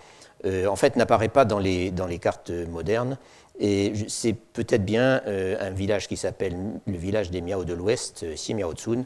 en 0.67 0.75
fait 0.75 0.95
n'apparaît 0.95 1.29
pas 1.29 1.45
dans 1.45 1.59
les 1.59 2.19
cartes 2.19 2.49
modernes. 2.49 3.17
Et 3.61 3.93
c'est 4.07 4.33
peut-être 4.33 4.83
bien 4.83 5.21
un 5.25 5.69
village 5.69 6.07
qui 6.07 6.17
s'appelle 6.17 6.57
le 6.85 6.97
village 6.97 7.29
des 7.29 7.41
Miao 7.41 7.63
de 7.63 7.73
l'Ouest, 7.73 8.25
Miao 8.49 8.73
Tsun, 8.73 9.05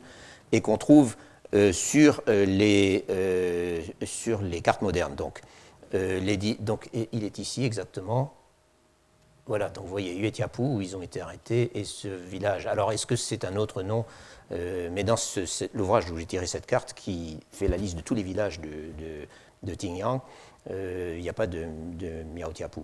et 0.53 0.61
qu'on 0.61 0.77
trouve 0.77 1.17
sur, 1.73 2.23
les, 2.27 3.05
sur 4.05 4.41
les 4.41 4.61
cartes 4.61 4.81
modernes. 4.81 5.15
Donc, 5.15 5.41
il 5.93 7.23
est 7.23 7.37
ici 7.37 7.65
exactement 7.65 8.33
voilà, 9.47 9.69
donc 9.69 9.83
vous 9.83 9.91
voyez 9.91 10.15
Huetiapu, 10.15 10.61
où 10.61 10.81
ils 10.81 10.95
ont 10.95 11.03
été 11.03 11.21
arrêtés, 11.21 11.71
et 11.75 11.83
ce 11.83 12.07
village. 12.07 12.65
Alors, 12.65 12.91
est-ce 12.91 13.05
que 13.05 13.15
c'est 13.15 13.45
un 13.45 13.55
autre 13.57 13.83
nom? 13.83 14.03
Euh, 14.51 14.89
Mais 14.91 15.03
dans 15.03 15.15
l'ouvrage 15.73 16.09
où 16.09 16.17
j'ai 16.17 16.25
tiré 16.25 16.47
cette 16.47 16.65
carte, 16.65 16.93
qui 16.93 17.39
fait 17.51 17.67
la 17.67 17.77
liste 17.77 17.95
de 17.95 18.01
tous 18.01 18.15
les 18.15 18.23
villages 18.23 18.59
de, 18.59 19.73
Tingyang, 19.75 20.21
euh, 20.71 21.13
il 21.17 21.21
n'y 21.21 21.29
a 21.29 21.33
pas 21.33 21.45
de, 21.45 21.67
de 21.93 22.23
Miao 22.33 22.51
Tiapu. 22.51 22.81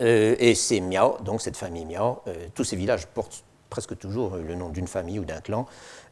Euh, 0.00 0.36
et 0.38 0.54
c'est 0.54 0.80
Miao, 0.80 1.18
donc 1.22 1.40
cette 1.42 1.56
famille 1.56 1.84
Miao, 1.84 2.22
tous 2.54 2.64
ces 2.64 2.76
villages 2.76 3.06
portent 3.06 3.44
presque 3.70 3.98
toujours 3.98 4.36
le 4.36 4.54
nom 4.54 4.68
d'une 4.68 4.86
famille 4.86 5.18
ou 5.18 5.24
d'un 5.24 5.40
clan, 5.40 5.66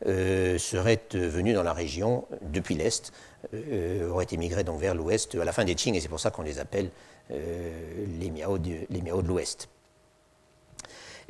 seraient 0.05 1.01
venus 1.13 1.55
dans 1.55 1.63
la 1.63 1.73
région 1.73 2.25
depuis 2.43 2.75
l'Est, 2.75 3.13
auraient 4.11 4.27
émigré 4.33 4.65
donc 4.65 4.81
vers 4.81 4.95
l'Ouest 4.95 5.37
à 5.37 5.45
la 5.45 5.53
fin 5.53 5.65
des 5.65 5.75
Qing, 5.75 5.95
et 5.95 6.01
c'est 6.01 6.09
pour 6.09 6.21
ça 6.21 6.31
qu'on 6.31 6.43
les 6.43 6.59
appelle 6.59 6.91
euh, 7.31 8.05
les 8.21 8.31
Miao 8.31 8.59
de, 8.59 8.87
l'Ouest. 9.27 9.69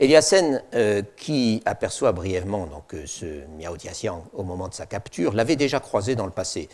Eliassen, 0.01 0.61
euh, 0.75 1.03
qui 1.17 1.63
aperçoit 1.67 2.11
brièvement 2.11 2.67
donc, 2.67 2.95
euh, 2.95 3.05
ce 3.07 3.47
Miao 3.57 3.77
Tiaxiang 3.77 4.25
au 4.33 4.43
moment 4.43 4.67
de 4.67 4.75
sa 4.75 4.87
capture, 4.87 5.35
l'avait 5.35 5.55
déjà 5.55 5.79
croisé 5.79 6.17
dans 6.17 6.27
le 6.27 6.33
passé. 6.33 6.69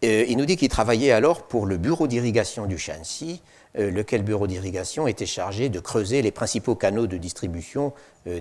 il 0.00 0.38
nous 0.38 0.46
dit 0.46 0.56
qu'il 0.56 0.70
travaillait 0.70 1.10
alors 1.10 1.42
pour 1.42 1.66
le 1.66 1.76
bureau 1.76 2.06
d'irrigation 2.06 2.64
du 2.64 2.78
Shanxi, 2.78 3.42
lequel 3.76 4.22
bureau 4.22 4.46
d'irrigation 4.46 5.06
était 5.06 5.26
chargé 5.26 5.68
de 5.68 5.80
creuser 5.80 6.22
les 6.22 6.30
principaux 6.30 6.74
canaux 6.74 7.06
de 7.06 7.16
distribution 7.16 7.92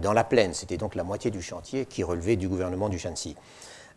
dans 0.02 0.14
la 0.14 0.24
plaine. 0.24 0.54
C'était 0.54 0.78
donc 0.78 0.96
la 0.96 1.04
moitié 1.04 1.30
du 1.30 1.42
chantier 1.42 1.86
qui 1.86 2.04
relevait 2.04 2.38
du 2.38 2.48
gouvernement 2.48 2.88
du 2.88 2.98
Shanxi. 2.98 3.36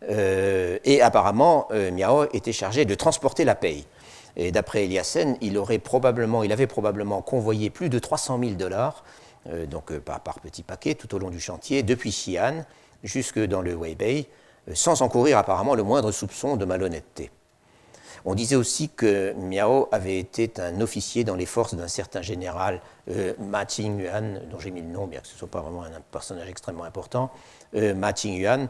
et 0.09 1.01
apparemment, 1.01 1.69
Miao 1.93 2.25
était 2.33 2.51
chargé 2.51 2.83
de 2.85 2.93
transporter 2.93 3.45
la 3.45 3.55
paye. 3.55 3.85
Et 4.35 4.51
d'après 4.51 4.85
Eliassen, 4.85 5.37
il, 5.41 5.57
aurait 5.57 5.79
probablement, 5.79 6.41
avait 6.41 6.67
probablement 6.67 7.21
convoyé 7.21 7.69
plus 7.69 7.89
de 7.89 7.99
300 7.99 8.39
000 8.39 8.51
dollars, 8.53 9.03
euh, 9.47 9.65
donc 9.65 9.91
euh, 9.91 9.99
par, 9.99 10.21
par 10.21 10.39
petits 10.39 10.63
paquets, 10.63 10.95
tout 10.95 11.13
au 11.13 11.19
long 11.19 11.29
du 11.29 11.39
chantier, 11.39 11.83
depuis 11.83 12.11
Xi'an 12.11 12.65
jusque 13.03 13.39
dans 13.39 13.61
le 13.61 13.75
Weibei, 13.75 14.27
euh, 14.67 14.71
sans 14.75 15.01
encourir 15.01 15.37
apparemment 15.37 15.75
le 15.75 15.83
moindre 15.83 16.11
soupçon 16.11 16.57
de 16.57 16.65
malhonnêteté. 16.65 17.31
On 18.25 18.35
disait 18.35 18.55
aussi 18.55 18.89
que 18.89 19.33
Miao 19.33 19.87
avait 19.91 20.19
été 20.19 20.51
un 20.57 20.81
officier 20.81 21.23
dans 21.23 21.35
les 21.35 21.45
forces 21.45 21.75
d'un 21.75 21.87
certain 21.87 22.21
général 22.21 22.81
Ma 23.39 23.65
Qingyuan, 23.65 24.41
dont 24.51 24.59
j'ai 24.59 24.69
mis 24.69 24.81
le 24.81 24.87
nom, 24.87 25.07
bien 25.07 25.19
que 25.19 25.27
ce 25.27 25.33
ne 25.33 25.39
soit 25.39 25.47
pas 25.47 25.61
vraiment 25.61 25.83
un 25.83 26.01
personnage 26.11 26.47
extrêmement 26.47 26.83
important, 26.83 27.31
Ma 27.73 28.13
Qingyuan, 28.13 28.67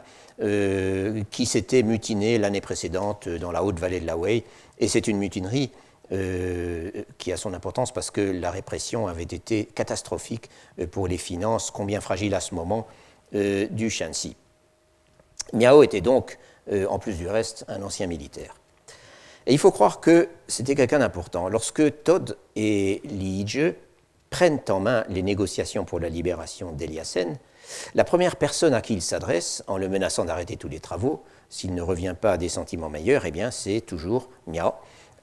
qui 1.30 1.46
s'était 1.46 1.82
mutiné 1.82 2.38
l'année 2.38 2.62
précédente 2.62 3.28
dans 3.28 3.52
la 3.52 3.62
haute 3.62 3.78
vallée 3.78 4.00
de 4.00 4.06
la 4.06 4.16
Wei 4.16 4.44
et 4.78 4.88
c'est 4.88 5.06
une 5.08 5.18
mutinerie 5.18 5.70
euh, 6.12 6.90
qui 7.18 7.30
a 7.30 7.36
son 7.36 7.54
importance 7.54 7.92
parce 7.92 8.10
que 8.10 8.20
la 8.20 8.50
répression 8.50 9.06
avait 9.06 9.22
été 9.22 9.66
catastrophique 9.66 10.50
euh, 10.80 10.88
pour 10.88 11.06
les 11.06 11.18
finances, 11.18 11.70
combien 11.70 12.00
fragiles 12.00 12.34
à 12.34 12.40
ce 12.40 12.52
moment, 12.52 12.88
euh, 13.34 13.68
du 13.70 13.90
Shanxi. 13.90 14.36
Miao 15.52 15.84
était 15.84 16.00
donc, 16.00 16.38
en 16.88 17.00
plus 17.00 17.14
du 17.14 17.26
reste, 17.26 17.64
un 17.66 17.82
ancien 17.82 18.06
militaire. 18.06 18.59
Et 19.46 19.52
il 19.52 19.58
faut 19.58 19.70
croire 19.70 20.00
que 20.00 20.28
c'était 20.48 20.74
quelqu'un 20.74 20.98
d'important. 20.98 21.48
Lorsque 21.48 22.02
Todd 22.04 22.36
et 22.56 23.00
Li 23.04 23.42
Yizhe 23.42 23.74
prennent 24.28 24.60
en 24.68 24.80
main 24.80 25.04
les 25.08 25.22
négociations 25.22 25.84
pour 25.84 25.98
la 25.98 26.08
libération 26.08 26.72
d'Eliassen, 26.72 27.38
la 27.94 28.04
première 28.04 28.36
personne 28.36 28.74
à 28.74 28.80
qui 28.80 28.94
il 28.94 29.02
s'adresse, 29.02 29.62
en 29.66 29.76
le 29.76 29.88
menaçant 29.88 30.24
d'arrêter 30.24 30.56
tous 30.56 30.68
les 30.68 30.80
travaux, 30.80 31.22
s'il 31.48 31.74
ne 31.74 31.82
revient 31.82 32.14
pas 32.20 32.32
à 32.32 32.36
des 32.36 32.48
sentiments 32.48 32.88
meilleurs, 32.88 33.24
eh 33.26 33.30
bien 33.30 33.50
c'est 33.50 33.80
toujours 33.80 34.28
Miao, 34.46 34.72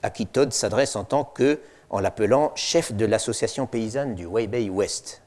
à 0.04 0.10
qui 0.10 0.28
Todd 0.28 0.52
s'adresse 0.52 0.96
en 0.96 1.04
tant 1.04 1.24
que, 1.24 1.60
en 1.90 2.00
l'appelant 2.00 2.52
chef 2.56 2.94
de 2.94 3.06
l'association 3.06 3.66
paysanne 3.66 4.16
du 4.16 4.26
Weibei 4.26 4.70
West, 4.70 5.22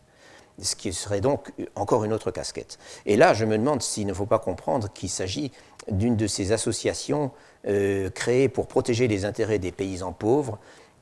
ce 0.60 0.76
qui 0.76 0.92
serait 0.92 1.20
donc 1.20 1.52
encore 1.74 2.04
une 2.04 2.12
autre 2.12 2.30
casquette. 2.30 2.78
Et 3.06 3.16
là, 3.16 3.32
je 3.32 3.44
me 3.44 3.56
demande 3.56 3.82
s'il 3.82 4.06
ne 4.06 4.12
faut 4.12 4.26
pas 4.26 4.38
comprendre 4.38 4.92
qu'il 4.92 5.08
s'agit 5.08 5.52
d'une 5.90 6.16
de 6.16 6.26
ces 6.26 6.52
associations 6.52 7.30
euh, 7.66 8.08
créées 8.08 8.48
pour 8.48 8.66
protéger 8.66 9.06
les 9.06 9.26
intérêts 9.26 9.58
des 9.58 9.70
paysans 9.70 10.12
pauvres, 10.12 10.58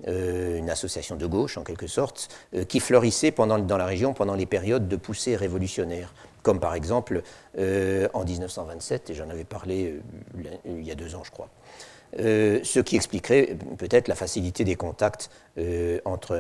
euh, 0.09 0.59
une 0.59 0.71
association 0.71 1.15
de 1.15 1.25
gauche 1.25 1.57
en 1.57 1.63
quelque 1.63 1.87
sorte, 1.87 2.29
euh, 2.55 2.65
qui 2.65 2.81
fleurissait 2.81 3.31
dans 3.31 3.77
la 3.77 3.87
région 3.87 4.13
pendant 4.13 4.35
les 4.35 4.47
périodes 4.47 4.89
de 4.89 4.97
poussée 4.97 5.37
révolutionnaire 5.37 6.13
comme 6.43 6.61
par 6.61 6.75
exemple 6.75 7.23
en 7.59 8.25
1927, 8.25 9.11
et 9.11 9.15
j'en 9.15 9.29
avais 9.29 9.45
parlé 9.45 10.01
il 10.65 10.83
y 10.83 10.91
a 10.91 10.95
deux 10.95 11.15
ans, 11.15 11.23
je 11.23 11.31
crois. 11.31 11.51
Ce 12.17 12.79
qui 12.79 12.97
expliquerait 12.97 13.59
peut-être 13.77 14.09
la 14.09 14.15
facilité 14.15 14.65
des 14.65 14.77
contacts 14.77 15.31
entre 16.07 16.39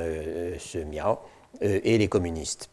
ce 0.58 0.78
Miao 0.78 1.18
et 1.60 1.98
les 1.98 2.08
communistes. 2.08 2.70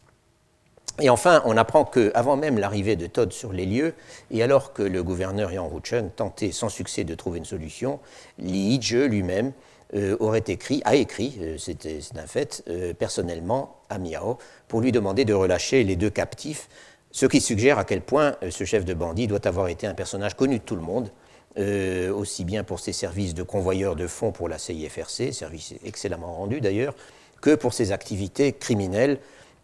Et 1.00 1.10
enfin, 1.10 1.42
on 1.44 1.56
apprend 1.58 1.84
qu'avant 1.84 2.36
même 2.36 2.58
l'arrivée 2.58 2.96
de 2.96 3.06
Todd 3.06 3.32
sur 3.32 3.52
les 3.52 3.66
lieux, 3.66 3.94
et 4.30 4.42
alors 4.42 4.72
que 4.72 4.82
le 4.82 5.02
gouverneur 5.02 5.52
Yang 5.52 5.72
Rucheng 5.72 6.08
tentait 6.14 6.52
sans 6.52 6.70
succès 6.70 7.04
de 7.04 7.14
trouver 7.14 7.38
une 7.38 7.44
solution, 7.44 8.00
Li 8.38 8.76
Yizhe 8.76 9.06
lui-même 9.06 9.52
euh, 9.94 10.16
aurait 10.20 10.44
écrit, 10.48 10.80
a 10.84 10.96
écrit, 10.96 11.38
euh, 11.40 11.56
c'est 11.58 11.86
un 12.16 12.26
fait, 12.26 12.64
euh, 12.68 12.94
personnellement 12.94 13.76
à 13.90 13.98
Miao 13.98 14.38
pour 14.68 14.80
lui 14.80 14.90
demander 14.90 15.24
de 15.24 15.34
relâcher 15.34 15.84
les 15.84 15.96
deux 15.96 16.10
captifs, 16.10 16.68
ce 17.12 17.26
qui 17.26 17.40
suggère 17.40 17.78
à 17.78 17.84
quel 17.84 18.00
point 18.00 18.34
ce 18.50 18.64
chef 18.64 18.84
de 18.84 18.94
bandit 18.94 19.26
doit 19.26 19.46
avoir 19.46 19.68
été 19.68 19.86
un 19.86 19.94
personnage 19.94 20.34
connu 20.34 20.58
de 20.58 20.64
tout 20.64 20.76
le 20.76 20.82
monde, 20.82 21.10
aussi 22.12 22.44
bien 22.44 22.64
pour 22.64 22.80
ses 22.80 22.92
services 22.92 23.32
de 23.32 23.42
convoyeur 23.42 23.96
de 23.96 24.06
fonds 24.06 24.30
pour 24.30 24.46
la 24.46 24.58
CIFRC, 24.58 25.32
service 25.32 25.72
excellemment 25.82 26.34
rendu 26.34 26.60
d'ailleurs, 26.60 26.94
que 27.40 27.54
pour 27.54 27.72
ses 27.72 27.92
activités 27.92 28.52
criminelles 28.52 29.18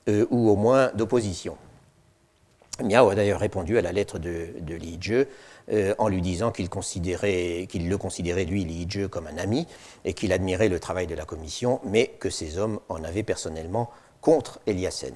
euh, 0.09 0.26
ou 0.30 0.50
au 0.50 0.57
moins 0.57 0.90
d'opposition. 0.94 1.57
Miao 2.82 3.11
a 3.11 3.14
d'ailleurs 3.14 3.40
répondu 3.40 3.78
à 3.78 3.82
la 3.82 3.92
lettre 3.92 4.18
de, 4.18 4.74
Li 4.74 4.98
Zhe 5.00 5.26
euh, 5.70 5.94
en 5.98 6.09
lui 6.09 6.22
disant 6.22 6.50
qu'il 6.50 6.64
le 6.64 6.70
considérait, 7.96 8.44
lui, 8.44 8.64
Li 8.64 8.88
Zhe, 8.90 9.09
comme 9.09 9.26
un 9.26 9.38
ami 9.38 9.66
et 10.05 10.14
qu'il 10.14 10.32
admirait 10.32 10.68
le 10.68 10.80
travail 10.80 11.07
de 11.07 11.14
la 11.14 11.24
commission, 11.24 11.80
mais 11.84 12.09
que 12.18 12.30
ces 12.30 12.59
hommes 12.59 12.80
en 12.88 13.05
avaient 13.05 13.22
personnellement 13.22 13.90
contre 14.20 14.61
Eliassen. 14.66 15.14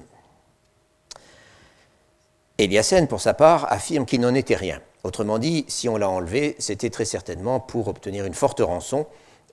Eliassen, 2.57 3.07
pour 3.07 3.21
sa 3.21 3.33
part, 3.33 3.71
affirme 3.71 4.05
qu'il 4.05 4.21
n'en 4.21 4.33
était 4.33 4.55
rien. 4.55 4.81
Autrement 5.03 5.39
dit, 5.39 5.65
si 5.67 5.87
on 5.89 5.97
l'a 5.97 6.09
enlevé, 6.09 6.55
c'était 6.59 6.89
très 6.89 7.05
certainement 7.05 7.59
pour 7.59 7.87
obtenir 7.87 8.25
une 8.25 8.33
forte 8.33 8.59
rançon, 8.59 9.07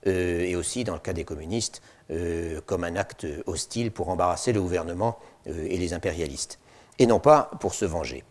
euh, 0.07 0.41
et 0.41 0.55
aussi, 0.55 0.83
dans 0.83 0.93
le 0.93 0.99
cas 0.99 1.13
des 1.13 1.23
communistes, 1.23 1.81
euh, 2.11 2.61
comme 2.67 2.83
un 2.83 2.97
acte 2.97 3.25
hostile 3.47 3.89
pour 3.89 4.09
embarrasser 4.09 4.53
le 4.53 4.61
gouvernement 4.61 5.17
euh, 5.47 5.65
et 5.67 5.75
les 5.75 5.91
impérialistes, 5.91 6.59
et 6.99 7.07
non 7.07 7.19
pas 7.19 7.49
pour 7.59 7.73
se 7.73 7.83
venger. 7.83 8.23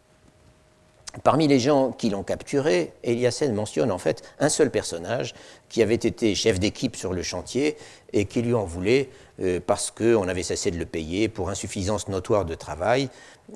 Parmi 1.25 1.49
les 1.49 1.59
gens 1.59 1.91
qui 1.91 2.09
l'ont 2.09 2.23
capturé, 2.23 2.93
Eliassen 3.03 3.53
mentionne 3.53 3.91
en 3.91 3.99
fait 3.99 4.23
un 4.39 4.49
seul 4.49 4.71
personnage 4.71 5.35
qui 5.69 5.83
avait 5.83 5.97
été 5.97 6.37
chef 6.37 6.61
d'équipe 6.61 6.95
sur 6.95 7.13
le 7.13 7.25
chantier 7.25 7.77
et 8.13 8.27
qui 8.27 8.43
lui 8.43 8.55
en 8.55 8.65
voulait 8.65 9.11
euh, 9.41 9.59
parce 9.59 9.91
qu'on 9.91 10.29
avait 10.29 10.45
cessé 10.45 10.71
de 10.71 10.79
le 10.79 10.87
payer 10.87 11.29
pour 11.29 11.51
insuffisance 11.51 12.07
notoire 12.07 12.45
de 12.45 12.55
travail 12.55 13.09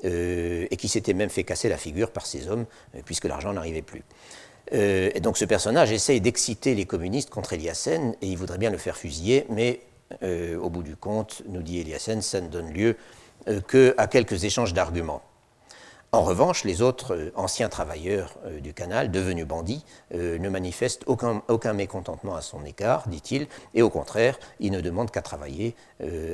et 0.03 0.77
qui 0.77 0.87
s'était 0.89 1.13
même 1.13 1.29
fait 1.29 1.43
casser 1.45 1.69
la 1.69 1.77
figure 1.77 2.11
par 2.11 2.25
ces 2.25 2.47
hommes 2.47 2.65
puisque 3.05 3.25
l'argent 3.25 3.53
n'arrivait 3.53 3.81
plus. 3.81 4.03
et 4.71 5.19
donc 5.19 5.35
ce 5.35 5.45
personnage 5.45 5.91
essaye 5.91 6.21
d'exciter 6.21 6.75
les 6.75 6.85
communistes 6.85 7.31
contre 7.31 7.53
Eliassen 7.53 8.15
et 8.21 8.27
il 8.27 8.37
voudrait 8.37 8.59
bien 8.59 8.69
le 8.69 8.77
faire 8.77 8.95
fusiller, 8.97 9.47
mais 9.49 9.79
euh, 10.23 10.57
au 10.57 10.69
bout 10.69 10.83
du 10.83 10.95
compte, 10.95 11.43
nous 11.47 11.61
dit 11.61 11.79
Eliassen, 11.79 12.21
ça 12.21 12.41
ne 12.41 12.47
donne 12.47 12.71
lieu 12.71 12.97
euh, 13.47 13.61
qu'à 13.61 14.07
quelques 14.07 14.43
échanges 14.43 14.73
d'arguments. 14.73 15.21
En 16.11 16.23
revanche, 16.23 16.63
les 16.63 16.81
autres 16.81 17.15
euh, 17.15 17.31
anciens 17.35 17.69
travailleurs 17.69 18.35
du 18.61 18.73
canal, 18.73 19.11
devenus 19.11 19.45
bandits, 19.45 19.85
ne 20.11 20.49
manifestent 20.49 21.03
aucun, 21.05 21.73
mécontentement 21.73 22.35
à 22.35 22.41
son 22.41 22.65
égard, 22.65 23.07
dit-il, 23.07 23.47
et 23.75 23.83
au 23.83 23.89
contraire, 23.89 24.39
ils 24.59 24.71
ne 24.71 24.81
demandent 24.81 25.11
qu'à 25.11 25.21
travailler, 25.21 25.75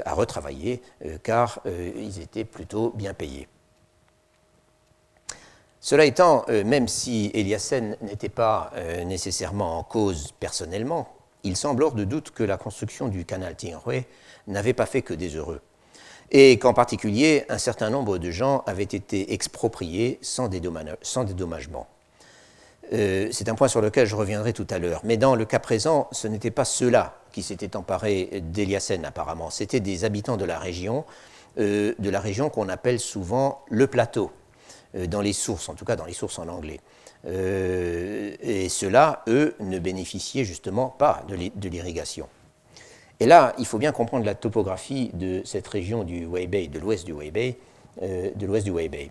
à 0.06 0.14
retravailler, 0.14 0.82
car 1.24 1.60
ils 1.66 2.22
étaient 2.22 2.46
plutôt 2.46 2.92
bien 2.96 3.14
payés. 3.14 3.48
Cela 5.82 6.06
étant, 6.06 6.46
même 6.48 6.88
si 6.88 7.32
Eliassen 7.34 7.98
n'était 8.02 8.30
pas 8.30 8.72
nécessairement 9.06 9.78
en 9.78 9.84
cause 9.84 10.32
personnellement, 10.40 11.15
il 11.46 11.56
semble 11.56 11.84
hors 11.84 11.94
de 11.94 12.04
doute 12.04 12.32
que 12.32 12.44
la 12.44 12.58
construction 12.58 13.08
du 13.08 13.24
canal 13.24 13.56
Tinghui 13.56 14.04
n'avait 14.48 14.74
pas 14.74 14.86
fait 14.86 15.02
que 15.02 15.14
des 15.14 15.36
heureux, 15.36 15.62
et 16.32 16.58
qu'en 16.60 16.74
particulier 16.74 17.46
un 17.50 17.60
certain 17.60 17.90
nombre 17.90 18.18
de 18.18 18.32
gens 18.32 18.64
avaient 18.66 18.84
été 18.84 19.34
expropriés 19.34 20.20
sans, 20.22 20.48
dédommagement. 20.50 21.88
Euh, 22.94 23.30
c'est 23.32 23.48
un 23.50 23.56
point 23.56 23.68
sur 23.68 23.82
lequel 23.82 24.08
je 24.08 24.16
reviendrai 24.16 24.54
tout 24.54 24.68
à 24.70 24.80
l'heure. 24.80 25.02
Mais 25.04 25.18
dans 25.18 25.36
le 25.36 25.46
cas 25.46 25.60
présent, 25.60 26.08
ce 26.12 26.28
n'était 26.28 26.52
pas 26.52 26.66
ceux-là 26.66 27.16
qui 27.32 27.42
s'étaient 27.42 27.76
emparés 27.76 28.44
d'Eliassen 28.44 29.06
apparemment, 29.06 29.50
c'était 29.50 29.80
des 29.80 30.04
habitants 30.04 30.38
de 30.38 30.46
la 30.46 30.60
région, 30.60 31.06
euh, 31.60 31.94
de 32.00 32.10
la 32.10 32.20
région 32.20 32.50
qu'on 32.50 32.70
appelle 32.70 33.00
souvent 33.00 33.64
le 33.70 33.88
plateau, 33.88 34.32
euh, 34.96 35.08
dans 35.08 35.22
les 35.22 35.34
sources, 35.34 35.70
en 35.70 35.76
tout 35.76 35.86
cas 35.86 35.96
dans 35.96 36.06
les 36.06 36.14
sources 36.14 36.40
en 36.40 36.48
anglais. 36.48 36.80
Euh, 37.28 38.36
et 38.42 38.70
ceux-là, 38.70 39.24
eux, 39.28 39.56
ne 39.60 39.80
bénéficiaient 39.80 40.44
justement 40.44 40.90
pas 40.90 41.24
de 41.28 41.70
l'irrigation. 41.70 42.28
Et 43.20 43.26
là, 43.26 43.54
il 43.58 43.66
faut 43.66 43.78
bien 43.78 43.92
comprendre 43.92 44.26
la 44.26 44.36
topographie 44.36 45.10
de 45.14 45.42
cette 45.46 45.68
région 45.68 46.04
du 46.04 46.26
Weibei, 46.26 46.68
de 46.68 46.80
l'ouest 46.80 47.06
du 47.06 47.14
Weibei, 47.14 47.58
euh, 48.02 48.30
de 48.36 48.46
l'ouest 48.46 48.66
du 48.66 48.72
Weibei. 48.72 49.10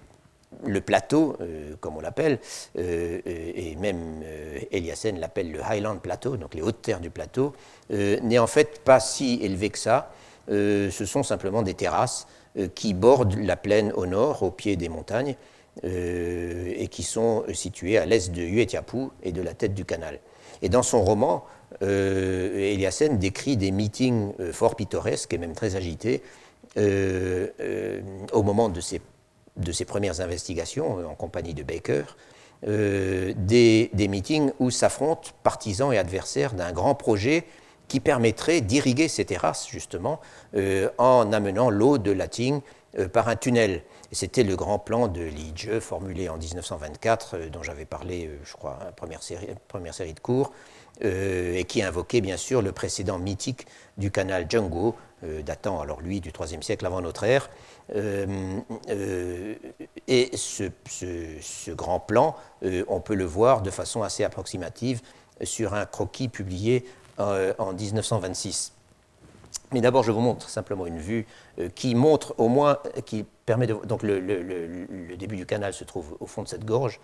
Le 0.64 0.80
plateau, 0.80 1.36
euh, 1.40 1.74
comme 1.80 1.96
on 1.96 2.00
l'appelle, 2.00 2.38
et 2.76 3.76
même 3.80 4.22
Eliassen 4.70 5.18
l'appelle 5.18 5.50
le 5.50 5.60
Highland 5.60 5.96
Plateau, 5.96 6.36
donc 6.36 6.54
les 6.54 6.62
hautes 6.62 6.82
terres 6.82 7.00
du 7.00 7.10
plateau, 7.10 7.54
n'est 7.90 8.38
en 8.38 8.46
fait 8.46 8.82
pas 8.84 9.00
si 9.00 9.40
élevé 9.42 9.70
que 9.70 9.78
ça. 9.78 10.12
ce 10.48 11.04
sont 11.06 11.24
simplement 11.24 11.62
des 11.62 11.74
terrasses 11.74 12.28
qui 12.76 12.94
bordent 12.94 13.34
la 13.34 13.56
plaine 13.56 13.90
au 13.96 14.06
nord, 14.06 14.44
au 14.44 14.52
pied 14.52 14.76
des 14.76 14.88
montagnes, 14.88 15.34
euh, 15.34 15.53
et 15.82 16.88
qui 16.88 17.02
sont 17.02 17.44
situés 17.52 17.98
à 17.98 18.06
l'est 18.06 18.32
de 18.32 18.42
Huetiapu 18.42 19.08
et 19.22 19.32
de 19.32 19.42
la 19.42 19.54
tête 19.54 19.74
du 19.74 19.84
canal. 19.84 20.20
Et 20.62 20.68
dans 20.68 20.82
son 20.82 21.04
roman, 21.04 21.44
euh, 21.82 22.56
Eliassen 22.56 23.18
décrit 23.18 23.56
des 23.56 23.70
meetings 23.70 24.32
euh, 24.40 24.52
fort 24.52 24.76
pittoresques 24.76 25.32
et 25.34 25.38
même 25.38 25.54
très 25.54 25.76
agités 25.76 26.22
euh, 26.76 28.00
au 28.32 28.42
moment 28.42 28.68
de 28.68 28.80
ses, 28.80 29.00
de 29.56 29.72
ses, 29.72 29.84
premières 29.84 30.20
investigations 30.20 31.06
en 31.08 31.14
compagnie 31.14 31.54
de 31.54 31.62
Baker, 31.62 32.04
des, 32.66 33.90
des, 33.92 34.08
meetings 34.08 34.50
où 34.58 34.70
s'affrontent 34.70 35.30
partisans 35.42 35.92
et 35.92 35.98
adversaires 35.98 36.54
d'un 36.54 36.72
grand 36.72 36.94
projet 36.94 37.44
qui 37.86 38.00
permettrait 38.00 38.62
d'irriguer 38.62 39.06
ces 39.06 39.26
terrasses, 39.26 39.68
justement, 39.68 40.18
en 40.96 41.32
amenant 41.32 41.68
l'eau 41.68 41.98
de 41.98 42.10
la 42.10 42.26
Ting 42.26 42.62
par 43.12 43.28
un 43.28 43.36
tunnel. 43.36 43.82
C'était 44.14 44.44
le 44.44 44.54
grand 44.54 44.78
plan 44.78 45.08
de 45.08 45.22
Liege, 45.22 45.80
formulé 45.80 46.28
en 46.28 46.38
1924, 46.38 47.34
euh, 47.34 47.48
dont 47.48 47.64
j'avais 47.64 47.84
parlé, 47.84 48.28
euh, 48.28 48.38
je 48.44 48.52
crois, 48.52 48.78
à 48.80 48.92
première 48.92 49.24
série, 49.24 49.48
première 49.66 49.92
série 49.92 50.14
de 50.14 50.20
cours, 50.20 50.52
euh, 51.04 51.56
et 51.56 51.64
qui 51.64 51.82
invoquait 51.82 52.20
bien 52.20 52.36
sûr 52.36 52.62
le 52.62 52.70
précédent 52.70 53.18
mythique 53.18 53.66
du 53.98 54.12
canal 54.12 54.46
Django, 54.48 54.94
datant 55.46 55.80
alors 55.80 56.02
lui 56.02 56.20
du 56.20 56.30
IIIe 56.38 56.62
siècle 56.62 56.84
avant 56.84 57.00
notre 57.00 57.24
ère. 57.24 57.48
et 60.06 60.36
ce, 60.36 61.70
grand 61.70 61.98
plan, 61.98 62.36
on 62.88 63.00
peut 63.00 63.14
le 63.14 63.24
voir 63.24 63.62
de 63.62 63.70
façon 63.70 64.02
assez 64.02 64.22
approximative 64.22 65.00
sur 65.42 65.72
un 65.72 65.86
croquis 65.86 66.28
publié 66.28 66.84
en 67.16 67.72
1926. 67.72 68.74
Mais 69.72 69.80
d'abord, 69.80 70.04
je 70.04 70.12
vous 70.12 70.20
montre 70.20 70.48
simplement 70.48 70.86
une 70.86 70.98
vue 70.98 71.26
qui 71.74 71.94
montre 71.94 72.34
au 72.38 72.48
moins, 72.48 72.78
qui 73.06 73.24
permet 73.46 73.66
de, 73.66 73.74
donc 73.74 74.02
le, 74.02 75.16
début 75.16 75.36
du 75.36 75.46
canal 75.46 75.72
se 75.72 75.84
trouve 75.84 76.16
au 76.20 76.26
fond 76.26 76.42
de 76.42 76.48
cette 76.48 76.64
gorge, 76.64 77.00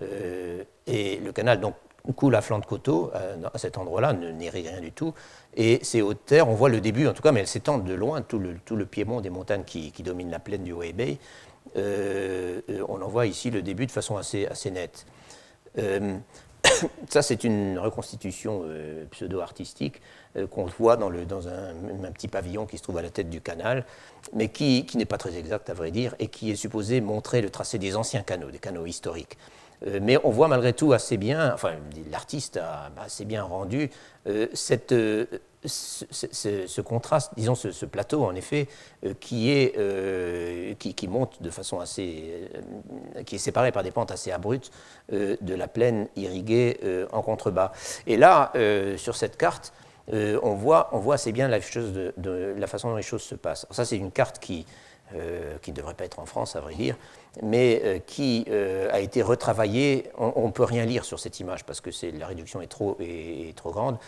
euh, 0.00 0.64
et 0.86 1.18
le 1.18 1.32
canal 1.32 1.60
donc 1.60 1.74
coule 2.16 2.34
à 2.34 2.40
flanc 2.40 2.58
de 2.58 2.66
coteau, 2.66 3.10
euh, 3.14 3.36
à, 3.52 3.58
cet 3.58 3.78
endroit-là, 3.78 4.12
ne 4.12 4.30
n'irrigue 4.30 4.66
rien 4.66 4.80
du 4.80 4.92
tout, 4.92 5.14
et 5.54 5.80
ces 5.82 6.02
hautes 6.02 6.24
terres, 6.26 6.48
on 6.48 6.54
voit 6.54 6.68
le 6.68 6.80
début 6.80 7.06
en 7.06 7.12
tout 7.12 7.22
cas, 7.22 7.32
mais 7.32 7.40
elles 7.40 7.46
s'étendent 7.46 7.84
de 7.84 7.94
loin, 7.94 8.22
tout 8.22 8.38
le, 8.38 8.56
tout 8.64 8.76
le 8.76 8.86
piémont 8.86 9.20
des 9.20 9.30
montagnes 9.30 9.64
qui, 9.64 9.92
qui 9.92 10.02
dominent 10.02 10.30
la 10.30 10.40
plaine 10.40 10.64
du 10.64 10.72
Weibei, 10.72 11.18
euh, 11.76 12.60
on 12.88 13.00
en 13.02 13.08
voit 13.08 13.26
ici 13.26 13.50
le 13.50 13.62
début 13.62 13.86
de 13.86 13.92
façon 13.92 14.16
assez, 14.16 14.46
assez 14.46 14.70
nette. 14.70 15.06
ça, 17.08 17.22
c'est 17.22 17.44
une 17.44 17.78
reconstitution 17.78 18.64
pseudo-artistique 19.10 19.96
euh, 19.96 20.21
qu'on 20.50 20.64
voit 20.64 20.96
dans, 20.96 21.48
un, 21.48 22.12
petit 22.12 22.28
pavillon 22.28 22.66
qui 22.66 22.78
se 22.78 22.82
trouve 22.82 22.98
à 22.98 23.02
la 23.02 23.10
tête 23.10 23.28
du 23.28 23.40
canal, 23.40 23.84
mais 24.32 24.48
qui, 24.48 24.86
n'est 24.94 25.04
pas 25.04 25.18
très 25.18 25.36
exact 25.36 25.68
à 25.70 25.74
vrai 25.74 25.90
dire, 25.90 26.14
et 26.18 26.28
qui 26.28 26.50
est 26.50 26.56
supposé 26.56 27.00
montrer 27.00 27.42
le 27.42 27.50
tracé 27.50 27.78
des 27.78 27.96
anciens 27.96 28.22
canaux, 28.22 28.50
des 28.50 28.58
canaux 28.58 28.86
historiques. 28.86 29.36
Euh, 29.86 29.98
mais 30.00 30.18
on 30.24 30.30
voit 30.30 30.48
malgré 30.48 30.72
tout 30.72 30.92
assez 30.92 31.16
bien, 31.16 31.52
enfin 31.52 31.72
l'artiste 32.10 32.56
a 32.56 32.90
assez 33.04 33.24
bien 33.24 33.42
rendu 33.42 33.90
euh, 34.28 34.46
ce, 34.54 35.26
contraste, 36.80 37.32
disons 37.36 37.54
ce, 37.54 37.86
plateau 37.86 38.24
en 38.24 38.34
effet, 38.34 38.68
qui, 39.20 39.50
est, 39.50 40.78
qui, 40.78 41.08
monte 41.08 41.42
de 41.42 41.50
façon 41.50 41.80
assez, 41.80 42.48
qui 43.26 43.36
est 43.36 43.38
séparé 43.38 43.70
par 43.70 43.82
des 43.82 43.90
pentes 43.90 44.10
assez 44.10 44.32
abruptes 44.32 44.72
de 45.10 45.54
la 45.54 45.68
plaine 45.68 46.08
irriguée 46.16 46.80
en 47.12 47.22
contrebas. 47.22 47.72
Et 48.08 48.16
là, 48.16 48.52
sur 48.96 49.14
cette 49.14 49.36
carte, 49.36 49.72
euh, 50.12 50.38
on, 50.42 50.54
voit, 50.54 50.88
on 50.92 50.98
voit 50.98 51.14
assez 51.14 51.32
bien 51.32 51.48
la, 51.48 51.60
façon 51.60 52.90
dont 52.90 52.96
les 52.96 53.02
choses 53.02 53.22
se 53.22 53.34
passent. 53.34 53.66
ça, 53.70 53.84
c'est 53.84 53.96
une 53.96 54.10
carte 54.10 54.38
qui, 54.38 54.66
qui 55.60 55.72
ne 55.72 55.76
devrait 55.76 55.92
pas 55.92 56.04
être 56.04 56.20
en 56.20 56.24
France, 56.24 56.56
à 56.56 56.60
vrai 56.60 56.74
dire, 56.74 56.96
mais 57.42 58.02
qui 58.06 58.46
a 58.90 58.98
été 58.98 59.20
retravaillée. 59.20 60.10
On 60.16 60.46
ne 60.46 60.52
peut 60.52 60.64
rien 60.64 60.86
lire 60.86 61.04
sur 61.04 61.20
cette 61.20 61.38
image 61.38 61.64
parce 61.64 61.82
que 61.82 61.90
la 62.16 62.26
réduction 62.26 62.62
est 62.62 62.66
trop, 62.66 62.96
grande, 63.66 63.98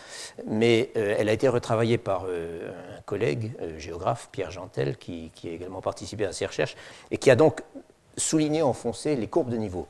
mais 0.47 0.89
elle 0.95 1.29
a 1.29 1.31
été 1.31 1.47
retravaillée 1.47 1.99
par 1.99 2.23
un 2.25 3.01
collègue 3.05 3.51
géographe, 3.77 4.29
Pierre 4.31 4.49
Jantel, 4.49 4.97
qui, 4.97 5.31
qui, 5.35 5.47
a 5.49 5.51
également 5.51 5.81
participé 5.81 6.25
à 6.25 6.33
ces 6.33 6.47
recherches, 6.47 6.75
et 7.11 7.19
qui 7.19 7.29
a 7.29 7.35
donc 7.35 7.61
souligné, 8.17 8.63
enfoncé 8.63 9.15
les 9.15 9.27
courbes 9.27 9.49
de 9.49 9.57
niveau. 9.57 9.87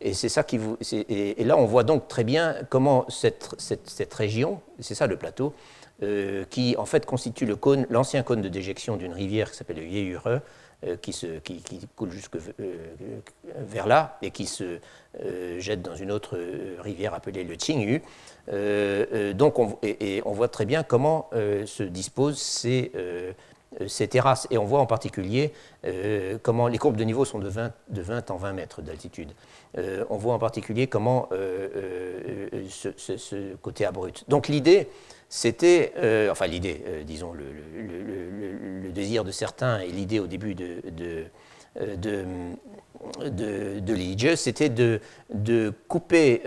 Et, 0.00 0.14
c'est 0.14 0.28
ça 0.28 0.42
qui 0.42 0.58
vous, 0.58 0.76
et, 0.92 1.44
là, 1.44 1.56
on 1.56 1.66
voit 1.66 1.84
donc 1.84 2.08
très 2.08 2.24
bien 2.24 2.56
comment 2.68 3.06
cette, 3.08 3.54
cette, 3.58 4.14
région, 4.14 4.60
c'est 4.78 4.94
ça 4.94 5.06
le 5.06 5.16
plateau, 5.16 5.54
euh, 6.02 6.44
qui 6.48 6.76
en 6.78 6.86
fait 6.86 7.04
constitue 7.04 7.44
le 7.44 7.56
cône, 7.56 7.86
l'ancien 7.90 8.22
cône 8.22 8.40
de 8.40 8.48
déjection 8.48 8.96
d'une 8.96 9.12
rivière 9.12 9.50
qui 9.50 9.56
s'appelle 9.56 9.78
le 9.78 9.86
Yehure, 9.86 10.40
euh, 10.86 10.96
qui, 10.96 11.12
se, 11.12 11.40
qui, 11.40 11.60
coule 11.96 12.12
jusque 12.12 12.36
euh, 12.36 12.76
vers 13.56 13.88
là 13.88 14.16
et 14.22 14.30
qui 14.30 14.46
se 14.46 14.78
jette 15.58 15.82
dans 15.82 15.96
une 15.96 16.12
autre 16.12 16.38
rivière 16.78 17.14
appelée 17.14 17.42
le 17.42 17.56
Qingyu. 17.56 18.02
donc 19.34 19.58
on, 19.58 19.76
et, 19.82 20.22
on 20.24 20.32
voit 20.32 20.46
très 20.46 20.66
bien 20.66 20.84
comment 20.84 21.28
se 21.32 21.82
disposent 21.82 22.38
ces, 22.38 22.92
ces, 23.86 24.08
terrasses. 24.08 24.46
Et 24.50 24.58
on 24.58 24.64
voit 24.64 24.80
en 24.80 24.86
particulier 24.86 25.52
comment 26.42 26.68
les 26.68 26.78
courbes 26.78 26.96
de 26.96 27.04
niveau 27.04 27.24
sont 27.24 27.38
de 27.38 27.48
20, 27.48 27.72
de 27.88 28.02
20 28.02 28.30
en 28.30 28.36
20 28.36 28.52
mètres 28.52 28.82
d'altitude. 28.82 29.32
on 29.76 30.16
voit 30.16 30.34
en 30.34 30.38
particulier 30.38 30.86
comment 30.86 31.28
ce, 32.68 33.56
côté 33.56 33.84
abrupt. 33.84 34.24
Donc 34.28 34.48
l'idée, 34.48 34.88
c'était, 35.28 35.92
euh, 35.98 36.30
enfin 36.30 36.46
l'idée, 36.46 36.82
euh, 36.86 37.02
disons, 37.04 37.32
le, 37.32 38.90
désir 38.90 39.22
de 39.24 39.30
certains 39.30 39.80
et 39.80 39.88
l'idée 39.88 40.18
au 40.18 40.26
début 40.26 40.54
de, 40.54 40.82
euh, 41.80 41.96
de, 41.96 42.24
de, 43.80 44.34
c'était 44.34 44.70
de, 44.70 45.00
de, 45.32 45.72
couper 45.86 46.42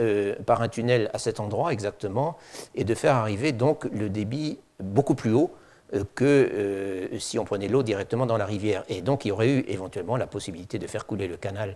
par 0.46 0.62
un 0.62 0.68
tunnel 0.68 1.10
à 1.14 1.20
cet 1.20 1.40
endroit 1.40 1.72
exactement 1.72 2.38
et 2.76 2.84
de 2.84 2.94
faire 2.94 3.16
arriver 3.16 3.54
donc 3.54 3.86
le 3.86 4.10
débit 4.10 4.60
beaucoup 4.80 5.16
plus 5.16 5.32
haut 5.32 5.52
que 6.16 7.10
si 7.20 7.38
on 7.38 7.46
prenait 7.46 7.68
l'eau 7.68 7.84
directement 7.84 8.26
dans 8.26 8.38
la 8.38 8.46
rivière. 8.46 8.84
Et 8.88 9.02
donc 9.02 9.26
il 9.26 9.30
y 9.30 9.32
aurait 9.32 9.50
eu 9.50 9.66
éventuellement 9.68 10.18
la 10.18 10.28
possibilité 10.28 10.80
de 10.80 10.88
faire 10.88 11.06
couler 11.06 11.28
le 11.28 11.38
canal 11.38 11.76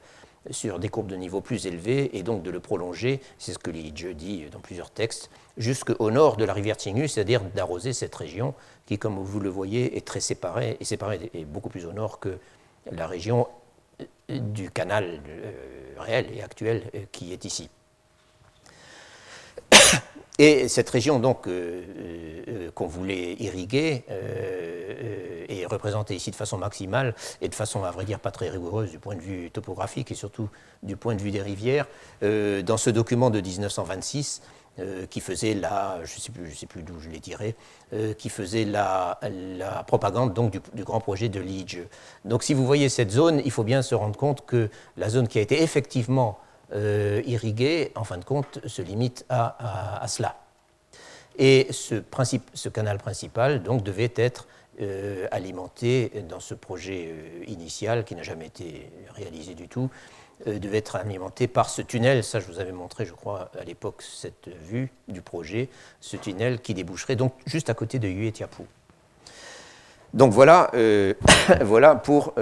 sur 0.51 0.79
des 0.79 0.89
courbes 0.89 1.07
de 1.07 1.15
niveau 1.15 1.41
plus 1.41 1.65
élevées 1.65 2.17
et 2.17 2.23
donc 2.23 2.43
de 2.43 2.51
le 2.51 2.59
prolonger, 2.59 3.19
c'est 3.37 3.53
ce 3.53 3.59
que 3.59 3.71
Liege 3.71 4.07
dit 4.15 4.45
dans 4.51 4.59
plusieurs 4.59 4.91
textes, 4.91 5.29
jusqu'au 5.57 6.11
nord 6.11 6.37
de 6.37 6.45
la 6.45 6.53
rivière 6.53 6.77
Tignu, 6.77 7.07
c'est-à-dire 7.07 7.41
d'arroser 7.55 7.93
cette 7.93 8.15
région 8.15 8.53
qui, 8.85 8.97
comme 8.97 9.17
vous 9.17 9.39
le 9.39 9.49
voyez, 9.49 9.97
est 9.97 10.05
très 10.05 10.19
séparée 10.19 10.77
et 10.79 10.85
séparée 10.85 11.31
beaucoup 11.47 11.69
plus 11.69 11.85
au 11.85 11.93
nord 11.93 12.19
que 12.19 12.37
la 12.91 13.07
région 13.07 13.47
du 14.29 14.69
canal 14.69 15.21
euh, 15.27 15.51
réel 15.97 16.27
et 16.33 16.41
actuel 16.41 16.83
euh, 16.95 16.99
qui 17.11 17.31
est 17.31 17.45
ici. 17.45 17.69
Et 20.37 20.67
cette 20.67 20.89
région 20.89 21.19
donc 21.19 21.47
euh, 21.47 21.81
euh, 22.47 22.71
qu'on 22.71 22.87
voulait 22.87 23.35
irriguer 23.39 24.03
euh, 24.09 25.45
est 25.47 25.65
représentée 25.65 26.13
ici 26.13 26.29
de 26.29 26.35
façon 26.35 26.57
maximale 26.57 27.15
et 27.41 27.47
de 27.47 27.55
façon 27.55 27.83
à 27.85 27.91
vrai 27.91 28.03
dire 28.03 28.19
pas 28.19 28.31
très 28.31 28.49
rigoureuse 28.49 28.91
du 28.91 28.99
point 28.99 29.15
de 29.15 29.21
vue 29.21 29.49
topographique 29.49 30.11
et 30.11 30.15
surtout 30.15 30.49
du 30.83 30.97
point 30.97 31.15
de 31.15 31.21
vue 31.21 31.31
des 31.31 31.41
rivières. 31.41 31.87
dans 32.21 32.77
ce 32.77 32.89
document 32.89 33.29
de 33.29 33.39
1926 33.39 34.41
qui 35.09 35.21
faisait 35.21 35.53
la, 35.53 35.99
je 36.03 36.15
ne 36.15 36.19
sais 36.19 36.31
plus, 36.31 36.65
plus 36.67 36.83
d'où 36.83 36.99
je 36.99 37.09
l'ai 37.09 37.19
tiré, 37.19 37.55
qui 38.17 38.29
faisait 38.29 38.65
la, 38.65 39.19
la 39.57 39.83
propagande 39.83 40.33
donc 40.33 40.51
du, 40.51 40.59
du, 40.73 40.83
grand 40.83 40.99
projet 40.99 41.29
de 41.29 41.39
Liege. 41.39 41.79
Donc 42.25 42.43
si 42.43 42.53
vous 42.53 42.65
voyez 42.65 42.89
cette 42.89 43.11
zone, 43.11 43.41
il 43.45 43.51
faut 43.51 43.63
bien 43.63 43.81
se 43.81 43.95
rendre 43.95 44.17
compte 44.17 44.45
que 44.45 44.69
la 44.97 45.09
zone 45.09 45.27
qui 45.27 45.39
a 45.39 45.41
été 45.41 45.61
effectivement 45.61 46.39
euh, 46.73 47.21
irrigué, 47.25 47.91
en 47.95 48.03
fin 48.03 48.17
de 48.17 48.25
compte, 48.25 48.59
se 48.67 48.81
limite 48.81 49.25
à, 49.29 50.03
cela. 50.07 50.35
Et 51.37 51.67
ce, 51.71 52.69
canal 52.69 52.97
principal 52.97 53.61
donc, 53.61 53.83
devait 53.83 54.13
être 54.15 54.47
euh, 54.81 55.27
alimenté 55.31 56.11
dans 56.27 56.39
ce 56.39 56.53
projet 56.53 57.09
euh, 57.11 57.43
initial, 57.47 58.03
qui 58.03 58.15
n'a 58.15 58.23
jamais 58.23 58.47
été 58.47 58.89
réalisé 59.13 59.53
du 59.53 59.67
tout, 59.67 59.89
devait 60.45 60.79
être 60.79 60.97
alimenté 60.97 61.47
par 61.47 61.69
ce 61.69 61.81
tunnel. 61.81 62.21
Ça, 62.23 62.41
je 62.41 62.47
vous 62.47 62.59
avais 62.59 62.73
montré, 62.73 63.05
je 63.05 63.13
crois, 63.13 63.51
à 63.57 63.63
l'époque, 63.63 64.01
cette 64.01 64.49
vue 64.49 64.91
du 65.07 65.21
projet, 65.21 65.69
ce 66.01 66.17
tunnel 66.17 66.59
qui 66.59 66.73
déboucherait 66.73 67.15
donc 67.15 67.33
juste 67.45 67.69
à 67.69 67.73
côté 67.73 67.99
de 67.99 68.09
Yuetiapu. 68.09 68.63
Donc 70.13 70.31
voilà, 70.31 70.71
voilà 71.61 71.95
pour, 71.95 72.33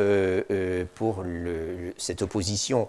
pour 0.95 1.23
le, 1.23 1.93
cette 1.97 2.21
opposition 2.21 2.87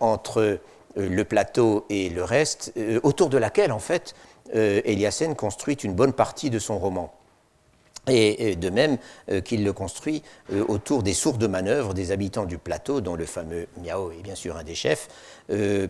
entre 0.00 0.60
euh, 0.98 1.08
le 1.08 1.24
plateau 1.24 1.86
et 1.88 2.08
le 2.10 2.22
reste, 2.22 2.72
euh, 2.76 3.00
autour 3.02 3.30
de 3.30 3.38
laquelle, 3.38 3.72
en 3.72 3.78
fait, 3.78 4.14
euh, 4.54 4.80
Eliassen 4.84 5.34
construit 5.34 5.74
une 5.76 5.94
bonne 5.94 6.12
partie 6.12 6.50
de 6.50 6.58
son 6.58 6.78
roman. 6.78 7.12
Et 8.08 8.56
de 8.56 8.68
même 8.68 8.98
qu'il 9.44 9.62
le 9.62 9.72
construit 9.72 10.24
autour 10.66 11.04
des 11.04 11.12
sources 11.12 11.38
de 11.38 11.46
manœuvre 11.46 11.94
des 11.94 12.10
habitants 12.10 12.46
du 12.46 12.58
plateau, 12.58 13.00
dont 13.00 13.14
le 13.14 13.26
fameux 13.26 13.68
Miao 13.80 14.10
est 14.10 14.24
bien 14.24 14.34
sûr 14.34 14.56
un 14.56 14.64
des 14.64 14.74
chefs, 14.74 15.06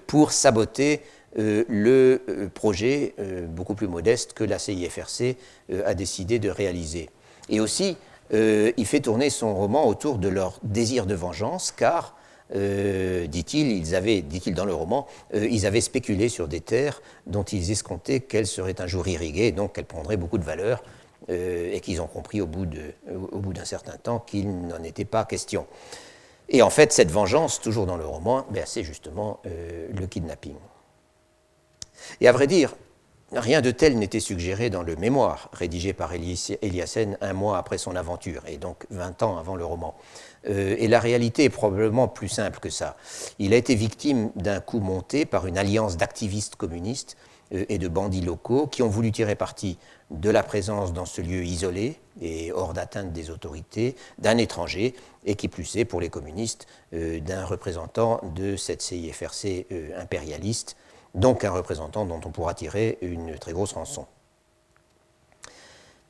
pour 0.07 0.33
saboter 0.33 1.01
le 1.37 2.51
projet 2.53 3.15
beaucoup 3.49 3.75
plus 3.75 3.89
modeste 3.89 4.35
que 4.35 4.45
la 4.45 4.59
CIFRC 4.59 5.39
a 5.87 5.95
décidé 5.95 6.39
de 6.39 6.51
réaliser. 6.51 7.09
Et 7.49 7.61
aussi, 7.61 7.97
il 8.33 8.87
fait 8.87 9.01
tourner 9.01 9.31
son 9.31 9.55
roman 9.55 9.87
autour 9.87 10.19
de 10.19 10.29
leur 10.29 10.59
désir 10.63 11.07
de 11.07 11.15
vengeance, 11.15 11.71
car 11.71 12.15
euh, 12.55 13.27
dit-il, 13.27 13.73
ils 13.73 13.95
avaient, 13.95 14.21
dit-il 14.21 14.55
dans 14.55 14.65
le 14.65 14.75
roman, 14.75 15.07
euh, 15.35 15.47
ils 15.51 15.65
avaient 15.67 15.81
spéculé 15.81 16.29
sur 16.29 16.49
des 16.49 16.61
terres 16.61 17.01
dont 17.27 17.45
ils 17.45 17.71
escomptaient 17.71 18.21
qu'elles 18.21 18.47
seraient 18.47 18.81
un 18.81 18.87
jour 18.87 19.09
irriguées, 19.09 19.53
donc 19.53 19.75
qu'elles 19.75 19.87
prendraient 19.87 20.19
beaucoup 20.19 20.39
de 20.39 20.45
valeur, 20.45 20.83
euh, 21.31 21.73
et 21.73 21.81
qu'ils 21.81 22.03
ont 22.03 22.07
compris 22.07 22.41
au 22.41 22.47
bout, 22.47 22.67
d'un 22.67 23.65
certain 23.65 23.97
temps 23.97 24.19
qu'il 24.19 24.67
n'en 24.67 24.83
était 24.83 25.07
pas 25.07 25.25
question. 25.25 25.67
Et 26.49 26.61
en 26.61 26.71
fait, 26.71 26.93
cette 26.93 27.11
vengeance, 27.11 27.61
toujours 27.61 27.87
dans 27.87 27.97
le 27.97 28.05
roman, 28.05 28.45
ben, 28.51 28.65
c'est 28.67 28.83
justement 28.83 29.41
le 29.45 30.07
kidnapping. 30.07 30.57
Et 32.21 32.29
à 32.29 32.33
vrai 32.33 32.47
dire, 32.47 32.75
Rien 33.35 33.63
de 33.63 33.71
tel 33.71 33.99
n'était 33.99 34.21
suggéré 34.21 34.69
dans 34.69 34.83
le 34.83 34.95
mémoire 34.95 35.49
rédigé 35.55 35.95
par 35.95 36.13
Eliassen 36.13 37.17
un 37.23 37.33
mois 37.33 37.57
après 37.57 37.79
son 37.79 37.97
aventure, 37.97 38.43
et 38.47 38.59
donc 38.59 38.85
20 38.91 39.23
ans 39.23 39.39
avant 39.39 39.57
le 39.57 39.65
roman. 39.65 39.95
Euh, 40.49 40.77
et 40.79 40.87
la 40.87 41.01
réalité 41.01 41.45
est 41.45 41.51
probablement 41.51 42.09
plus 42.09 42.29
simple 42.29 42.61
que 42.61 42.69
ça. 42.69 42.95
Il 43.39 43.55
a 43.55 43.57
été 43.57 43.75
victime 43.75 44.31
d'un 44.37 44.61
coup 44.61 44.81
monté 44.81 45.25
par 45.25 45.47
une 45.47 45.57
alliance 45.57 45.97
d'activistes 45.97 46.57
communistes 46.57 47.17
euh, 47.55 47.65
et 47.71 47.79
de 47.79 47.89
bandits 47.89 48.21
locaux 48.21 48.67
qui 48.67 48.83
ont 48.83 48.89
voulu 48.89 49.13
tirer 49.13 49.35
parti 49.35 49.79
de 50.11 50.29
la 50.29 50.43
présence 50.43 50.93
dans 50.93 51.07
ce 51.07 51.23
lieu 51.23 51.43
isolé 51.43 51.99
et 52.21 52.53
hors 52.53 52.75
d'atteinte 52.75 53.15
des 53.15 53.31
autorités 53.31 53.97
d'un 54.19 54.37
étranger, 54.37 54.95
et 55.25 55.37
qui 55.37 55.49
plus 55.49 55.77
est 55.77 55.87
pour 55.87 56.03
les 56.03 56.11
communistes 56.11 56.67
euh, 56.93 57.19
d'un 57.21 57.47
représentant 57.47 58.21
de 58.35 58.57
cette 58.57 58.83
CIFRC 58.83 59.67
impérialiste 59.97 60.77
donc 61.15 61.45
un 61.45 61.51
représentant 61.51 62.05
dont 62.07 62.21
on 62.25 62.31
pourra 62.31 62.55
tirer 62.55 62.99
une 63.03 63.39
très 63.39 63.53
grosse 63.53 63.73
rançon. 63.73 64.07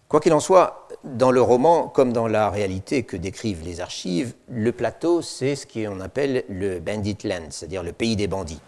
Quoi 0.09 0.21
qu'il 0.21 0.35
en 0.35 0.41
soit, 0.41 0.89
dans 1.05 1.31
le 1.31 1.41
roman, 1.41 1.89
comme 1.89 2.13
dans 2.13 2.29
la 2.29 2.51
réalité 2.51 3.03
que 3.03 3.17
décrivent 3.17 3.65
les 3.65 3.81
archives, 3.81 4.35
le 4.51 4.71
plateau, 4.71 5.23
c'est 5.23 5.57
ce 5.57 5.67
qu'on 5.67 6.01
appelle 6.01 6.45
le 6.51 6.81
bandit 6.81 7.17
land, 7.25 7.47
c'est-à-dire 7.49 7.83
le 7.83 7.93
pays 7.93 8.15
des 8.15 8.27
bandits. 8.27 8.61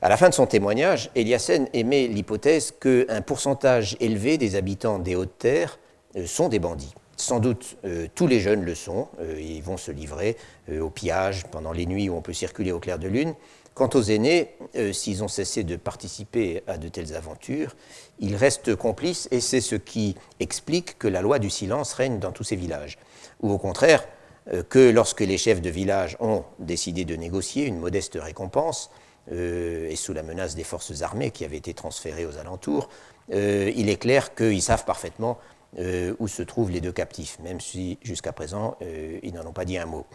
À 0.00 0.08
la 0.08 0.16
fin 0.16 0.28
de 0.28 0.34
son 0.34 0.46
témoignage, 0.46 1.10
Eliassen 1.16 1.68
émet 1.72 2.06
l'hypothèse 2.06 2.72
qu'un 2.72 3.20
pourcentage 3.20 3.96
élevé 3.98 4.38
des 4.38 4.54
habitants 4.54 5.00
des 5.00 5.16
hautes 5.16 5.38
terres 5.38 5.78
euh, 6.16 6.24
sont 6.26 6.48
des 6.48 6.60
bandits. 6.60 6.94
Sans 7.16 7.40
doute 7.40 7.76
euh, 7.84 8.06
tous 8.14 8.28
les 8.28 8.38
jeunes 8.38 8.64
le 8.64 8.76
sont, 8.76 9.08
euh, 9.20 9.40
ils 9.40 9.62
vont 9.62 9.76
se 9.76 9.90
livrer 9.90 10.36
au 10.80 10.90
pillage 10.90 11.46
pendant 11.46 11.72
les 11.72 11.86
nuits 11.86 12.08
où 12.08 12.14
on 12.14 12.20
peut 12.20 12.32
circuler 12.32 12.70
au 12.70 12.78
clair 12.78 12.98
de 12.98 13.08
lune, 13.08 13.34
Quant 13.78 13.90
aux 13.94 14.02
aînés, 14.02 14.56
euh, 14.74 14.92
s'ils 14.92 15.22
ont 15.22 15.28
cessé 15.28 15.62
de 15.62 15.76
participer 15.76 16.64
à 16.66 16.78
de 16.78 16.88
telles 16.88 17.14
aventures, 17.14 17.76
ils 18.18 18.34
restent 18.34 18.74
complices 18.74 19.28
et 19.30 19.38
c'est 19.38 19.60
ce 19.60 19.76
qui 19.76 20.16
explique 20.40 20.98
que 20.98 21.06
la 21.06 21.22
loi 21.22 21.38
du 21.38 21.48
silence 21.48 21.92
règne 21.92 22.18
dans 22.18 22.32
tous 22.32 22.42
ces 22.42 22.56
villages. 22.56 22.98
Ou 23.40 23.52
au 23.52 23.58
contraire, 23.58 24.04
euh, 24.52 24.64
que 24.68 24.90
lorsque 24.90 25.20
les 25.20 25.38
chefs 25.38 25.62
de 25.62 25.70
village 25.70 26.16
ont 26.18 26.42
décidé 26.58 27.04
de 27.04 27.14
négocier 27.14 27.66
une 27.66 27.78
modeste 27.78 28.18
récompense, 28.20 28.90
euh, 29.30 29.88
et 29.88 29.94
sous 29.94 30.12
la 30.12 30.24
menace 30.24 30.56
des 30.56 30.64
forces 30.64 31.02
armées 31.02 31.30
qui 31.30 31.44
avaient 31.44 31.56
été 31.56 31.72
transférées 31.72 32.26
aux 32.26 32.36
alentours, 32.36 32.88
il 33.30 33.88
est 33.90 34.00
clair 34.00 34.34
qu'ils 34.34 34.62
savent 34.62 34.86
parfaitement 34.86 35.38
où 36.18 36.26
se 36.28 36.42
trouvent 36.42 36.70
les 36.70 36.80
deux 36.80 36.92
captifs, 36.92 37.38
même 37.40 37.60
si 37.60 37.98
jusqu'à 38.02 38.32
présent 38.32 38.78
ils 39.22 39.34
n'en 39.34 39.44
ont 39.46 39.52
pas 39.52 39.66
dit 39.66 39.76
un 39.76 39.84
mot. 39.84 40.06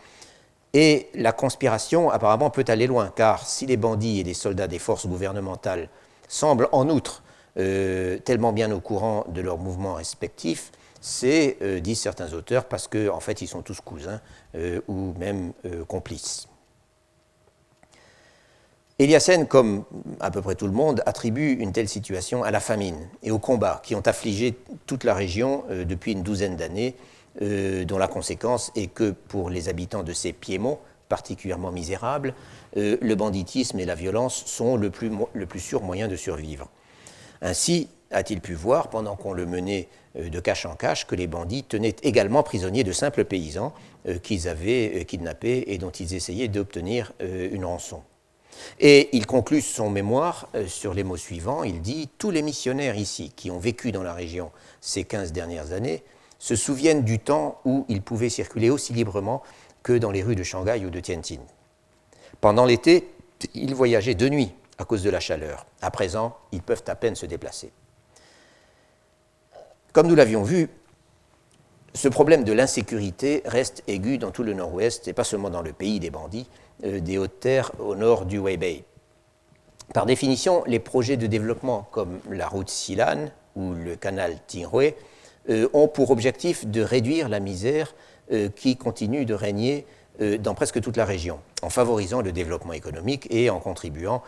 Et 0.74 1.09
la 1.13 1.32
conspiration 1.32 2.09
apparemment 2.09 2.49
peut 2.49 2.65
aller 2.67 2.88
loin, 2.88 3.11
car 3.15 3.45
si 3.45 3.65
les 3.65 3.78
bandits 3.78 4.19
et 4.19 4.24
les 4.24 4.34
soldats 4.34 4.67
des 4.67 4.80
forces 4.80 5.05
gouvernementales 5.07 5.89
semblent 6.28 6.69
en 6.71 6.89
outre 6.89 7.21
euh, 7.57 8.17
tellement 8.19 8.53
bien 8.53 8.71
au 8.71 8.80
courant 8.80 9.26
de 9.28 9.41
leurs 9.41 9.59
mouvements 9.59 9.93
respectifs, 9.93 10.71
c'est, 10.99 11.57
disent 11.82 11.99
certains 11.99 12.32
auteurs, 12.34 12.65
parce 12.65 12.88
qu'en 12.88 13.15
en 13.15 13.19
fait 13.19 13.41
ils 13.41 13.47
sont 13.47 13.61
tous 13.61 13.82
cousins 13.82 14.21
ou 14.88 15.13
même 15.19 15.51
complices. 15.86 16.47
Eliassen, 18.99 19.47
comme 19.47 19.86
à 20.19 20.30
peu 20.30 20.41
près 20.41 20.53
tout 20.55 20.67
le 20.67 20.71
monde, 20.71 21.01
attribue 21.07 21.53
une 21.53 21.71
telle 21.71 21.89
situation 21.89 22.43
à 22.43 22.51
la 22.51 22.59
famine 22.59 22.95
et 23.24 23.32
aux 23.32 23.39
combats 23.39 23.82
qui 23.84 23.95
ont 23.95 24.05
affligé 24.05 24.55
toute 24.86 25.03
la 25.03 25.15
région 25.15 25.63
euh, 25.71 25.84
depuis 25.84 26.11
une 26.11 26.21
douzaine 26.21 26.55
d'années, 26.55 26.95
euh, 27.41 27.86
dont 27.86 27.97
la 27.97 28.07
conséquence 28.07 28.71
est 28.75 28.88
que 28.88 29.11
pour 29.11 29.49
les 29.49 29.69
habitants 29.69 30.03
de 30.03 30.13
ces 30.13 30.34
piémonts 30.34 30.79
particulièrement 31.09 31.71
misérables, 31.71 32.34
euh, 32.77 32.97
le 33.01 33.15
banditisme 33.15 33.79
et 33.79 33.86
la 33.86 33.95
violence 33.95 34.45
sont 34.45 34.77
le 34.77 34.89
plus, 34.89 35.11
le 35.34 35.45
plus 35.45 35.59
sûr 35.59 35.84
moyen 35.84 36.07
de 36.07 36.15
survivre. 36.15 36.69
Ainsi 37.41 37.89
a-t-il 38.09 38.41
pu 38.41 38.53
voir, 38.53 38.89
pendant 38.89 39.15
qu'on 39.15 39.34
le 39.34 39.45
menait 39.45 39.89
de 40.15 40.39
cache 40.39 40.65
en 40.65 40.75
cache, 40.75 41.07
que 41.07 41.15
les 41.15 41.27
bandits 41.27 41.63
tenaient 41.63 41.95
également 42.03 42.43
prisonniers 42.43 42.84
de 42.84 42.91
simples 42.91 43.25
paysans 43.25 43.73
qu'ils 44.21 44.47
avaient 44.47 45.03
kidnappés 45.05 45.63
et 45.67 45.79
dont 45.79 45.89
ils 45.89 46.13
essayaient 46.13 46.47
d'obtenir 46.47 47.11
une 47.19 47.65
rançon. 47.65 48.03
Et 48.79 49.09
il 49.13 49.25
conclut 49.25 49.61
son 49.61 49.89
mémoire 49.89 50.49
euh, 50.55 50.67
sur 50.67 50.93
les 50.93 51.03
mots 51.03 51.17
suivants. 51.17 51.63
Il 51.63 51.81
dit 51.81 52.09
Tous 52.17 52.31
les 52.31 52.41
missionnaires 52.41 52.97
ici 52.97 53.31
qui 53.36 53.51
ont 53.51 53.59
vécu 53.59 53.91
dans 53.91 54.03
la 54.03 54.13
région 54.13 54.51
ces 54.81 55.03
15 55.03 55.31
dernières 55.31 55.71
années 55.71 56.03
se 56.43 56.57
souviennent 56.57 57.03
du 57.03 57.19
temps 57.19 57.61
où 57.63 57.85
ils 57.87 58.01
pouvaient 58.01 58.27
circuler 58.27 58.69
aussi 58.69 58.91
librement 58.91 59.41
que 59.81 59.93
dans 59.93 60.11
les 60.11 60.21
rues 60.21 60.35
de 60.35 60.43
Shanghai 60.43 60.83
ou 60.85 60.89
de 60.89 60.99
Tianjin. 60.99 61.39
Pendant 62.41 62.65
l'été, 62.65 63.09
ils 63.53 63.73
voyageaient 63.73 64.13
de 64.13 64.27
nuit 64.27 64.51
à 64.77 64.83
cause 64.83 65.03
de 65.03 65.09
la 65.09 65.21
chaleur. 65.21 65.65
À 65.81 65.89
présent, 65.89 66.35
ils 66.51 66.61
peuvent 66.61 66.83
à 66.87 66.95
peine 66.95 67.15
se 67.15 67.25
déplacer. 67.25 67.71
Comme 69.93 70.07
nous 70.07 70.15
l'avions 70.15 70.43
vu, 70.43 70.67
ce 71.93 72.09
problème 72.09 72.43
de 72.43 72.51
l'insécurité 72.51 73.41
reste 73.45 73.81
aigu 73.87 74.17
dans 74.17 74.31
tout 74.31 74.43
le 74.43 74.53
nord-ouest 74.53 75.07
et 75.07 75.13
pas 75.13 75.23
seulement 75.23 75.49
dans 75.49 75.61
le 75.61 75.71
pays 75.71 76.01
des 76.01 76.09
bandits, 76.09 76.49
euh, 76.83 76.99
des 76.99 77.17
hautes 77.17 77.39
terres 77.39 77.71
au 77.79 77.95
nord 77.95 78.25
du 78.25 78.39
Weibei. 78.39 78.83
Par 79.93 80.05
définition, 80.05 80.65
les 80.67 80.79
projets 80.79 81.15
de 81.15 81.27
développement 81.27 81.87
comme 81.91 82.19
la 82.29 82.49
route 82.49 82.69
Silan 82.69 83.29
ou 83.55 83.71
le 83.71 83.95
canal 83.95 84.39
Tinghui 84.45 84.93
ont 85.73 85.87
pour 85.87 86.11
objectif 86.11 86.65
de 86.65 86.81
réduire 86.81 87.29
la 87.29 87.39
misère 87.39 87.95
euh, 88.31 88.49
qui 88.49 88.77
continue 88.77 89.25
de 89.25 89.33
régner 89.33 89.85
dans 90.39 90.53
presque 90.53 90.79
toute 90.79 90.95
la 90.95 91.05
région, 91.05 91.39
en 91.63 91.71
favorisant 91.71 92.21
le 92.21 92.31
développement 92.31 92.73
économique 92.73 93.25
et 93.31 93.49
en 93.49 93.59
contribuant 93.59 94.21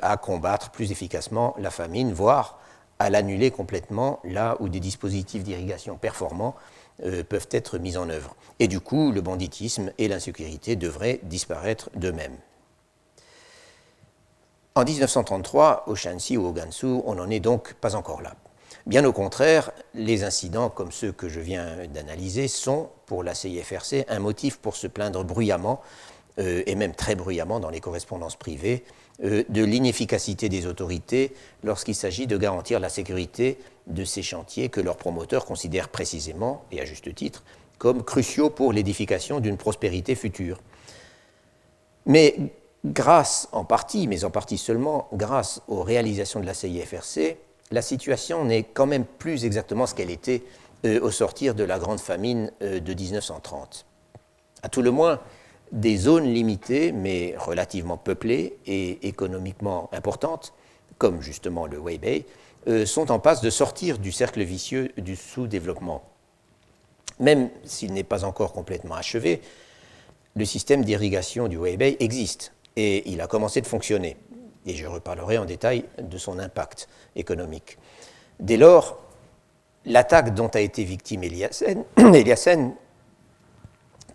à 0.00 0.16
combattre 0.16 0.70
plus 0.70 0.92
efficacement 0.92 1.56
la 1.58 1.72
famine, 1.72 2.12
voire 2.12 2.60
à 2.98 3.10
l'annuler 3.10 3.50
complètement 3.50 4.20
là 4.24 4.56
où 4.60 4.68
des 4.68 4.78
dispositifs 4.78 5.42
d'irrigation 5.42 5.96
performants 5.96 6.54
euh, 7.02 7.24
peuvent 7.24 7.48
être 7.50 7.78
mises 7.78 7.96
en 7.96 8.08
œuvre. 8.08 8.36
Et 8.60 8.68
du 8.68 8.80
coup, 8.80 9.10
le 9.10 9.20
banditisme 9.20 9.92
et 9.98 10.06
l'insécurité 10.06 10.76
devraient 10.76 11.18
disparaître 11.24 11.90
d'eux-mêmes. 11.96 12.36
En 14.76 14.84
1933, 14.84 15.84
au 15.88 15.96
Shanxi 15.96 16.36
ou 16.36 16.46
au 16.46 16.52
Gansu, 16.52 16.86
on 17.04 17.16
n'en 17.16 17.30
est 17.30 17.40
donc 17.40 17.74
pas 17.74 17.96
encore 17.96 18.22
là. 18.22 18.34
Bien 18.86 19.04
au 19.06 19.12
contraire, 19.12 19.70
les 19.94 20.24
incidents 20.24 20.68
comme 20.68 20.92
ceux 20.92 21.10
que 21.10 21.30
je 21.30 21.40
viens 21.40 21.86
d'analyser 21.86 22.48
sont, 22.48 22.90
pour 23.06 23.22
la 23.22 23.34
CIFRC, 23.34 24.04
un 24.08 24.18
motif 24.18 24.58
pour 24.58 24.76
se 24.76 24.86
plaindre 24.86 25.24
bruyamment, 25.24 25.80
euh, 26.38 26.62
et 26.66 26.74
même 26.74 26.94
très 26.94 27.14
bruyamment 27.14 27.60
dans 27.60 27.70
les 27.70 27.80
correspondances 27.80 28.36
privées, 28.36 28.84
euh, 29.22 29.42
de 29.48 29.64
l'inefficacité 29.64 30.50
des 30.50 30.66
autorités 30.66 31.32
lorsqu'il 31.62 31.94
s'agit 31.94 32.26
de 32.26 32.36
garantir 32.36 32.78
la 32.78 32.90
sécurité 32.90 33.58
de 33.86 34.04
ces 34.04 34.22
chantiers 34.22 34.68
que 34.68 34.80
leurs 34.82 34.96
promoteurs 34.96 35.46
considèrent 35.46 35.88
précisément, 35.88 36.64
et 36.70 36.80
à 36.80 36.84
juste 36.84 37.14
titre, 37.14 37.42
comme 37.78 38.02
cruciaux 38.02 38.50
pour 38.50 38.74
l'édification 38.74 39.40
d'une 39.40 39.56
prospérité 39.56 40.14
future. 40.14 40.60
Mais 42.04 42.36
grâce 42.84 43.48
en 43.52 43.64
partie, 43.64 44.08
mais 44.08 44.24
en 44.24 44.30
partie 44.30 44.58
seulement, 44.58 45.08
grâce 45.14 45.62
aux 45.68 45.82
réalisations 45.82 46.40
de 46.40 46.46
la 46.46 46.54
CIFRC, 46.54 47.36
la 47.74 47.82
situation 47.82 48.44
n'est 48.44 48.62
quand 48.62 48.86
même 48.86 49.04
plus 49.04 49.44
exactement 49.44 49.86
ce 49.86 49.94
qu'elle 49.96 50.10
était 50.10 50.42
euh, 50.86 51.00
au 51.00 51.10
sortir 51.10 51.56
de 51.56 51.64
la 51.64 51.80
grande 51.80 51.98
famine 51.98 52.52
euh, 52.62 52.78
de 52.78 52.94
1930. 52.94 53.84
À 54.62 54.68
tout 54.68 54.80
le 54.80 54.92
moins, 54.92 55.20
des 55.72 55.96
zones 55.96 56.32
limitées, 56.32 56.92
mais 56.92 57.34
relativement 57.36 57.96
peuplées 57.96 58.58
et 58.66 59.08
économiquement 59.08 59.90
importantes, 59.92 60.52
comme 60.98 61.20
justement 61.20 61.66
le 61.66 61.78
Weibei, 61.78 62.26
euh, 62.68 62.86
sont 62.86 63.10
en 63.10 63.18
passe 63.18 63.40
de 63.40 63.50
sortir 63.50 63.98
du 63.98 64.12
cercle 64.12 64.42
vicieux 64.44 64.92
du 64.96 65.16
sous-développement. 65.16 66.04
Même 67.18 67.50
s'il 67.64 67.92
n'est 67.92 68.04
pas 68.04 68.24
encore 68.24 68.52
complètement 68.52 68.94
achevé, 68.94 69.42
le 70.36 70.44
système 70.44 70.84
d'irrigation 70.84 71.48
du 71.48 71.56
Weibei 71.58 71.96
existe 71.98 72.52
et 72.76 73.10
il 73.10 73.20
a 73.20 73.26
commencé 73.26 73.60
de 73.60 73.66
fonctionner. 73.66 74.16
Et 74.66 74.74
je 74.74 74.86
reparlerai 74.86 75.38
en 75.38 75.44
détail 75.44 75.84
de 76.00 76.18
son 76.18 76.38
impact 76.38 76.88
économique. 77.16 77.78
Dès 78.40 78.56
lors, 78.56 78.98
l'attaque 79.84 80.34
dont 80.34 80.48
a 80.48 80.60
été 80.60 80.84
victime 80.84 81.22
Eliassen, 81.24 81.84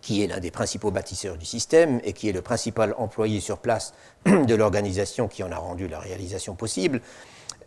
qui 0.02 0.24
est 0.24 0.28
l'un 0.28 0.40
des 0.40 0.52
principaux 0.52 0.92
bâtisseurs 0.92 1.38
du 1.38 1.46
système 1.46 2.00
et 2.04 2.14
qui 2.14 2.30
est 2.30 2.34
le 2.34 2.42
principal 2.42 2.96
employé 2.98 3.40
sur 3.40 3.60
place 3.60 3.94
de 4.26 4.56
l'organisation 4.56 5.28
qui 5.28 5.44
en 5.44 5.52
a 5.52 5.58
rendu 5.58 5.88
la 5.88 6.00
réalisation 6.00 6.56
possible, 6.56 7.02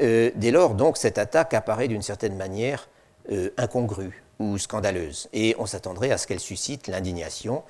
euh, 0.00 0.30
dès 0.34 0.50
lors, 0.50 0.74
donc, 0.74 0.96
cette 0.96 1.18
attaque 1.18 1.54
apparaît 1.54 1.88
d'une 1.88 2.02
certaine 2.02 2.36
manière 2.36 2.88
euh, 3.30 3.50
incongrue 3.56 4.24
ou 4.38 4.58
scandaleuse, 4.58 5.28
et 5.32 5.54
on 5.58 5.66
s'attendrait 5.66 6.10
à 6.10 6.18
ce 6.18 6.26
qu'elle 6.26 6.40
suscite 6.40 6.88
l'indignation 6.88 7.62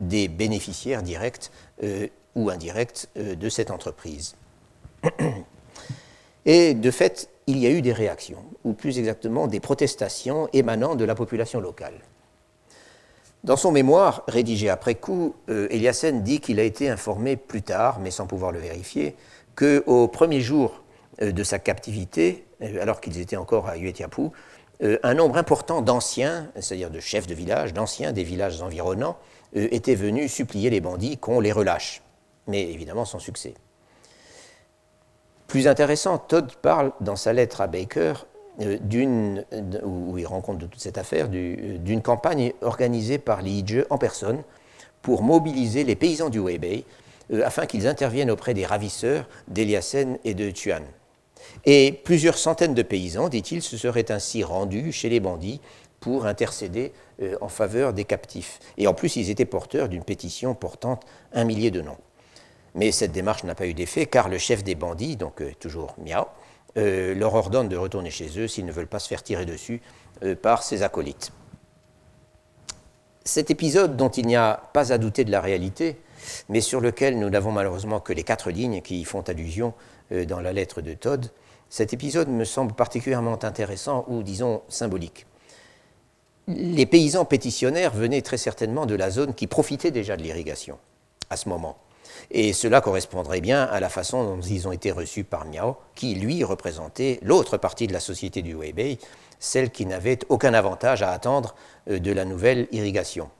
des 0.00 0.28
bénéficiaires 0.28 1.02
directs 1.02 1.50
euh, 1.82 2.08
ou 2.34 2.50
indirects 2.50 3.08
de 3.16 3.48
cette 3.48 3.70
entreprise. 3.70 4.34
Et 6.46 6.74
de 6.74 6.90
fait, 6.90 7.28
il 7.46 7.58
y 7.58 7.66
a 7.66 7.70
eu 7.70 7.82
des 7.82 7.92
réactions, 7.92 8.44
ou 8.64 8.72
plus 8.72 8.98
exactement 8.98 9.46
des 9.46 9.60
protestations 9.60 10.48
émanant 10.52 10.96
de 10.96 11.04
la 11.04 11.14
population 11.14 11.60
locale. 11.60 11.94
Dans 13.44 13.56
son 13.56 13.70
mémoire, 13.70 14.24
rédigé 14.28 14.68
après 14.68 14.96
coup, 14.96 15.34
euh, 15.48 15.68
Eliassen 15.70 16.22
dit 16.22 16.40
qu'il 16.40 16.58
a 16.58 16.64
été 16.64 16.88
informé 16.88 17.36
plus 17.36 17.62
tard, 17.62 18.00
mais 18.00 18.10
sans 18.10 18.26
pouvoir 18.26 18.50
le 18.50 18.58
vérifier, 18.58 19.14
qu'au 19.56 20.08
premier 20.08 20.40
jour 20.40 20.82
euh, 21.22 21.32
de 21.32 21.42
sa 21.44 21.58
captivité, 21.58 22.44
euh, 22.62 22.82
alors 22.82 23.00
qu'ils 23.00 23.20
étaient 23.20 23.36
encore 23.36 23.68
à 23.68 23.76
Yuetiapu, 23.76 24.30
un 25.02 25.14
nombre 25.14 25.38
important 25.38 25.82
d'anciens, 25.82 26.52
c'est-à-dire 26.54 26.90
de 26.90 27.00
chefs 27.00 27.26
de 27.26 27.34
village, 27.34 27.74
d'anciens 27.74 28.12
des 28.12 28.22
villages 28.22 28.62
environnants, 28.62 29.16
étaient 29.52 29.96
venus 29.96 30.32
supplier 30.32 30.70
les 30.70 30.80
bandits 30.80 31.18
qu'on 31.18 31.40
les 31.40 31.50
relâche, 31.50 32.00
mais 32.46 32.62
évidemment 32.62 33.04
sans 33.04 33.18
succès. 33.18 33.54
Plus 35.48 35.66
intéressant, 35.66 36.18
Todd 36.18 36.52
parle 36.60 36.92
dans 37.00 37.16
sa 37.16 37.32
lettre 37.32 37.62
à 37.62 37.66
Baker 37.68 38.12
euh, 38.60 38.76
d'une, 38.82 39.46
où 39.82 40.18
il 40.18 40.26
rencontre 40.26 40.58
de 40.58 40.66
toute 40.66 40.80
cette 40.80 40.98
affaire, 40.98 41.28
d'une 41.30 42.02
campagne 42.02 42.52
organisée 42.60 43.16
par 43.16 43.40
l'IIJE 43.40 43.86
en 43.88 43.96
personne 43.96 44.42
pour 45.00 45.22
mobiliser 45.22 45.84
les 45.84 45.96
paysans 45.96 46.28
du 46.28 46.38
Weibei 46.38 46.84
euh, 47.32 47.42
afin 47.46 47.64
qu'ils 47.64 47.86
interviennent 47.86 48.30
auprès 48.30 48.52
des 48.52 48.66
ravisseurs 48.66 49.26
d'Eliassen 49.48 50.18
et 50.22 50.34
de 50.34 50.50
Tuan. 50.50 50.82
Et 51.64 51.98
plusieurs 52.04 52.36
centaines 52.36 52.74
de 52.74 52.82
paysans, 52.82 53.30
dit-il, 53.30 53.62
se 53.62 53.78
seraient 53.78 54.12
ainsi 54.12 54.44
rendus 54.44 54.92
chez 54.92 55.08
les 55.08 55.20
bandits 55.20 55.62
pour 55.98 56.26
intercéder 56.26 56.92
euh, 57.22 57.36
en 57.40 57.48
faveur 57.48 57.94
des 57.94 58.04
captifs. 58.04 58.58
Et 58.76 58.86
en 58.86 58.92
plus, 58.92 59.16
ils 59.16 59.30
étaient 59.30 59.46
porteurs 59.46 59.88
d'une 59.88 60.04
pétition 60.04 60.54
portant 60.54 61.00
un 61.32 61.44
millier 61.44 61.70
de 61.70 61.80
noms. 61.80 61.96
Mais 62.78 62.92
cette 62.92 63.10
démarche 63.10 63.42
n'a 63.42 63.56
pas 63.56 63.66
eu 63.66 63.74
d'effet 63.74 64.06
car 64.06 64.28
le 64.28 64.38
chef 64.38 64.62
des 64.62 64.76
bandits, 64.76 65.16
donc 65.16 65.42
toujours 65.58 65.96
Miao, 65.98 66.26
euh, 66.76 67.12
leur 67.12 67.34
ordonne 67.34 67.68
de 67.68 67.76
retourner 67.76 68.10
chez 68.10 68.38
eux 68.38 68.46
s'ils 68.46 68.64
ne 68.64 68.70
veulent 68.70 68.86
pas 68.86 69.00
se 69.00 69.08
faire 69.08 69.24
tirer 69.24 69.44
dessus 69.44 69.82
euh, 70.22 70.36
par 70.36 70.62
ses 70.62 70.84
acolytes. 70.84 71.32
Cet 73.24 73.50
épisode 73.50 73.96
dont 73.96 74.10
il 74.10 74.28
n'y 74.28 74.36
a 74.36 74.62
pas 74.72 74.92
à 74.92 74.98
douter 74.98 75.24
de 75.24 75.32
la 75.32 75.40
réalité, 75.40 75.98
mais 76.48 76.60
sur 76.60 76.80
lequel 76.80 77.18
nous 77.18 77.28
n'avons 77.28 77.50
malheureusement 77.50 77.98
que 77.98 78.12
les 78.12 78.22
quatre 78.22 78.52
lignes 78.52 78.80
qui 78.80 79.00
y 79.00 79.04
font 79.04 79.22
allusion 79.22 79.74
euh, 80.12 80.24
dans 80.24 80.38
la 80.38 80.52
lettre 80.52 80.80
de 80.80 80.94
Todd, 80.94 81.32
cet 81.70 81.92
épisode 81.92 82.28
me 82.28 82.44
semble 82.44 82.74
particulièrement 82.74 83.42
intéressant 83.42 84.04
ou 84.06 84.22
disons 84.22 84.62
symbolique. 84.68 85.26
Les 86.46 86.86
paysans 86.86 87.24
pétitionnaires 87.24 87.92
venaient 87.92 88.22
très 88.22 88.38
certainement 88.38 88.86
de 88.86 88.94
la 88.94 89.10
zone 89.10 89.34
qui 89.34 89.48
profitait 89.48 89.90
déjà 89.90 90.16
de 90.16 90.22
l'irrigation 90.22 90.78
à 91.28 91.36
ce 91.36 91.48
moment. 91.48 91.76
Et 92.30 92.52
cela 92.52 92.80
correspondrait 92.80 93.40
bien 93.40 93.64
à 93.64 93.80
la 93.80 93.88
façon 93.88 94.24
dont 94.24 94.40
ils 94.40 94.68
ont 94.68 94.72
été 94.72 94.90
reçus 94.90 95.24
par 95.24 95.46
Miao, 95.46 95.76
qui 95.94 96.14
lui 96.14 96.44
représentait 96.44 97.18
l'autre 97.22 97.56
partie 97.56 97.86
de 97.86 97.92
la 97.92 98.00
société 98.00 98.42
du 98.42 98.54
Weibei, 98.54 98.98
celle 99.38 99.70
qui 99.70 99.86
n'avait 99.86 100.18
aucun 100.28 100.54
avantage 100.54 101.02
à 101.02 101.10
attendre 101.10 101.54
euh, 101.90 101.98
de 101.98 102.12
la 102.12 102.24
nouvelle 102.24 102.68
irrigation. 102.72 103.30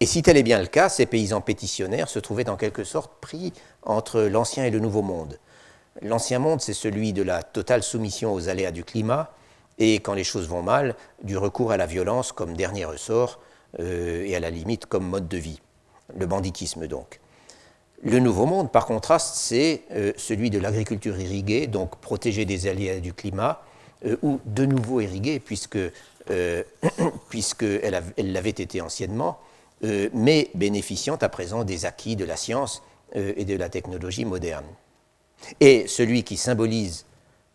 Et 0.00 0.06
si 0.06 0.22
tel 0.22 0.36
est 0.36 0.42
bien 0.42 0.60
le 0.60 0.66
cas, 0.66 0.88
ces 0.88 1.06
paysans 1.06 1.40
pétitionnaires 1.40 2.08
se 2.08 2.18
trouvaient 2.18 2.48
en 2.48 2.56
quelque 2.56 2.84
sorte 2.84 3.12
pris 3.20 3.52
entre 3.82 4.22
l'ancien 4.22 4.64
et 4.64 4.70
le 4.70 4.80
nouveau 4.80 5.02
monde. 5.02 5.38
L'ancien 6.02 6.38
monde, 6.38 6.60
c'est 6.60 6.74
celui 6.74 7.12
de 7.12 7.22
la 7.22 7.42
totale 7.42 7.82
soumission 7.82 8.34
aux 8.34 8.48
aléas 8.48 8.72
du 8.72 8.84
climat, 8.84 9.32
et 9.78 9.94
quand 9.96 10.14
les 10.14 10.24
choses 10.24 10.48
vont 10.48 10.62
mal, 10.62 10.94
du 11.22 11.38
recours 11.38 11.72
à 11.72 11.76
la 11.76 11.86
violence 11.86 12.32
comme 12.32 12.56
dernier 12.56 12.84
ressort 12.84 13.40
et 13.78 14.34
à 14.36 14.40
la 14.40 14.50
limite 14.50 14.86
comme 14.86 15.04
mode 15.04 15.26
de 15.26 15.36
vie. 15.36 15.60
Le 16.16 16.26
banditisme 16.26 16.86
donc. 16.86 17.20
Le 18.02 18.18
nouveau 18.18 18.46
monde, 18.46 18.70
par 18.70 18.86
contraste, 18.86 19.36
c'est 19.36 19.82
celui 20.16 20.50
de 20.50 20.58
l'agriculture 20.58 21.18
irriguée, 21.18 21.66
donc 21.66 21.96
protégée 21.96 22.44
des 22.44 22.66
aléas 22.66 23.00
du 23.00 23.14
climat, 23.14 23.62
ou 24.22 24.40
de 24.44 24.66
nouveau 24.66 25.00
irriguée, 25.00 25.40
puisque 25.40 25.78
puisqu'elle 27.30 28.02
elle 28.16 28.32
l'avait 28.32 28.50
été 28.50 28.82
anciennement, 28.82 29.38
mais 30.12 30.50
bénéficiant 30.54 31.16
à 31.16 31.30
présent 31.30 31.64
des 31.64 31.86
acquis 31.86 32.14
de 32.16 32.26
la 32.26 32.36
science 32.36 32.82
et 33.14 33.46
de 33.46 33.56
la 33.56 33.70
technologie 33.70 34.26
moderne. 34.26 34.66
Et 35.60 35.86
celui 35.86 36.24
qui 36.24 36.36
symbolise 36.36 37.06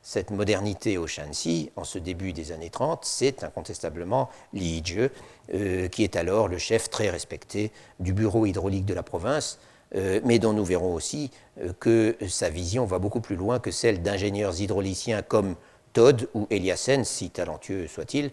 cette 0.02 0.32
modernité 0.32 0.98
au 0.98 1.08
Shanxi, 1.08 1.72
en 1.76 1.84
ce 1.84 2.00
début 2.00 2.34
des 2.34 2.52
années 2.52 2.70
30, 2.70 3.04
c'est 3.04 3.44
incontestablement 3.44 4.30
Li 4.54 4.82
Jie, 4.84 5.10
euh, 5.54 5.88
qui 5.88 6.04
est 6.04 6.16
alors 6.16 6.48
le 6.48 6.58
chef 6.58 6.90
très 6.90 7.10
respecté 7.10 7.72
du 8.00 8.14
bureau 8.14 8.46
hydraulique 8.46 8.86
de 8.86 8.94
la 8.94 9.04
province, 9.04 9.60
euh, 9.96 10.20
mais 10.24 10.40
dont 10.40 10.54
nous 10.54 10.66
verrons 10.66 10.94
aussi 10.94 11.32
euh, 11.62 11.74
que 11.80 12.16
sa 12.28 12.50
vision 12.50 12.86
va 12.86 13.00
beaucoup 13.00 13.22
plus 13.22 13.36
loin 13.36 13.60
que 13.60 13.72
celle 13.72 14.02
d'ingénieurs 14.02 14.60
hydrauliciens 14.62 15.22
comme 15.22 15.56
Todd 15.94 16.30
ou 16.34 16.48
Eliassen, 16.50 17.04
si 17.04 17.30
talentueux 17.30 17.88
soit-il, 17.88 18.32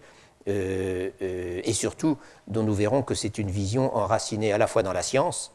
et 0.49 1.73
surtout 1.73 2.17
dont 2.47 2.63
nous 2.63 2.73
verrons 2.73 3.01
que 3.01 3.13
c'est 3.15 3.37
une 3.37 3.51
vision 3.51 3.93
enracinée 3.93 4.53
à 4.53 4.57
la 4.57 4.67
fois 4.67 4.81
dans 4.81 4.93
la 4.93 5.01
science, 5.01 5.51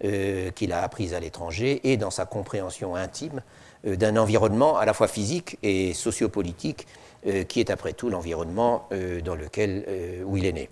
qu'il 0.00 0.72
a 0.72 0.82
apprise 0.82 1.12
à 1.12 1.20
l'étranger, 1.20 1.80
et 1.84 1.98
dans 1.98 2.10
sa 2.10 2.24
compréhension 2.24 2.94
intime 2.94 3.42
euh, 3.86 3.96
d'un 3.96 4.16
environnement 4.16 4.76
à 4.76 4.84
la 4.84 4.92
fois 4.92 5.08
physique 5.08 5.58
et 5.62 5.94
sociopolitique 5.94 6.86
euh, 7.26 7.44
qui 7.44 7.60
est 7.60 7.70
après 7.70 7.94
tout 7.94 8.10
l'environnement 8.10 8.86
euh, 8.92 9.22
dans 9.22 9.34
lequel, 9.34 9.86
où 10.26 10.36
il 10.36 10.44
est 10.44 10.52
né. 10.52 10.68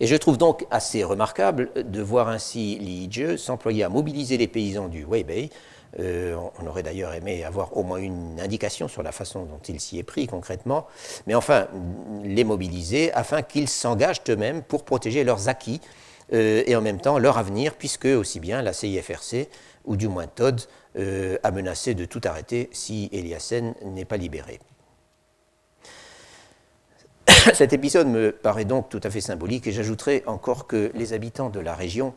Et 0.00 0.06
je 0.06 0.16
trouve 0.16 0.38
donc 0.38 0.66
assez 0.70 1.04
remarquable 1.04 1.70
de 1.74 2.02
voir 2.02 2.28
ainsi 2.28 2.78
Li 2.78 3.08
Jie 3.10 3.38
s'employer 3.38 3.84
à 3.84 3.88
mobiliser 3.88 4.36
les 4.36 4.48
paysans 4.48 4.88
du 4.88 5.04
Weibei. 5.04 5.50
on 5.98 6.66
aurait 6.66 6.82
d'ailleurs 6.82 7.14
aimé 7.14 7.44
avoir 7.44 7.76
au 7.76 7.82
moins 7.82 7.98
une 7.98 8.38
indication 8.40 8.88
sur 8.88 9.02
la 9.02 9.12
façon 9.12 9.44
dont 9.44 9.60
il 9.68 9.80
s'y 9.80 9.98
est 9.98 10.02
pris 10.02 10.26
concrètement, 10.26 10.86
mais 11.26 11.34
enfin 11.34 11.68
les 12.22 12.44
mobiliser 12.44 13.12
afin 13.14 13.42
qu'ils 13.42 13.68
s'engagent 13.68 14.22
eux-mêmes 14.28 14.62
pour 14.62 14.84
protéger 14.84 15.24
leurs 15.24 15.48
acquis 15.48 15.80
et 16.32 16.76
en 16.76 16.82
même 16.82 17.00
temps 17.00 17.18
leur 17.18 17.38
avenir, 17.38 17.74
puisque 17.74 18.06
aussi 18.06 18.40
bien 18.40 18.60
la 18.60 18.72
CIFRC 18.72 19.48
ou 19.86 19.96
du 19.96 20.08
moins 20.08 20.26
Todd 20.26 20.60
euh, 20.98 21.38
a 21.42 21.50
menacé 21.50 21.94
de 21.94 22.04
tout 22.04 22.20
arrêter 22.24 22.68
si 22.72 23.08
Eliassen 23.12 23.74
n'est 23.84 24.04
pas 24.04 24.16
libéré. 24.16 24.60
Cet 27.54 27.72
épisode 27.72 28.08
me 28.08 28.32
paraît 28.32 28.64
donc 28.64 28.88
tout 28.88 29.00
à 29.02 29.10
fait 29.10 29.20
symbolique 29.20 29.66
et 29.66 29.72
j'ajouterai 29.72 30.24
encore 30.26 30.66
que 30.66 30.90
les 30.94 31.12
habitants 31.12 31.48
de 31.48 31.60
la 31.60 31.74
région 31.74 32.14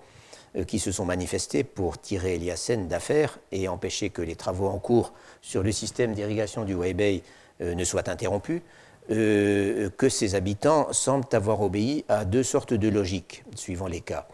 euh, 0.56 0.64
qui 0.64 0.80
se 0.80 0.92
sont 0.92 1.06
manifestés 1.06 1.64
pour 1.64 2.00
tirer 2.00 2.36
Eliassen 2.36 2.88
d'affaire 2.88 3.38
et 3.52 3.68
empêcher 3.68 4.10
que 4.10 4.22
les 4.22 4.36
travaux 4.36 4.68
en 4.68 4.80
cours 4.80 5.14
sur 5.42 5.62
le 5.62 5.72
système 5.72 6.14
d'irrigation 6.14 6.64
du 6.64 6.74
Weibei 6.74 7.24
euh, 7.62 7.76
ne 7.76 7.84
soient 7.84 8.10
interrompus, 8.10 8.62
que 9.08 10.08
ces 10.08 10.36
habitants 10.36 10.94
semblent 10.94 11.26
avoir 11.32 11.62
obéi 11.62 12.06
à 12.10 12.26
deux 12.26 12.44
sortes 12.44 12.76
de 12.76 12.90
logiques, 12.90 13.44
suivant 13.56 13.88
les 13.88 14.02
cas. 14.02 14.28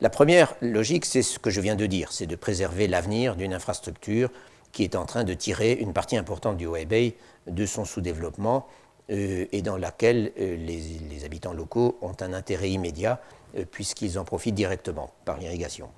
La 0.00 0.08
première 0.08 0.54
logique, 0.60 1.04
c'est 1.04 1.22
ce 1.22 1.40
que 1.40 1.50
je 1.50 1.60
viens 1.60 1.74
de 1.74 1.84
dire, 1.84 2.12
c'est 2.12 2.28
de 2.28 2.36
préserver 2.36 2.86
l'avenir 2.86 3.34
d'une 3.34 3.52
infrastructure 3.52 4.30
qui 4.70 4.84
est 4.84 4.94
en 4.94 5.04
train 5.04 5.24
de 5.24 5.34
tirer 5.34 5.72
une 5.72 5.92
partie 5.92 6.16
importante 6.16 6.56
du 6.56 6.68
Weibei 6.68 7.16
de 7.48 7.66
son 7.66 7.84
sous-développement 7.84 8.68
euh, 8.68 8.79
et 9.10 9.62
dans 9.62 9.76
laquelle 9.76 10.32
euh, 10.38 10.56
les, 10.56 11.24
habitants 11.24 11.52
locaux 11.52 11.98
ont 12.00 12.14
un 12.20 12.32
intérêt 12.32 12.70
immédiat 12.70 13.20
euh, 13.56 13.64
puisqu'ils 13.70 14.18
en 14.18 14.24
profitent 14.24 14.54
directement 14.54 15.10
par 15.24 15.38
l'irrigation. 15.38 15.88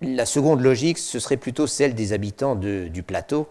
La 0.00 0.26
seconde 0.26 0.60
logique, 0.60 0.98
ce 0.98 1.18
serait 1.18 1.36
plutôt 1.36 1.66
celle 1.66 1.94
des 1.94 2.12
habitants 2.12 2.56
du 2.56 3.02
plateau, 3.02 3.48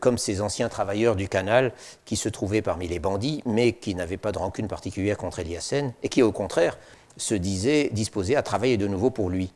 comme 0.00 0.16
ces 0.16 0.40
anciens 0.40 0.68
travailleurs 0.68 1.16
du 1.16 1.28
canal 1.28 1.72
qui 2.04 2.16
se 2.16 2.28
trouvaient 2.28 2.62
parmi 2.62 2.88
les 2.88 2.98
bandits, 2.98 3.42
mais 3.44 3.72
qui 3.72 3.94
n'avaient 3.94 4.16
pas 4.16 4.32
de 4.32 4.38
rancune 4.38 4.68
particulière 4.68 5.18
contre 5.18 5.40
Eliassen, 5.40 5.92
et 6.02 6.08
qui, 6.08 6.22
au 6.22 6.32
contraire, 6.32 6.78
se 7.16 7.34
disait 7.34 7.90
disposé 7.92 8.36
à 8.36 8.42
travailler 8.42 8.76
de 8.76 8.86
nouveau 8.86 9.10
pour 9.10 9.28
lui. 9.28 9.52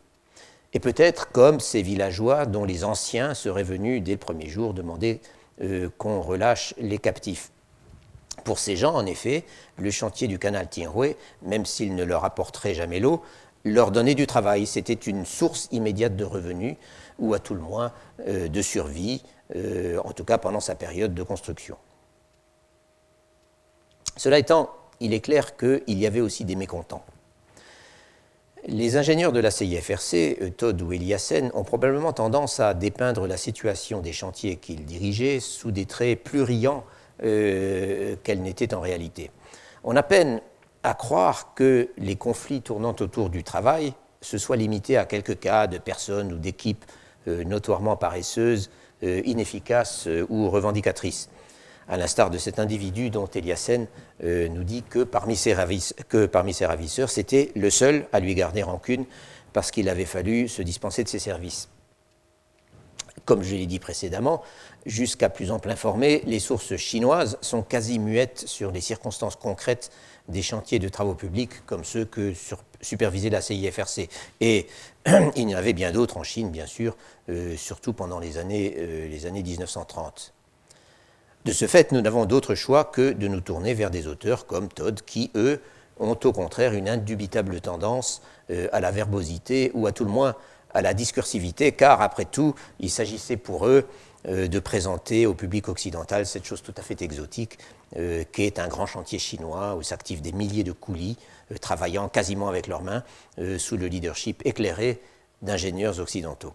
Et 0.72 0.80
peut-être 0.80 1.30
comme 1.32 1.60
ces 1.60 1.82
villageois 1.82 2.46
dont 2.46 2.64
les 2.64 2.84
anciens 2.84 3.34
seraient 3.34 3.62
venus 3.62 4.02
dès 4.02 4.12
le 4.12 4.18
premier 4.18 4.48
jour 4.48 4.72
demander 4.74 5.20
euh, 5.62 5.88
qu'on 5.98 6.20
relâche 6.20 6.74
les 6.78 6.98
captifs. 6.98 7.50
Pour 8.44 8.58
ces 8.58 8.76
gens, 8.76 8.94
en 8.94 9.06
effet, 9.06 9.44
le 9.78 9.90
chantier 9.90 10.28
du 10.28 10.38
canal 10.38 10.68
Tianhui, 10.68 11.16
même 11.42 11.66
s'il 11.66 11.94
ne 11.94 12.04
leur 12.04 12.24
apporterait 12.24 12.74
jamais 12.74 13.00
l'eau, 13.00 13.22
leur 13.64 13.90
donnait 13.90 14.14
du 14.14 14.26
travail. 14.26 14.66
C'était 14.66 14.94
une 14.94 15.24
source 15.24 15.68
immédiate 15.72 16.16
de 16.16 16.24
revenus, 16.24 16.76
ou 17.18 17.34
à 17.34 17.38
tout 17.38 17.54
le 17.54 17.60
moins 17.60 17.92
euh, 18.26 18.48
de 18.48 18.62
survie, 18.62 19.22
euh, 19.54 19.98
en 20.04 20.12
tout 20.12 20.24
cas 20.24 20.38
pendant 20.38 20.60
sa 20.60 20.74
période 20.74 21.14
de 21.14 21.22
construction. 21.22 21.76
Cela 24.16 24.38
étant, 24.38 24.70
il 25.00 25.14
est 25.14 25.20
clair 25.20 25.56
qu'il 25.56 25.98
y 25.98 26.06
avait 26.06 26.20
aussi 26.20 26.44
des 26.44 26.56
mécontents. 26.56 27.04
Les 28.66 28.96
ingénieurs 28.96 29.32
de 29.32 29.40
la 29.40 29.50
CIFRC, 29.50 30.14
euh, 30.14 30.50
Todd 30.50 30.80
ou 30.82 30.92
Eliassen, 30.92 31.50
ont 31.54 31.64
probablement 31.64 32.12
tendance 32.12 32.60
à 32.60 32.74
dépeindre 32.74 33.26
la 33.26 33.36
situation 33.36 34.00
des 34.00 34.12
chantiers 34.12 34.56
qu'ils 34.56 34.84
dirigeaient 34.84 35.40
sous 35.40 35.70
des 35.70 35.86
traits 35.86 36.22
plus 36.22 36.42
riants 36.42 36.84
euh, 37.22 38.16
qu'elle 38.22 38.42
n'était 38.42 38.74
en 38.74 38.80
réalité. 38.80 39.30
On 39.84 39.96
a 39.96 40.02
peine 40.02 40.40
à 40.82 40.94
croire 40.94 41.54
que 41.54 41.88
les 41.98 42.16
conflits 42.16 42.62
tournant 42.62 42.96
autour 43.00 43.30
du 43.30 43.44
travail 43.44 43.92
se 44.20 44.38
soient 44.38 44.56
limités 44.56 44.96
à 44.96 45.04
quelques 45.04 45.38
cas 45.38 45.66
de 45.66 45.78
personnes 45.78 46.32
ou 46.32 46.38
d'équipes 46.38 46.84
euh, 47.28 47.44
notoirement 47.44 47.96
paresseuses, 47.96 48.70
inefficaces 49.02 50.06
ou 50.28 50.50
revendicatrices 50.50 51.30
à 51.90 51.96
l'instar 51.96 52.30
de 52.30 52.38
cet 52.38 52.60
individu 52.60 53.10
dont 53.10 53.26
Eliassen 53.26 53.88
euh, 54.22 54.48
nous 54.48 54.62
dit 54.62 54.84
que 54.88 55.02
parmi 55.02 55.34
ses 55.36 55.54
ravisseurs, 55.54 57.10
c'était 57.10 57.50
le 57.56 57.68
seul 57.68 58.06
à 58.12 58.20
lui 58.20 58.34
garder 58.36 58.62
rancune 58.62 59.04
parce 59.52 59.72
qu'il 59.72 59.88
avait 59.88 60.04
fallu 60.04 60.48
se 60.48 60.62
dispenser 60.62 61.02
de 61.02 61.08
ses 61.08 61.18
services. 61.18 61.68
Comme 63.24 63.42
je 63.42 63.54
l'ai 63.54 63.66
dit 63.66 63.78
précédemment, 63.78 64.42
jusqu'à 64.86 65.28
plus 65.28 65.50
ample 65.50 65.70
informé, 65.70 66.22
les 66.26 66.40
sources 66.40 66.76
chinoises 66.76 67.38
sont 67.40 67.62
quasi 67.62 67.98
muettes 67.98 68.44
sur 68.46 68.70
les 68.70 68.80
circonstances 68.80 69.36
concrètes 69.36 69.90
des 70.28 70.42
chantiers 70.42 70.78
de 70.78 70.88
travaux 70.88 71.14
publics 71.14 71.64
comme 71.66 71.84
ceux 71.84 72.04
que 72.04 72.32
supervisait 72.80 73.30
la 73.30 73.40
CIFRC. 73.40 74.08
Et 74.40 74.66
il 75.36 75.50
y 75.50 75.54
en 75.54 75.58
avait 75.58 75.72
bien 75.72 75.92
d'autres 75.92 76.16
en 76.16 76.22
Chine, 76.22 76.50
bien 76.50 76.66
sûr, 76.66 76.96
euh, 77.28 77.56
surtout 77.56 77.92
pendant 77.92 78.18
les 78.18 78.38
années, 78.38 78.74
euh, 78.78 79.08
les 79.08 79.26
années 79.26 79.42
1930. 79.42 80.32
De 81.44 81.52
ce 81.52 81.66
fait, 81.66 81.92
nous 81.92 82.00
n'avons 82.00 82.26
d'autre 82.26 82.54
choix 82.54 82.84
que 82.84 83.12
de 83.12 83.26
nous 83.26 83.40
tourner 83.40 83.74
vers 83.74 83.90
des 83.90 84.06
auteurs 84.06 84.46
comme 84.46 84.68
Todd, 84.68 85.00
qui, 85.06 85.30
eux, 85.34 85.60
ont 85.98 86.18
au 86.24 86.32
contraire 86.32 86.74
une 86.74 86.88
indubitable 86.88 87.60
tendance 87.60 88.22
euh, 88.50 88.68
à 88.72 88.80
la 88.80 88.90
verbosité 88.90 89.70
ou 89.74 89.86
à 89.86 89.92
tout 89.92 90.04
le 90.04 90.10
moins 90.10 90.34
à 90.74 90.82
la 90.82 90.94
discursivité, 90.94 91.72
car 91.72 92.00
après 92.00 92.24
tout, 92.24 92.54
il 92.78 92.90
s'agissait 92.90 93.36
pour 93.36 93.66
eux 93.66 93.86
euh, 94.28 94.48
de 94.48 94.58
présenter 94.58 95.26
au 95.26 95.34
public 95.34 95.68
occidental 95.68 96.26
cette 96.26 96.44
chose 96.44 96.62
tout 96.62 96.74
à 96.76 96.82
fait 96.82 97.00
exotique 97.02 97.58
euh, 97.96 98.24
qu'est 98.30 98.58
un 98.58 98.68
grand 98.68 98.86
chantier 98.86 99.18
chinois 99.18 99.76
où 99.76 99.82
s'activent 99.82 100.22
des 100.22 100.32
milliers 100.32 100.64
de 100.64 100.72
coulis 100.72 101.16
travaillant 101.60 102.08
quasiment 102.08 102.48
avec 102.48 102.68
leurs 102.68 102.82
mains 102.82 103.02
sous 103.58 103.76
le 103.76 103.88
leadership 103.88 104.40
éclairé 104.44 105.00
d'ingénieurs 105.42 105.98
occidentaux. 105.98 106.54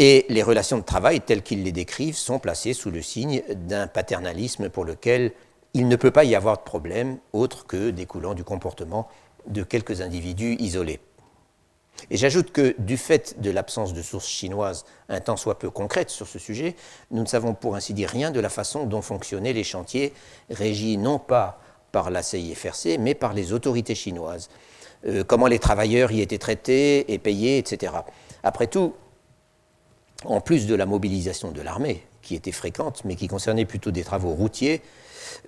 Et 0.00 0.24
les 0.30 0.42
relations 0.42 0.78
de 0.78 0.82
travail 0.82 1.20
telles 1.20 1.42
qu'ils 1.42 1.62
les 1.62 1.72
décrivent 1.72 2.16
sont 2.16 2.38
placées 2.38 2.72
sous 2.72 2.90
le 2.90 3.02
signe 3.02 3.42
d'un 3.50 3.86
paternalisme 3.86 4.70
pour 4.70 4.86
lequel 4.86 5.32
il 5.74 5.88
ne 5.88 5.96
peut 5.96 6.10
pas 6.10 6.24
y 6.24 6.34
avoir 6.34 6.56
de 6.56 6.62
problème 6.62 7.18
autre 7.34 7.66
que 7.66 7.90
découlant 7.90 8.32
du 8.32 8.42
comportement 8.42 9.08
de 9.46 9.62
quelques 9.62 10.00
individus 10.00 10.56
isolés. 10.58 11.00
Et 12.10 12.16
j'ajoute 12.16 12.52
que 12.52 12.74
du 12.78 12.96
fait 12.96 13.40
de 13.40 13.50
l'absence 13.50 13.92
de 13.92 14.02
sources 14.02 14.28
chinoises 14.28 14.84
un 15.08 15.20
tant 15.20 15.36
soit 15.36 15.58
peu 15.58 15.70
concrètes 15.70 16.10
sur 16.10 16.26
ce 16.26 16.38
sujet, 16.38 16.76
nous 17.10 17.22
ne 17.22 17.26
savons 17.26 17.54
pour 17.54 17.76
ainsi 17.76 17.94
dire 17.94 18.08
rien 18.08 18.30
de 18.30 18.40
la 18.40 18.48
façon 18.48 18.86
dont 18.86 19.02
fonctionnaient 19.02 19.52
les 19.52 19.64
chantiers 19.64 20.12
régis 20.50 20.98
non 20.98 21.18
pas 21.18 21.60
par 21.92 22.10
la 22.10 22.22
CIFRC 22.22 22.98
mais 22.98 23.14
par 23.14 23.34
les 23.34 23.52
autorités 23.52 23.94
chinoises, 23.94 24.48
euh, 25.06 25.24
comment 25.24 25.46
les 25.46 25.58
travailleurs 25.58 26.12
y 26.12 26.20
étaient 26.20 26.38
traités 26.38 27.12
et 27.12 27.18
payés, 27.18 27.58
etc. 27.58 27.92
Après 28.42 28.66
tout, 28.66 28.94
en 30.24 30.40
plus 30.40 30.66
de 30.66 30.74
la 30.74 30.86
mobilisation 30.86 31.50
de 31.50 31.60
l'armée, 31.62 32.04
qui 32.22 32.34
était 32.34 32.52
fréquente, 32.52 33.02
mais 33.04 33.16
qui 33.16 33.26
concernait 33.26 33.64
plutôt 33.64 33.90
des 33.90 34.04
travaux 34.04 34.34
routiers, 34.34 34.82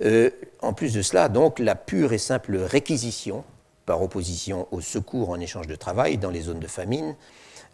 euh, 0.02 0.30
en 0.60 0.72
plus 0.72 0.94
de 0.94 1.02
cela, 1.02 1.28
donc, 1.28 1.58
la 1.58 1.74
pure 1.74 2.12
et 2.12 2.18
simple 2.18 2.56
réquisition, 2.56 3.44
par 3.86 4.02
opposition 4.02 4.68
au 4.70 4.80
secours 4.80 5.30
en 5.30 5.40
échange 5.40 5.66
de 5.66 5.74
travail 5.74 6.18
dans 6.18 6.30
les 6.30 6.42
zones 6.42 6.60
de 6.60 6.66
famine, 6.66 7.16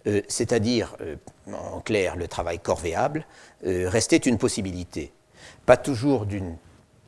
euh, 0.06 0.22
c'est-à-dire, 0.28 0.96
euh, 1.00 1.16
en 1.52 1.80
clair, 1.80 2.16
le 2.16 2.28
travail 2.28 2.58
corvéable, 2.58 3.26
restait 3.64 4.18
une 4.18 4.38
possibilité. 4.38 5.12
Pas 5.66 5.76
toujours 5.76 6.26
d'une 6.26 6.56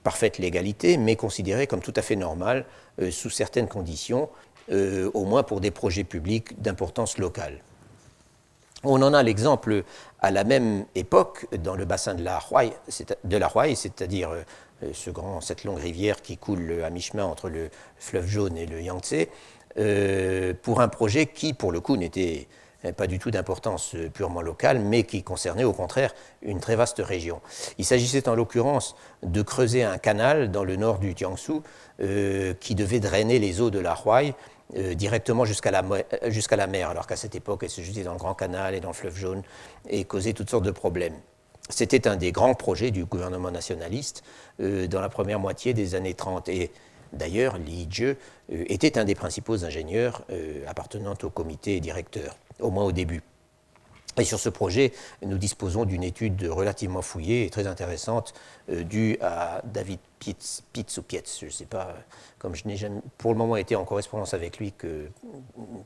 parfaite 0.02 0.38
légalité, 0.38 0.96
mais 0.96 1.14
considéré 1.14 1.66
comme 1.66 1.80
tout 1.80 1.94
à 1.94 2.02
fait 2.02 2.16
normal 2.16 2.64
sous 3.10 3.30
certaines 3.30 3.68
conditions, 3.68 4.28
au 4.70 5.24
moins 5.24 5.44
pour 5.44 5.60
des 5.60 5.70
projets 5.70 6.04
publics 6.04 6.60
d'importance 6.60 7.18
locale. 7.18 7.60
On 8.82 9.02
en 9.02 9.12
a 9.12 9.22
l'exemple 9.22 9.84
à 10.20 10.30
la 10.30 10.44
même 10.44 10.86
époque 10.94 11.46
dans 11.62 11.76
le 11.76 11.84
bassin 11.84 12.14
de 12.14 12.24
la 12.24 12.40
Huaï, 12.50 12.72
c'est-à-dire 13.76 14.30
euh, 14.30 14.42
ce 14.92 15.10
grand, 15.10 15.40
cette 15.40 15.64
longue 15.64 15.78
rivière 15.78 16.22
qui 16.22 16.36
coule 16.36 16.82
à 16.84 16.90
mi-chemin 16.90 17.24
entre 17.24 17.48
le 17.48 17.70
fleuve 17.98 18.26
jaune 18.26 18.56
et 18.56 18.66
le 18.66 18.80
Yangtze, 18.80 19.26
euh, 19.78 20.54
pour 20.62 20.80
un 20.80 20.88
projet 20.88 21.26
qui, 21.26 21.54
pour 21.54 21.72
le 21.72 21.80
coup, 21.80 21.96
n'était 21.96 22.48
pas 22.96 23.06
du 23.06 23.18
tout 23.18 23.30
d'importance 23.30 23.94
purement 24.14 24.40
locale, 24.40 24.80
mais 24.80 25.02
qui 25.02 25.22
concernait 25.22 25.64
au 25.64 25.74
contraire 25.74 26.14
une 26.40 26.60
très 26.60 26.76
vaste 26.76 27.02
région. 27.04 27.42
Il 27.76 27.84
s'agissait 27.84 28.26
en 28.26 28.34
l'occurrence 28.34 28.96
de 29.22 29.42
creuser 29.42 29.84
un 29.84 29.98
canal 29.98 30.50
dans 30.50 30.64
le 30.64 30.76
nord 30.76 30.98
du 30.98 31.12
Jiangsu 31.14 31.60
euh, 32.00 32.54
qui 32.54 32.74
devait 32.74 33.00
drainer 33.00 33.38
les 33.38 33.60
eaux 33.60 33.70
de 33.70 33.78
la 33.78 33.96
Huai 34.04 34.34
directement 34.94 35.44
jusqu'à 35.44 35.72
la, 35.72 35.82
la 35.82 36.66
mer, 36.68 36.90
alors 36.90 37.08
qu'à 37.08 37.16
cette 37.16 37.34
époque, 37.34 37.64
elle 37.64 37.70
se 37.70 37.80
jetait 37.80 38.04
dans 38.04 38.12
le 38.12 38.18
Grand 38.18 38.34
Canal 38.34 38.72
et 38.72 38.78
dans 38.78 38.90
le 38.90 38.94
fleuve 38.94 39.16
jaune 39.16 39.42
et 39.88 40.04
causait 40.04 40.32
toutes 40.32 40.48
sortes 40.48 40.64
de 40.64 40.70
problèmes. 40.70 41.16
C'était 41.70 42.08
un 42.08 42.16
des 42.16 42.32
grands 42.32 42.54
projets 42.54 42.90
du 42.90 43.04
gouvernement 43.04 43.50
nationaliste 43.50 44.22
euh, 44.60 44.86
dans 44.86 45.00
la 45.00 45.08
première 45.08 45.38
moitié 45.38 45.72
des 45.72 45.94
années 45.94 46.14
30. 46.14 46.48
Et 46.48 46.72
d'ailleurs, 47.12 47.58
Li 47.58 47.88
euh, 48.00 48.14
était 48.48 48.98
un 48.98 49.04
des 49.04 49.14
principaux 49.14 49.64
ingénieurs 49.64 50.22
euh, 50.30 50.64
appartenant 50.66 51.14
au 51.22 51.30
comité 51.30 51.80
directeur, 51.80 52.36
au 52.58 52.70
moins 52.70 52.84
au 52.84 52.92
début. 52.92 53.22
Et 54.18 54.24
sur 54.24 54.40
ce 54.40 54.48
projet, 54.48 54.92
nous 55.22 55.38
disposons 55.38 55.84
d'une 55.84 56.02
étude 56.02 56.42
relativement 56.42 57.00
fouillée 57.00 57.46
et 57.46 57.50
très 57.50 57.68
intéressante 57.68 58.34
due 58.68 59.16
à 59.22 59.62
David 59.64 60.00
Pitts, 60.18 60.64
Pitts 60.72 60.98
ou 60.98 61.02
Pietz, 61.02 61.38
je 61.40 61.46
ne 61.46 61.50
sais 61.50 61.64
pas, 61.64 61.94
comme 62.40 62.56
je 62.56 62.66
n'ai 62.66 62.76
jamais 62.76 63.00
pour 63.18 63.30
le 63.30 63.38
moment 63.38 63.54
été 63.54 63.76
en 63.76 63.84
correspondance 63.84 64.34
avec 64.34 64.58
lui, 64.58 64.72
que 64.72 65.08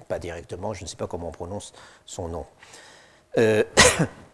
pas 0.09 0.19
directement, 0.19 0.73
je 0.73 0.85
ne 0.85 0.89
sais 0.89 0.97
pas 0.97 1.07
comment 1.07 1.29
on 1.29 1.33
prononce 1.33 1.75
son 2.07 2.29
nom. 2.29 2.47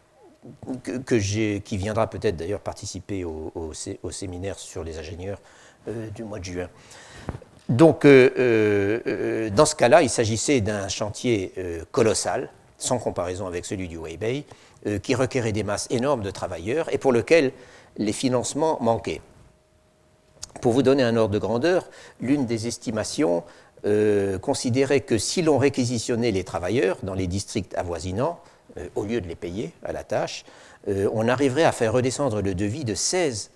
qui 1.07 1.77
viendra 1.77 2.09
peut-être 2.09 2.37
d'ailleurs 2.37 2.61
participer 2.61 3.25
au, 3.25 3.73
séminaire 4.11 4.59
sur 4.59 4.85
les 4.85 4.99
ingénieurs 4.99 5.39
euh, 5.89 6.09
du 6.11 6.25
mois 6.25 6.39
de 6.39 6.45
juin. 6.45 6.69
Donc, 7.69 8.05
euh, 8.05 9.01
euh, 9.07 9.51
dans 9.51 9.67
ce 9.67 9.75
cas-là, 9.75 10.03
il 10.03 10.11
s'agissait 10.11 10.61
d'un 10.61 10.89
chantier 10.89 11.53
colossal, 11.93 12.51
sans 12.79 12.99
comparaison 12.99 13.47
avec 13.47 13.65
celui 13.65 13.89
du 13.89 13.99
Weibei, 13.99 14.45
qui 15.03 15.15
requérait 15.15 15.53
des 15.53 15.63
masses 15.63 15.87
énormes 15.91 16.23
de 16.23 16.31
travailleurs 16.31 16.93
et 16.93 16.97
pour 16.97 17.13
lequel 17.13 17.53
les 17.99 18.15
financements 18.15 18.79
manquaient. 18.81 19.21
Pour 20.63 20.73
vous 20.73 20.83
donner 20.83 21.03
un 21.03 21.17
ordre 21.17 21.35
de 21.35 21.39
grandeur, 21.39 21.91
l'une 22.21 22.47
des 22.47 22.67
estimations 22.67 23.45
considérait 24.41 25.01
que 25.01 25.19
si 25.19 25.43
l'on 25.43 25.59
réquisitionnait 25.59 26.31
les 26.31 26.45
travailleurs 26.45 26.97
dans 27.03 27.15
les 27.15 27.27
districts 27.27 27.75
avoisinants, 27.77 28.41
au 28.95 29.05
lieu 29.05 29.21
de 29.21 29.29
les 29.29 29.35
payer 29.35 29.73
à 29.85 29.93
la 29.93 30.05
tâche, 30.05 30.45
euh, 30.89 31.09
on 31.13 31.29
arriverait 31.29 31.65
à 31.65 31.73
faire 31.73 31.93
redescendre 31.93 32.41
le 32.41 32.55
devis 32.55 32.85
de 32.85 32.95
16 32.95 33.51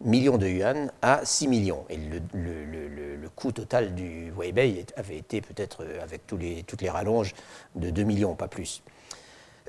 millions 0.00 0.38
de 0.38 0.48
yuan 0.48 0.90
à 1.02 1.20
6 1.24 1.48
millions. 1.48 1.84
Et 1.90 1.96
le, 1.96 3.28
coût 3.34 3.52
total 3.52 3.94
du 3.94 4.30
Weibei 4.36 4.84
avait 4.96 5.16
été 5.16 5.40
peut-être, 5.40 5.84
euh, 5.84 6.02
avec 6.02 6.26
toutes 6.26 6.82
les 6.82 6.90
rallonges, 6.90 7.34
de 7.76 7.90
2 7.90 8.02
millions, 8.02 8.34
pas 8.34 8.48
plus. 8.48 8.82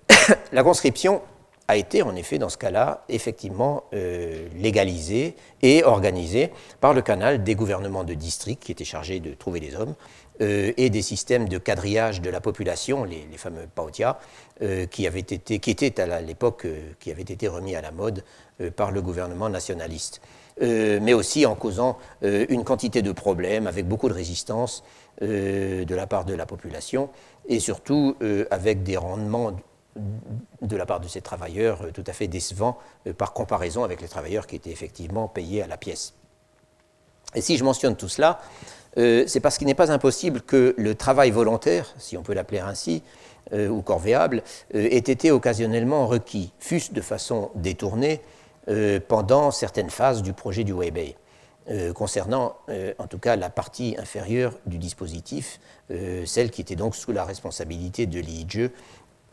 la 0.51 0.63
conscription 0.63 1.21
a 1.69 1.77
été, 1.77 2.01
en 2.01 2.13
effet, 2.17 2.39
dans 2.39 2.49
ce 2.49 2.57
cas-là, 2.57 3.05
effectivement 3.07 3.85
légalisée 4.53 5.37
et 5.61 5.85
organisée 5.85 6.51
par 6.81 6.93
le 6.93 7.01
canal 7.01 7.41
des 7.41 7.55
gouvernements 7.55 8.03
de 8.03 8.13
district 8.13 8.61
qui 8.61 8.73
étaient 8.73 8.83
chargés 8.83 9.21
de 9.21 9.33
trouver 9.33 9.61
les 9.61 9.73
hommes 9.73 9.95
euh, 9.95 10.22
et 10.39 10.89
des 10.89 11.01
systèmes 11.01 11.47
de 11.47 11.57
quadrillage 11.57 12.21
de 12.21 12.29
la 12.29 12.41
population, 12.41 13.03
les, 13.03 13.25
fameux 13.37 13.67
pautia, 13.73 14.19
euh, 14.61 14.85
qui, 14.85 15.05
avaient 15.05 15.19
été, 15.19 15.59
qui 15.59 15.71
étaient 15.71 15.99
à 15.99 16.21
l'époque 16.21 16.65
euh, 16.65 16.91
qui 16.99 17.11
avaient 17.11 17.21
été 17.21 17.47
remis 17.47 17.75
à 17.75 17.81
la 17.81 17.91
mode 17.91 18.23
par 18.75 18.91
le 18.91 19.01
gouvernement 19.01 19.49
nationaliste. 19.49 20.21
mais 20.61 21.13
aussi 21.13 21.45
en 21.47 21.55
causant 21.55 21.97
une 22.21 22.63
quantité 22.63 23.01
de 23.01 23.11
problèmes, 23.11 23.65
avec 23.65 23.87
beaucoup 23.87 24.07
de 24.07 24.13
résistance 24.13 24.83
de 25.19 25.95
la 25.95 26.05
part 26.05 26.23
de 26.23 26.35
la 26.35 26.45
population, 26.45 27.09
et 27.49 27.59
surtout 27.59 28.15
avec 28.51 28.83
des 28.83 28.95
rendements 28.95 29.53
de 30.61 30.77
la 30.77 30.85
part 30.85 30.99
de 30.99 31.07
ces 31.07 31.21
travailleurs 31.21 31.91
tout 31.93 32.03
à 32.05 32.13
fait 32.13 32.27
décevants 32.27 32.77
par 33.17 33.33
comparaison 33.33 33.83
avec 33.83 34.01
les 34.01 34.07
travailleurs 34.07 34.45
qui 34.45 34.55
étaient 34.55 34.71
effectivement 34.71 35.27
payés 35.27 35.63
à 35.63 35.67
la 35.67 35.77
pièce. 35.77 36.13
Et 37.35 37.41
si 37.41 37.57
je 37.57 37.63
mentionne 37.63 37.95
tout 37.95 38.09
cela, 38.09 38.39
euh, 38.97 39.23
c'est 39.27 39.39
parce 39.39 39.57
qu'il 39.57 39.67
n'est 39.67 39.73
pas 39.73 39.91
impossible 39.91 40.41
que 40.41 40.75
le 40.77 40.95
travail 40.95 41.31
volontaire, 41.31 41.93
si 41.97 42.17
on 42.17 42.23
peut 42.23 42.33
l'appeler 42.33 42.59
ainsi, 42.59 43.03
euh, 43.51 43.67
ou 43.67 43.81
corvéable, 43.81 44.43
euh, 44.75 44.83
ait 44.83 44.97
été 44.97 45.31
occasionnellement 45.31 46.07
requis, 46.07 46.51
fût-ce 46.59 46.93
de 46.93 47.01
façon 47.01 47.51
détournée, 47.55 48.21
pendant 49.09 49.51
certaines 49.51 49.89
phases 49.89 50.21
du 50.21 50.31
projet 50.31 50.63
du 50.63 50.71
Weibei. 50.71 51.17
concernant 51.95 52.55
en 52.97 53.07
tout 53.07 53.17
cas 53.17 53.35
la 53.35 53.49
partie 53.49 53.93
inférieure 53.99 54.53
du 54.65 54.77
dispositif, 54.77 55.59
celle 56.25 56.49
qui 56.49 56.61
était 56.61 56.77
donc 56.77 56.95
sous 56.95 57.11
la 57.11 57.25
responsabilité 57.25 58.05
de 58.05 58.21
Li 58.21 58.45
Jie, 58.47 58.69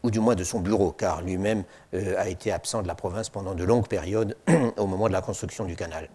ou 0.03 0.11
du 0.11 0.19
moins 0.19 0.35
de 0.35 0.43
son 0.43 0.59
bureau, 0.59 0.91
car 0.91 1.23
lui-même 1.23 1.63
a 1.93 2.29
été 2.29 2.51
absent 2.51 2.83
de 2.83 2.89
la 2.89 2.97
province 2.97 3.29
pendant 3.29 3.55
de 3.55 3.63
longues 3.63 3.87
périodes 3.87 4.37
au 4.77 4.89
moment 4.89 5.07
de 5.07 5.13
la 5.13 5.23
construction 5.23 5.65
du 5.65 5.77
canal. 5.77 6.09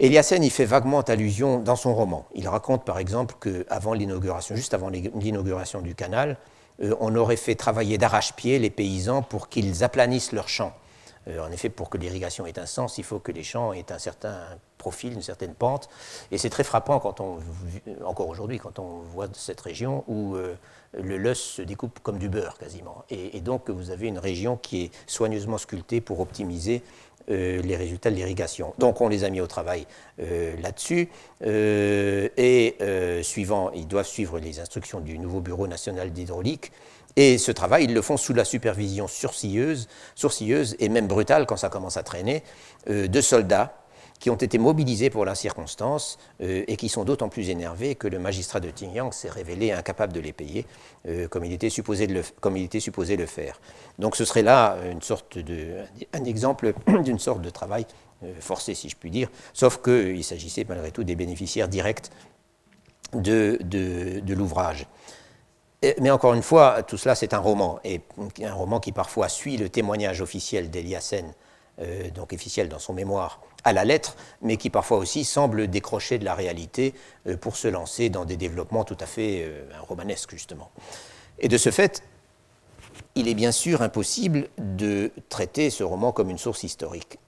Eliassen 0.00 0.44
y 0.44 0.50
fait 0.50 0.64
vaguement 0.64 1.00
allusion 1.00 1.58
dans 1.58 1.74
son 1.74 1.92
roman. 1.92 2.24
Il 2.34 2.46
raconte 2.46 2.84
par 2.84 2.98
exemple 2.98 3.34
qu'avant 3.40 3.94
l'inauguration, 3.94 4.54
juste 4.54 4.72
avant 4.72 4.90
l'inauguration 4.90 5.80
du 5.80 5.96
canal, 5.96 6.36
euh, 6.80 6.94
on 7.00 7.16
aurait 7.16 7.36
fait 7.36 7.56
travailler 7.56 7.98
d'arrache-pied 7.98 8.60
les 8.60 8.70
paysans 8.70 9.22
pour 9.22 9.48
qu'ils 9.48 9.82
aplanissent 9.82 10.30
leurs 10.30 10.48
champs. 10.48 10.72
Euh, 11.26 11.44
en 11.44 11.50
effet, 11.50 11.68
pour 11.68 11.90
que 11.90 11.98
l'irrigation 11.98 12.46
ait 12.46 12.60
un 12.60 12.66
sens, 12.66 12.98
il 12.98 13.04
faut 13.04 13.18
que 13.18 13.32
les 13.32 13.42
champs 13.42 13.72
aient 13.72 13.90
un 13.90 13.98
certain 13.98 14.38
profil, 14.78 15.14
une 15.14 15.22
certaine 15.22 15.54
pente. 15.54 15.88
Et 16.30 16.38
c'est 16.38 16.50
très 16.50 16.62
frappant 16.62 17.00
quand 17.00 17.20
on, 17.20 17.38
encore 18.04 18.28
aujourd'hui, 18.28 18.58
quand 18.58 18.78
on 18.78 19.00
voit 19.00 19.26
cette 19.32 19.60
région 19.60 20.04
où 20.06 20.36
euh, 20.36 20.54
le 20.92 21.16
lus 21.16 21.34
se 21.34 21.62
découpe 21.62 21.98
comme 22.04 22.18
du 22.18 22.28
beurre 22.28 22.56
quasiment. 22.56 23.04
Et, 23.10 23.36
et, 23.36 23.40
donc 23.40 23.68
vous 23.68 23.90
avez 23.90 24.06
une 24.06 24.20
région 24.20 24.56
qui 24.56 24.84
est 24.84 24.90
soigneusement 25.08 25.58
sculptée 25.58 26.00
pour 26.00 26.20
optimiser 26.20 26.84
euh, 27.30 27.60
les 27.62 27.76
résultats 27.76 28.10
de 28.10 28.14
l'irrigation. 28.14 28.72
Donc 28.78 29.00
on 29.02 29.08
les 29.08 29.24
a 29.24 29.30
mis 29.30 29.40
au 29.40 29.46
travail 29.46 29.86
euh, 30.20 30.54
là-dessus. 30.62 31.08
Euh, 31.44 32.28
et 32.36 32.76
suivant, 33.22 33.70
ils 33.74 33.86
doivent 33.86 34.06
suivre 34.06 34.38
les 34.38 34.60
instructions 34.60 35.00
du 35.00 35.18
nouveau 35.18 35.40
Bureau 35.40 35.66
national 35.66 36.10
d'hydraulique. 36.10 36.72
Et 37.16 37.36
ce 37.36 37.50
travail, 37.52 37.84
ils 37.84 37.94
le 37.94 38.00
font 38.00 38.16
sous 38.16 38.32
la 38.32 38.44
supervision 38.44 39.08
sourcilleuse, 39.08 39.88
sourcilleuse 40.14 40.76
et 40.78 40.88
même 40.88 41.06
brutale 41.06 41.46
quand 41.46 41.56
ça 41.56 41.68
commence 41.68 41.96
à 41.96 42.02
traîner, 42.02 42.42
de 42.86 43.20
soldats 43.20 43.74
qui 44.18 44.30
ont 44.30 44.36
été 44.36 44.58
mobilisés 44.58 45.10
pour 45.10 45.24
la 45.24 45.34
circonstance 45.34 46.18
euh, 46.40 46.64
et 46.66 46.76
qui 46.76 46.88
sont 46.88 47.04
d'autant 47.04 47.28
plus 47.28 47.50
énervés 47.50 47.94
que 47.94 48.08
le 48.08 48.18
magistrat 48.18 48.60
de 48.60 48.70
Tingyang 48.70 49.12
s'est 49.12 49.30
révélé 49.30 49.72
incapable 49.72 50.12
de 50.12 50.20
les 50.20 50.32
payer 50.32 50.66
euh, 51.06 51.28
comme, 51.28 51.44
il 51.44 51.52
était 51.52 51.70
supposé 51.70 52.06
le, 52.06 52.22
comme 52.40 52.56
il 52.56 52.64
était 52.64 52.80
supposé 52.80 53.16
le 53.16 53.26
faire. 53.26 53.60
Donc 53.98 54.16
ce 54.16 54.24
serait 54.24 54.42
là 54.42 54.76
une 54.90 55.02
sorte 55.02 55.38
de, 55.38 55.76
un 56.12 56.24
exemple 56.24 56.74
d'une 57.02 57.18
sorte 57.18 57.42
de 57.42 57.50
travail 57.50 57.86
euh, 58.24 58.32
forcé, 58.40 58.74
si 58.74 58.88
je 58.88 58.96
puis 58.96 59.10
dire, 59.10 59.28
sauf 59.52 59.80
qu'il 59.82 60.24
s'agissait 60.24 60.64
malgré 60.68 60.90
tout 60.90 61.04
des 61.04 61.14
bénéficiaires 61.14 61.68
directs 61.68 62.10
de, 63.14 63.58
de, 63.62 64.34
l'ouvrage. 64.34 64.86
Mais 66.00 66.10
encore 66.10 66.34
une 66.34 66.42
fois, 66.42 66.82
tout 66.82 66.98
cela 66.98 67.14
c'est 67.14 67.32
un 67.32 67.38
roman, 67.38 67.80
et 67.84 68.02
un 68.42 68.52
roman 68.52 68.80
qui 68.80 68.92
parfois 68.92 69.30
suit 69.30 69.56
le 69.56 69.70
témoignage 69.70 70.20
officiel 70.20 70.68
d'Eliassen, 70.68 71.32
donc 72.14 72.34
officiel 72.34 72.68
dans 72.68 72.80
son 72.80 72.92
mémoire, 72.92 73.40
à 73.68 73.72
la 73.72 73.84
lettre, 73.84 74.16
mais 74.42 74.56
qui 74.56 74.70
parfois 74.70 74.98
aussi 74.98 75.24
semble 75.24 75.68
décrocher 75.68 76.18
de 76.18 76.24
la 76.24 76.34
réalité 76.34 76.94
euh, 77.26 77.36
pour 77.36 77.56
se 77.56 77.68
lancer 77.68 78.08
dans 78.08 78.24
des 78.24 78.36
développements 78.36 78.84
tout 78.84 78.96
à 78.98 79.06
fait 79.06 79.42
euh, 79.42 79.62
romanesques, 79.86 80.30
justement. 80.30 80.70
Et 81.38 81.48
de 81.48 81.58
ce 81.58 81.70
fait, 81.70 82.02
il 83.14 83.28
est 83.28 83.34
bien 83.34 83.52
sûr 83.52 83.82
impossible 83.82 84.48
de 84.58 85.12
traiter 85.28 85.70
ce 85.70 85.84
roman 85.84 86.12
comme 86.12 86.30
une 86.30 86.38
source 86.38 86.62
historique. 86.62 87.18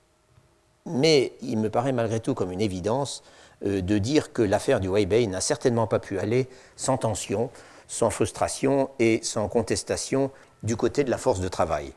Mais 0.86 1.32
il 1.42 1.58
me 1.58 1.68
paraît 1.68 1.92
malgré 1.92 2.20
tout 2.20 2.34
comme 2.34 2.52
une 2.52 2.62
évidence 2.62 3.22
euh, 3.66 3.82
de 3.82 3.98
dire 3.98 4.32
que 4.32 4.42
l'affaire 4.42 4.80
du 4.80 4.88
Weibei 4.88 5.26
n'a 5.26 5.42
certainement 5.42 5.86
pas 5.86 5.98
pu 5.98 6.18
aller 6.18 6.48
sans 6.74 6.96
tension, 6.96 7.50
sans 7.86 8.08
frustration 8.08 8.88
et 8.98 9.20
sans 9.22 9.48
contestation 9.48 10.30
du 10.62 10.76
côté 10.76 11.04
de 11.04 11.10
la 11.10 11.18
force 11.18 11.40
de 11.40 11.48
travail 11.48 11.92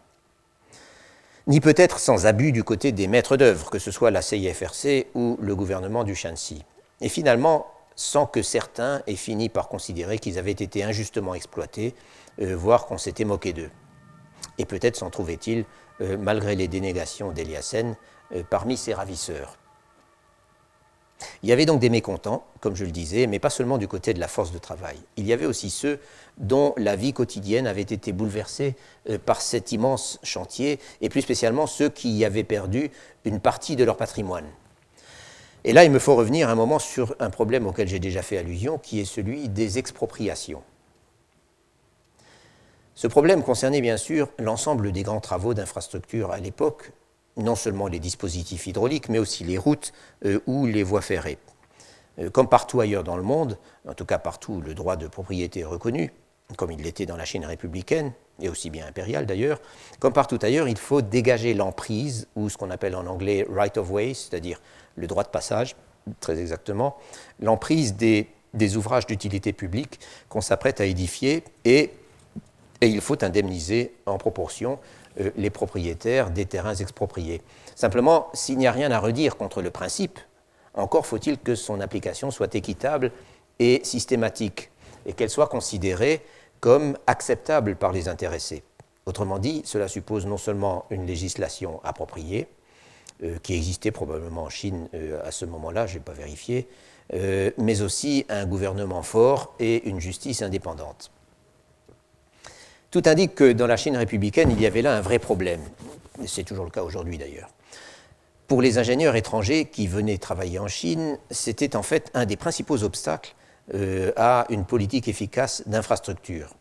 ni 1.48 1.60
peut-être 1.60 2.00
sans 2.00 2.26
abus 2.26 2.52
du 2.52 2.64
côté 2.64 2.92
des 2.92 3.08
maîtres 3.08 3.38
d'œuvre, 3.38 3.70
que 3.70 3.80
ce 3.80 3.92
soit 3.92 4.12
la 4.12 4.22
CIFRC 4.22 5.08
ou 5.14 5.38
le 5.42 5.56
gouvernement 5.56 6.04
du 6.04 6.16
Shanxi. 6.16 6.64
Et 7.02 7.10
finalement, 7.10 7.68
sans 7.96 8.26
que 8.26 8.42
certains 8.42 9.02
aient 9.08 9.16
fini 9.16 9.50
par 9.50 9.68
considérer 9.68 10.20
qu'ils 10.20 10.40
avaient 10.40 10.52
été 10.52 10.84
injustement 10.84 11.36
exploités, 11.36 11.96
euh, 12.42 12.56
voire 12.56 12.86
qu'on 12.86 12.98
s'était 12.98 13.26
moqué 13.26 13.54
d'eux. 13.54 13.70
Et 14.58 14.66
peut-être 14.66 14.96
s'en 14.96 15.10
trouvait-il 15.10 15.66
malgré 16.20 16.56
les 16.56 16.68
dénégations 16.68 17.32
d'Eliassen 17.32 17.96
parmi 18.50 18.78
ses 18.78 18.94
ravisseurs. 18.94 19.58
Il 21.42 21.50
y 21.50 21.52
avait 21.52 21.66
donc 21.66 21.80
des 21.80 21.90
mécontents, 21.90 22.46
comme 22.60 22.76
je 22.76 22.86
le 22.86 22.92
disais, 22.92 23.28
mais 23.28 23.40
pas 23.40 23.50
seulement 23.50 23.78
du 23.78 23.88
côté 23.88 24.14
de 24.14 24.20
la 24.20 24.28
force 24.28 24.52
de 24.52 24.58
travail. 24.58 24.98
Il 25.18 25.26
y 25.26 25.34
avait 25.34 25.46
aussi 25.46 25.70
ceux 25.70 26.00
dont 26.38 26.74
la 26.78 26.96
vie 26.96 27.14
quotidienne 27.14 27.68
avait 27.68 27.82
été 27.82 28.12
bouleversée 28.12 28.76
euh, 29.10 29.18
par 29.18 29.42
cet 29.42 29.72
immense 29.72 30.20
chantier, 30.24 30.80
et 31.02 31.10
plus 31.10 31.22
spécialement 31.22 31.68
ceux 31.68 31.90
qui 31.90 32.12
y 32.12 32.26
avaient 32.26 32.44
perdu 32.44 32.92
une 33.26 33.40
partie 33.40 33.76
de 33.76 33.84
leur 33.84 33.98
patrimoine. 33.98 34.48
Et 35.64 35.72
là, 35.72 35.86
il 35.86 35.92
me 35.92 36.00
faut 36.00 36.16
revenir 36.16 36.50
un 36.50 36.56
moment 36.56 36.80
sur 36.80 37.16
un 37.20 37.30
problème 37.30 37.68
auquel 37.68 37.88
j'ai 37.88 38.00
déjà 38.00 38.22
fait 38.22 38.38
allusion, 38.38 38.78
qui 38.78 39.00
est 39.00 39.06
celui 39.06 39.48
des 39.48 39.78
expropriations. 39.78 40.62
Ce 42.96 43.08
problème 43.08 43.44
concernait 43.44 43.82
bien 43.82 43.98
sûr 43.98 44.30
l'ensemble 44.38 44.92
des 44.92 45.04
grands 45.04 45.22
travaux 45.22 45.54
d'infrastructure 45.54 46.32
à 46.32 46.40
l'époque, 46.40 46.92
non 47.38 47.56
seulement 47.56 47.88
les 47.88 48.00
dispositifs 48.00 48.68
hydrauliques, 48.68 49.10
mais 49.10 49.20
aussi 49.20 49.44
les 49.44 49.58
routes 49.58 49.94
euh, 50.26 50.40
ou 50.46 50.66
les 50.68 50.84
voies 50.84 51.02
ferrées. 51.02 51.40
Euh, 52.20 52.30
comme 52.30 52.48
partout 52.48 52.80
ailleurs 52.80 53.04
dans 53.04 53.18
le 53.18 53.24
monde, 53.24 53.58
en 53.88 53.94
tout 53.94 54.06
cas 54.06 54.20
partout 54.20 54.54
où 54.54 54.62
le 54.62 54.76
droit 54.76 54.96
de 54.96 55.08
propriété 55.08 55.62
est 55.62 55.66
reconnu, 55.66 56.12
comme 56.58 56.72
il 56.72 56.82
l'était 56.82 57.06
dans 57.06 57.18
la 57.18 57.26
Chine 57.26 57.46
républicaine, 57.46 58.14
et 58.42 58.50
aussi 58.50 58.70
bien 58.70 58.88
impériale 58.88 59.26
d'ailleurs, 59.26 59.60
comme 60.00 60.14
partout 60.14 60.40
ailleurs, 60.42 60.68
il 60.68 60.78
faut 60.78 61.02
dégager 61.02 61.54
l'emprise, 61.54 62.28
ou 62.36 62.50
ce 62.50 62.58
qu'on 62.58 62.70
appelle 62.70 62.96
en 62.96 63.06
anglais 63.06 63.46
right 63.50 63.78
of 63.78 63.90
way, 63.90 64.14
c'est-à-dire 64.14 64.60
le 64.96 65.08
droit 65.08 65.24
de 65.24 65.30
passage, 65.30 65.76
très 66.20 66.40
exactement, 66.40 66.98
l'emprise 67.40 67.96
des, 67.96 68.28
ouvrages 68.76 69.06
d'utilité 69.06 69.54
publique 69.54 70.00
qu'on 70.30 70.42
s'apprête 70.42 70.82
à 70.82 70.86
édifier, 70.86 71.44
et, 71.66 71.92
il 72.82 73.00
faut 73.00 73.24
indemniser 73.24 73.94
en 74.06 74.18
proportion 74.18 74.78
euh, 75.22 75.32
les 75.38 75.50
propriétaires 75.50 76.32
des 76.32 76.46
terrains 76.46 76.76
expropriés. 76.76 77.42
Simplement, 77.76 78.28
s'il 78.34 78.58
n'y 78.58 78.68
a 78.68 78.74
rien 78.74 78.92
à 78.92 79.00
redire 79.00 79.38
contre 79.38 79.62
le 79.62 79.72
principe, 79.72 80.20
encore 80.74 81.06
faut-il 81.06 81.38
que 81.38 81.56
son 81.56 81.80
application 81.80 82.30
soit 82.30 82.54
équitable 82.56 83.12
et 83.60 83.80
systématique, 83.86 84.70
et 85.06 85.14
qu'elle 85.14 85.30
soit 85.30 85.48
considérée 85.48 86.22
comme 86.60 86.98
acceptable 87.08 87.76
par 87.76 87.92
les 87.92 88.08
intéressés. 88.08 88.64
Autrement 89.06 89.40
dit, 89.40 89.62
cela 89.66 89.88
suppose 89.88 90.26
non 90.26 90.38
seulement 90.38 90.86
une 90.90 91.06
législation 91.06 91.82
appropriée, 91.84 92.48
euh, 93.24 93.38
qui 93.44 93.54
existait 93.54 93.92
probablement 93.92 94.44
en 94.44 94.50
Chine 94.50 94.88
euh, 94.94 95.22
à 95.26 95.32
ce 95.32 95.46
moment-là, 95.46 95.88
je 95.88 95.96
n'ai 95.96 96.00
pas 96.00 96.14
vérifié, 96.14 96.68
mais 97.58 97.82
aussi 97.82 98.26
un 98.30 98.46
gouvernement 98.46 99.04
fort 99.04 99.54
et 99.60 99.88
une 99.90 100.00
justice 100.00 100.42
indépendante. 100.42 101.12
Tout 102.94 103.02
indique 103.08 103.34
que 103.34 103.54
dans 103.54 103.66
la 103.66 103.76
Chine 103.76 103.98
républicaine, 103.98 104.52
il 104.52 104.62
y 104.62 104.68
avait 104.68 104.84
là 104.84 104.96
un 104.96 105.02
vrai 105.02 105.18
problème. 105.18 105.62
C'est 106.28 106.44
toujours 106.44 106.66
le 106.66 106.70
cas 106.70 106.84
aujourd'hui 106.84 107.18
d'ailleurs. 107.18 107.50
Pour 108.46 108.62
les 108.62 108.78
ingénieurs 108.78 109.16
étrangers 109.16 109.66
qui 109.66 109.88
venaient 109.88 110.20
travailler 110.20 110.60
en 110.60 110.68
Chine, 110.68 111.18
c'était 111.32 111.76
en 111.76 111.82
fait 111.82 112.12
un 112.14 112.26
des 112.26 112.36
principaux 112.36 112.84
obstacles 112.84 113.34
euh, 113.74 114.12
à 114.16 114.46
une 114.50 114.66
politique 114.66 115.08
efficace 115.08 115.64
d'infrastructure. 115.68 116.56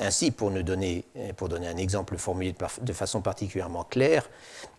Ainsi, 0.00 0.30
pour, 0.30 0.50
donner, 0.50 1.04
pour 1.36 1.48
donner 1.48 1.66
un 1.66 1.76
exemple 1.76 2.16
formulé 2.18 2.54
de, 2.82 2.92
façon 2.92 3.20
particulièrement 3.20 3.84
claire, 3.84 4.28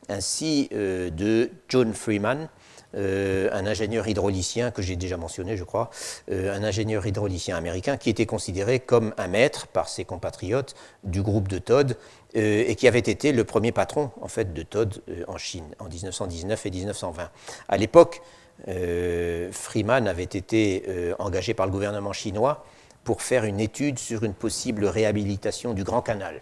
ainsi 0.07 0.69
euh, 0.71 1.09
de 1.09 1.51
John 1.67 1.93
Freeman, 1.93 2.47
euh, 2.95 3.49
un 3.51 3.67
ingénieur 3.67 4.07
hydraulicien 4.07 4.71
que 4.71 4.81
j'ai 4.81 4.95
déjà 4.95 5.15
mentionné, 5.15 5.55
je 5.55 5.63
crois, 5.63 5.91
euh, 6.31 6.55
un 6.55 6.63
ingénieur 6.63 7.05
hydraulicien 7.05 7.55
américain 7.55 7.97
qui 7.97 8.09
était 8.09 8.25
considéré 8.25 8.79
comme 8.79 9.13
un 9.17 9.27
maître 9.27 9.67
par 9.67 9.87
ses 9.89 10.05
compatriotes 10.05 10.73
du 11.03 11.21
groupe 11.21 11.47
de 11.47 11.59
Todd 11.59 11.95
euh, 12.35 12.63
et 12.65 12.75
qui 12.75 12.87
avait 12.87 12.97
été 12.97 13.31
le 13.31 13.43
premier 13.43 13.71
patron 13.71 14.09
en 14.21 14.27
fait 14.27 14.53
de 14.53 14.63
Todd 14.63 15.03
en 15.27 15.37
Chine 15.37 15.65
en 15.77 15.85
1919 15.85 16.65
et 16.65 16.71
1920. 16.71 17.29
À 17.67 17.77
l'époque, 17.77 18.23
Freeman 19.51 20.07
avait 20.07 20.23
été 20.23 20.83
engagé 21.19 21.53
par 21.53 21.65
le 21.65 21.71
gouvernement 21.71 22.13
chinois 22.13 22.65
pour 23.03 23.21
faire 23.21 23.43
une 23.43 23.59
étude 23.59 23.97
sur 23.97 24.23
une 24.23 24.33
possible 24.33 24.85
réhabilitation 24.85 25.73
du 25.73 25.83
Grand 25.83 26.01
Canal. 26.01 26.41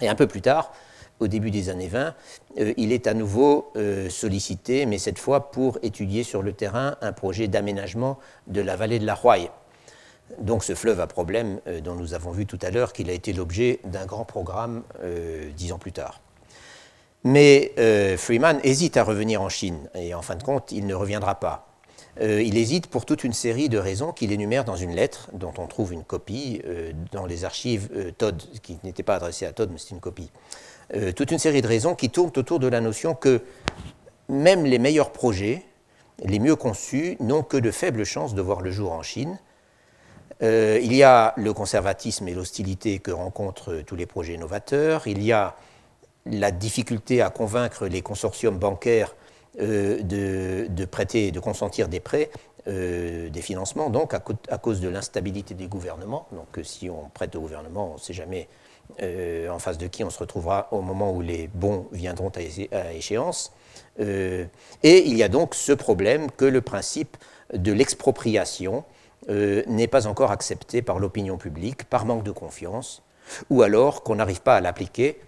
Et 0.00 0.08
un 0.08 0.14
peu 0.14 0.26
plus 0.26 0.42
tard, 0.42 0.72
au 1.20 1.28
début 1.28 1.50
des 1.50 1.68
années 1.68 1.88
20, 1.88 2.14
euh, 2.58 2.74
il 2.76 2.92
est 2.92 3.06
à 3.06 3.14
nouveau 3.14 3.72
euh, 3.76 4.10
sollicité, 4.10 4.86
mais 4.86 4.98
cette 4.98 5.18
fois 5.18 5.50
pour 5.50 5.78
étudier 5.82 6.22
sur 6.22 6.42
le 6.42 6.52
terrain 6.52 6.96
un 7.00 7.12
projet 7.12 7.48
d'aménagement 7.48 8.18
de 8.46 8.60
la 8.60 8.76
vallée 8.76 8.98
de 8.98 9.06
la 9.06 9.18
Huaï. 9.22 9.50
Donc 10.40 10.64
ce 10.64 10.74
fleuve 10.74 11.00
à 11.00 11.06
problème 11.06 11.60
euh, 11.66 11.80
dont 11.80 11.94
nous 11.94 12.14
avons 12.14 12.32
vu 12.32 12.46
tout 12.46 12.58
à 12.62 12.70
l'heure 12.70 12.92
qu'il 12.92 13.08
a 13.08 13.12
été 13.12 13.32
l'objet 13.32 13.80
d'un 13.84 14.06
grand 14.06 14.24
programme 14.24 14.82
dix 15.56 15.72
ans 15.72 15.78
plus 15.78 15.92
tard. 15.92 16.20
Mais 17.28 17.72
Freeman 18.16 18.60
hésite 18.62 18.96
à 18.96 19.02
revenir 19.02 19.42
en 19.42 19.48
Chine 19.48 19.90
et 19.94 20.14
en 20.14 20.22
fin 20.22 20.36
de 20.36 20.42
compte, 20.42 20.70
il 20.70 20.86
ne 20.86 20.94
reviendra 20.94 21.34
pas. 21.40 21.68
il 22.20 22.56
hésite 22.56 22.86
pour 22.86 23.04
toute 23.04 23.24
une 23.24 23.32
série 23.32 23.68
de 23.68 23.78
raisons 23.78 24.12
qu'il 24.12 24.30
énumère 24.30 24.64
dans 24.64 24.76
une 24.76 24.94
lettre 24.94 25.28
dont 25.32 25.52
on 25.58 25.66
trouve 25.66 25.92
une 25.92 26.04
copie 26.04 26.62
dans 27.10 27.26
les 27.26 27.44
archives 27.44 27.90
Todd, 28.16 28.40
qui 28.62 28.78
n'était 28.84 29.02
pas 29.02 29.16
adressée 29.16 29.44
à 29.44 29.52
Todd, 29.52 29.70
mais 29.72 29.78
c'est 29.78 29.90
une 29.90 30.00
copie. 30.00 30.30
Euh, 30.94 31.12
toute 31.12 31.32
une 31.32 31.38
série 31.38 31.62
de 31.62 31.66
raisons 31.66 31.94
qui 31.94 32.10
tournent 32.10 32.32
autour 32.36 32.60
de 32.60 32.68
la 32.68 32.80
notion 32.80 33.14
que 33.14 33.42
même 34.28 34.64
les 34.64 34.78
meilleurs 34.78 35.10
projets, 35.10 35.64
les 36.22 36.38
mieux 36.38 36.54
conçus, 36.54 37.16
n'ont 37.18 37.42
que 37.42 37.56
de 37.56 37.70
faibles 37.70 38.04
chances 38.04 38.34
de 38.34 38.42
voir 38.42 38.60
le 38.60 38.70
jour 38.70 38.92
en 38.92 39.02
Chine. 39.02 39.38
Euh, 40.42 40.78
il 40.82 40.94
y 40.94 41.02
a 41.02 41.32
le 41.36 41.52
conservatisme 41.52 42.28
et 42.28 42.34
l'hostilité 42.34 42.98
que 43.00 43.10
rencontrent 43.10 43.82
tous 43.86 43.96
les 43.96 44.06
projets 44.06 44.36
novateurs. 44.36 45.06
Il 45.06 45.22
y 45.22 45.32
a 45.32 45.56
la 46.30 46.50
difficulté 46.50 47.22
à 47.22 47.30
convaincre 47.30 47.86
les 47.86 48.02
consortiums 48.02 48.58
bancaires 48.58 49.14
euh, 49.60 50.02
de, 50.02 50.84
prêter, 50.84 51.30
de 51.30 51.40
consentir 51.40 51.88
des 51.88 52.00
prêts, 52.00 52.30
des 52.66 53.42
financements, 53.42 53.90
donc 53.90 54.12
à, 54.12 54.18
cause 54.58 54.80
de 54.80 54.88
l'instabilité 54.88 55.54
des 55.54 55.68
gouvernements. 55.68 56.26
Donc 56.32 56.64
si 56.64 56.90
on 56.90 57.08
prête 57.14 57.36
au 57.36 57.40
gouvernement, 57.40 57.92
on 57.92 57.94
ne 57.94 58.00
sait 58.00 58.12
jamais 58.12 58.48
euh, 59.02 59.50
en 59.50 59.58
face 59.58 59.76
de 59.76 59.88
qui 59.88 60.04
on 60.04 60.10
se 60.10 60.18
retrouvera 60.18 60.68
au 60.70 60.80
moment 60.80 61.12
où 61.12 61.20
les 61.20 61.48
bons 61.48 61.86
viendront 61.92 62.30
à, 62.30 62.92
échéance. 62.92 63.52
Euh, 64.00 64.46
et 64.82 65.06
il 65.06 65.16
y 65.18 65.22
a 65.22 65.28
donc 65.28 65.54
ce 65.54 65.72
problème 65.72 66.30
que 66.30 66.46
le 66.46 66.62
principe 66.62 67.16
de 67.52 67.72
l'expropriation 67.72 68.84
euh, 69.28 69.62
n'est 69.66 69.88
pas 69.88 70.06
encore 70.06 70.30
accepté 70.30 70.80
par 70.80 70.98
l'opinion 70.98 71.36
publique 71.36 71.84
par 71.84 72.06
manque 72.06 72.22
de 72.22 72.30
confiance, 72.30 73.02
ou 73.50 73.62
alors 73.62 74.02
qu'on 74.02 74.14
n'arrive 74.14 74.40
pas 74.40 74.56
à 74.56 74.60
l'appliquer 74.62 75.20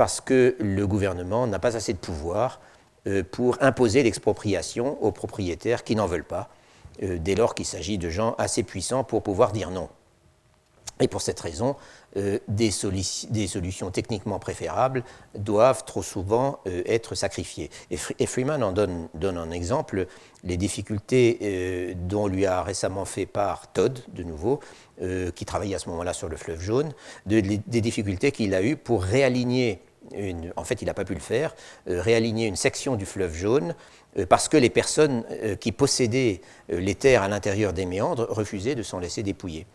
parce 0.00 0.22
que 0.22 0.56
le 0.58 0.86
gouvernement 0.86 1.46
n'a 1.46 1.58
pas 1.58 1.76
assez 1.76 1.92
de 1.92 1.98
pouvoir 1.98 2.62
pour 3.32 3.58
imposer 3.60 4.02
l'expropriation 4.02 4.96
aux 5.02 5.12
propriétaires 5.12 5.84
qui 5.84 5.94
n'en 5.94 6.06
veulent 6.06 6.24
pas, 6.24 6.48
dès 7.02 7.34
lors 7.34 7.54
qu'il 7.54 7.66
s'agit 7.66 7.98
de 7.98 8.08
gens 8.08 8.34
assez 8.38 8.62
puissants 8.62 9.04
pour 9.04 9.22
pouvoir 9.22 9.52
dire 9.52 9.70
non. 9.70 9.90
Et 11.00 11.08
pour 11.08 11.22
cette 11.22 11.40
raison, 11.40 11.76
euh, 12.16 12.38
des, 12.46 12.70
solutions 12.70 13.90
techniquement 13.90 14.38
préférables 14.38 15.02
doivent 15.34 15.84
trop 15.84 16.02
souvent 16.02 16.60
euh, 16.66 16.82
être 16.86 17.14
sacrifiées. 17.14 17.70
Et, 17.90 18.26
Freeman 18.26 18.62
en 18.62 18.72
donne, 18.72 19.08
un 19.22 19.50
exemple, 19.50 20.06
les 20.44 20.56
difficultés 20.56 21.38
euh, 21.42 21.94
dont 21.96 22.26
lui 22.26 22.46
a 22.46 22.62
récemment 22.62 23.06
fait 23.06 23.26
part 23.26 23.72
Todd, 23.72 23.98
de 24.08 24.22
nouveau, 24.22 24.60
qui 25.34 25.46
travaillait 25.46 25.76
à 25.76 25.78
ce 25.78 25.88
moment-là 25.88 26.12
sur 26.12 26.28
le 26.28 26.36
fleuve 26.36 26.60
jaune, 26.60 26.92
des 27.24 27.80
difficultés 27.80 28.32
qu'il 28.32 28.54
a 28.54 28.60
eues 28.60 28.76
pour 28.76 29.02
réaligner, 29.02 29.80
en 30.56 30.64
fait 30.64 30.82
il 30.82 30.86
n'a 30.86 30.94
pas 30.94 31.04
pu 31.04 31.14
le 31.14 31.20
faire, 31.20 31.54
réaligner 31.86 32.46
une 32.46 32.56
section 32.56 32.96
du 32.96 33.06
fleuve 33.06 33.34
jaune 33.34 33.74
parce 34.28 34.48
que 34.48 34.56
les 34.56 34.70
personnes 34.70 35.24
qui 35.60 35.72
possédaient 35.72 36.40
les 36.68 36.94
terres 36.94 37.22
à 37.22 37.28
l'intérieur 37.28 37.72
des 37.72 37.86
méandres 37.86 38.26
refusaient 38.30 38.74
de 38.74 38.82
s'en 38.82 38.98
laisser 38.98 39.22
dépouiller. 39.22 39.66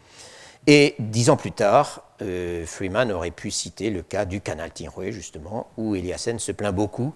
Et 0.67 0.95
dix 0.97 1.29
ans 1.29 1.37
plus 1.37 1.51
tard, 1.51 2.01
euh, 2.21 2.65
Freeman 2.65 3.11
aurait 3.11 3.31
pu 3.31 3.51
citer 3.51 3.91
le 3.91 4.01
cas 4.01 4.25
du 4.25 4.41
canal 4.41 4.71
Tinhue, 4.71 5.11
justement, 5.11 5.67
où 5.77 5.95
Eliassen 5.95 6.39
se 6.39 6.51
plaint 6.51 6.73
beaucoup 6.73 7.13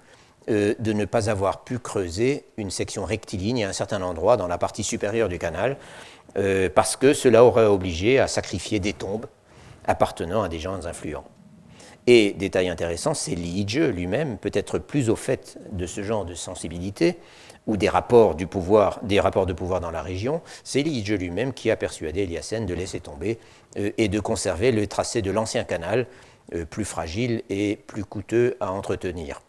euh, 0.49 0.75
de 0.77 0.93
ne 0.93 1.05
pas 1.05 1.31
avoir 1.31 1.63
pu 1.63 1.79
creuser 1.79 2.45
une 2.57 2.69
section 2.69 3.05
rectiligne 3.05 3.65
à 3.65 3.69
un 3.69 3.73
certain 3.73 4.03
endroit 4.03 4.37
dans 4.37 4.47
la 4.47 4.59
partie 4.59 4.83
supérieure 4.83 5.29
du 5.29 5.39
canal, 5.39 5.77
euh, 6.37 6.69
parce 6.73 6.95
que 6.95 7.13
cela 7.13 7.43
aurait 7.43 7.65
obligé 7.65 8.19
à 8.19 8.27
sacrifier 8.27 8.79
des 8.79 8.93
tombes 8.93 9.25
appartenant 9.85 10.43
à 10.43 10.49
des 10.49 10.59
gens 10.59 10.85
influents. 10.85 11.25
Et 12.07 12.33
détail 12.33 12.69
intéressant, 12.69 13.13
c'est 13.13 13.35
Li 13.35 13.65
lui-même, 13.65 14.37
peut-être 14.37 14.79
plus 14.79 15.09
au 15.09 15.15
fait 15.15 15.59
de 15.71 15.85
ce 15.85 16.01
genre 16.01 16.25
de 16.25 16.33
sensibilité, 16.33 17.17
ou 17.69 17.77
des 17.77 17.89
rapports, 17.89 18.35
de 18.35 18.45
pouvoir 18.45 18.99
dans 19.03 19.91
la 19.91 20.01
région, 20.01 20.41
c'est 20.63 20.81
Liege 20.81 21.13
lui-même 21.13 21.53
qui 21.53 21.69
a 21.69 21.75
persuadé 21.75 22.21
Eliassen 22.21 22.65
de 22.65 22.73
laisser 22.73 22.99
tomber 22.99 23.37
euh, 23.77 23.91
et 23.97 24.07
de 24.07 24.19
conserver 24.19 24.71
le 24.71 24.87
tracé 24.87 25.21
de 25.21 25.29
l'ancien 25.29 25.63
canal, 25.63 26.07
euh, 26.55 26.65
plus 26.65 26.85
fragile 26.85 27.43
et 27.49 27.75
plus 27.75 28.03
coûteux 28.03 28.57
à 28.59 28.71
entretenir. 28.71 29.41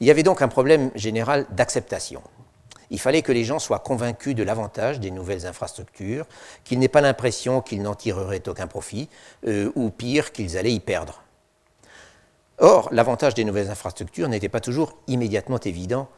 Il 0.00 0.06
y 0.06 0.10
avait 0.10 0.22
donc 0.22 0.40
un 0.40 0.48
problème 0.48 0.90
général 0.94 1.46
d'acceptation. 1.50 2.22
Il 2.90 2.98
fallait 2.98 3.22
que 3.22 3.32
les 3.32 3.44
gens 3.44 3.58
soient 3.58 3.78
convaincus 3.78 4.34
de 4.34 4.42
l'avantage 4.42 5.00
des 5.00 5.10
nouvelles 5.10 5.46
infrastructures, 5.46 6.26
qu'ils 6.64 6.78
n'aient 6.78 6.88
pas 6.88 7.00
l'impression 7.00 7.60
qu'ils 7.60 7.82
n'en 7.82 7.94
tireraient 7.94 8.48
aucun 8.48 8.66
profit, 8.66 9.08
euh, 9.46 9.70
ou 9.74 9.90
pire, 9.90 10.32
qu'ils 10.32 10.58
allaient 10.58 10.72
y 10.72 10.80
perdre. 10.80 11.22
Or, 12.58 12.88
l'avantage 12.92 13.34
des 13.34 13.44
nouvelles 13.44 13.70
infrastructures 13.70 14.28
n'était 14.28 14.48
pas 14.50 14.60
toujours 14.60 14.98
immédiatement 15.06 15.60
évident 15.60 16.08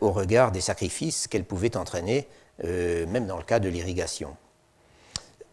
au 0.00 0.12
regard 0.12 0.50
des 0.52 0.60
sacrifices 0.60 1.26
qu'elles 1.26 1.44
pouvaient 1.44 1.76
entraîner, 1.76 2.26
même 2.64 3.26
dans 3.26 3.36
le 3.36 3.42
cas 3.42 3.60
de 3.60 3.68
l'irrigation 3.68 4.36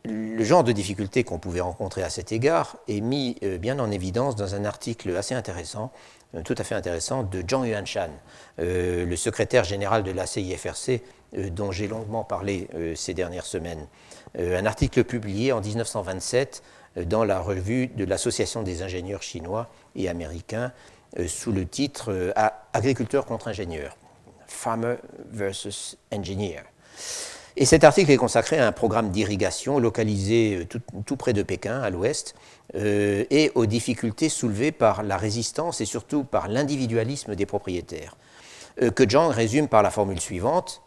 le 0.08 0.44
genre 0.44 0.64
de 0.64 0.72
difficultés 0.72 1.24
qu'on 1.24 1.40
pouvait 1.40 1.62
rencontrer 1.62 2.04
à 2.04 2.10
cet 2.10 2.32
égard 2.32 2.78
est 2.88 3.02
mis 3.02 3.38
euh, 3.44 3.58
bien 3.58 3.80
en 3.80 3.92
évidence 3.92 4.36
dans 4.36 4.56
un 4.56 4.66
article 4.66 5.16
assez 5.16 5.36
intéressant, 5.36 5.86
euh, 5.86 6.17
tout 6.44 6.56
à 6.58 6.64
fait 6.64 6.76
intéressant, 6.76 7.24
de 7.24 7.44
Zhang 7.48 7.66
Yuanshan, 7.66 8.10
euh, 8.60 9.06
le 9.06 9.16
secrétaire 9.16 9.64
général 9.64 10.04
de 10.04 10.12
la 10.12 10.26
CIFRC, 10.26 11.02
dont 11.52 11.74
j'ai 11.74 11.90
longuement 11.90 12.24
parlé 12.24 12.70
ces 12.96 13.14
dernières 13.14 13.46
semaines. 13.46 13.86
un 14.40 14.66
article 14.66 15.04
publié 15.04 15.52
en 15.52 15.60
1927 15.60 16.64
dans 17.06 17.26
la 17.26 17.42
revue 17.42 17.88
de 17.88 18.06
l'Association 18.06 18.64
des 18.64 18.82
ingénieurs 18.82 19.22
chinois 19.22 19.68
et 19.98 20.08
américains 20.08 20.72
sous 21.28 21.52
le 21.52 21.66
titre 21.66 22.34
Agriculteur 22.72 23.26
contre 23.26 23.50
ingénieur, 23.50 23.98
Farmer 24.48 24.96
versus 25.30 25.98
Engineer. 26.14 26.64
Et 27.60 27.66
cet 27.66 27.84
article 27.84 28.12
est 28.12 28.18
consacré 28.18 28.60
à 28.60 28.68
un 28.68 28.72
programme 28.72 29.10
d'irrigation 29.10 29.80
localisé 29.80 30.68
euh, 30.74 30.80
tout, 31.06 31.18
près 31.18 31.34
de 31.34 31.42
Pékin, 31.42 31.82
à 31.82 31.90
l'ouest, 31.90 32.36
euh, 32.76 33.24
et 33.30 33.52
aux 33.56 33.66
difficultés 33.66 34.30
soulevées 34.30 34.72
par 34.72 35.04
la 35.04 35.18
résistance 35.18 35.80
et 35.80 35.86
surtout 35.86 36.24
par 36.24 36.48
l'individualisme 36.48 37.36
des 37.36 37.46
propriétaires, 37.46 38.18
euh, 38.82 38.92
que 38.92 39.10
Zhang 39.10 39.30
résume 39.30 39.68
par 39.68 39.84
la 39.84 39.90
formule 39.90 40.20
suivante. 40.20 40.82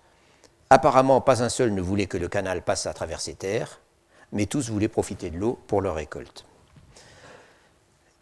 Apparemment, 0.69 1.21
pas 1.21 1.43
un 1.43 1.49
seul 1.49 1.73
ne 1.73 1.81
voulait 1.81 2.07
que 2.07 2.19
le 2.19 2.29
canal 2.29 2.63
passe 2.63 2.87
à 2.87 2.93
travers 2.93 3.21
ses 3.21 3.35
terres, 3.35 3.81
mais 4.33 4.47
tous 4.47 4.71
voulaient 4.71 4.89
profiter 4.89 5.31
de 5.31 5.39
l'eau 5.39 5.59
pour 5.67 5.81
leur 5.81 5.95
récolte. 5.95 6.45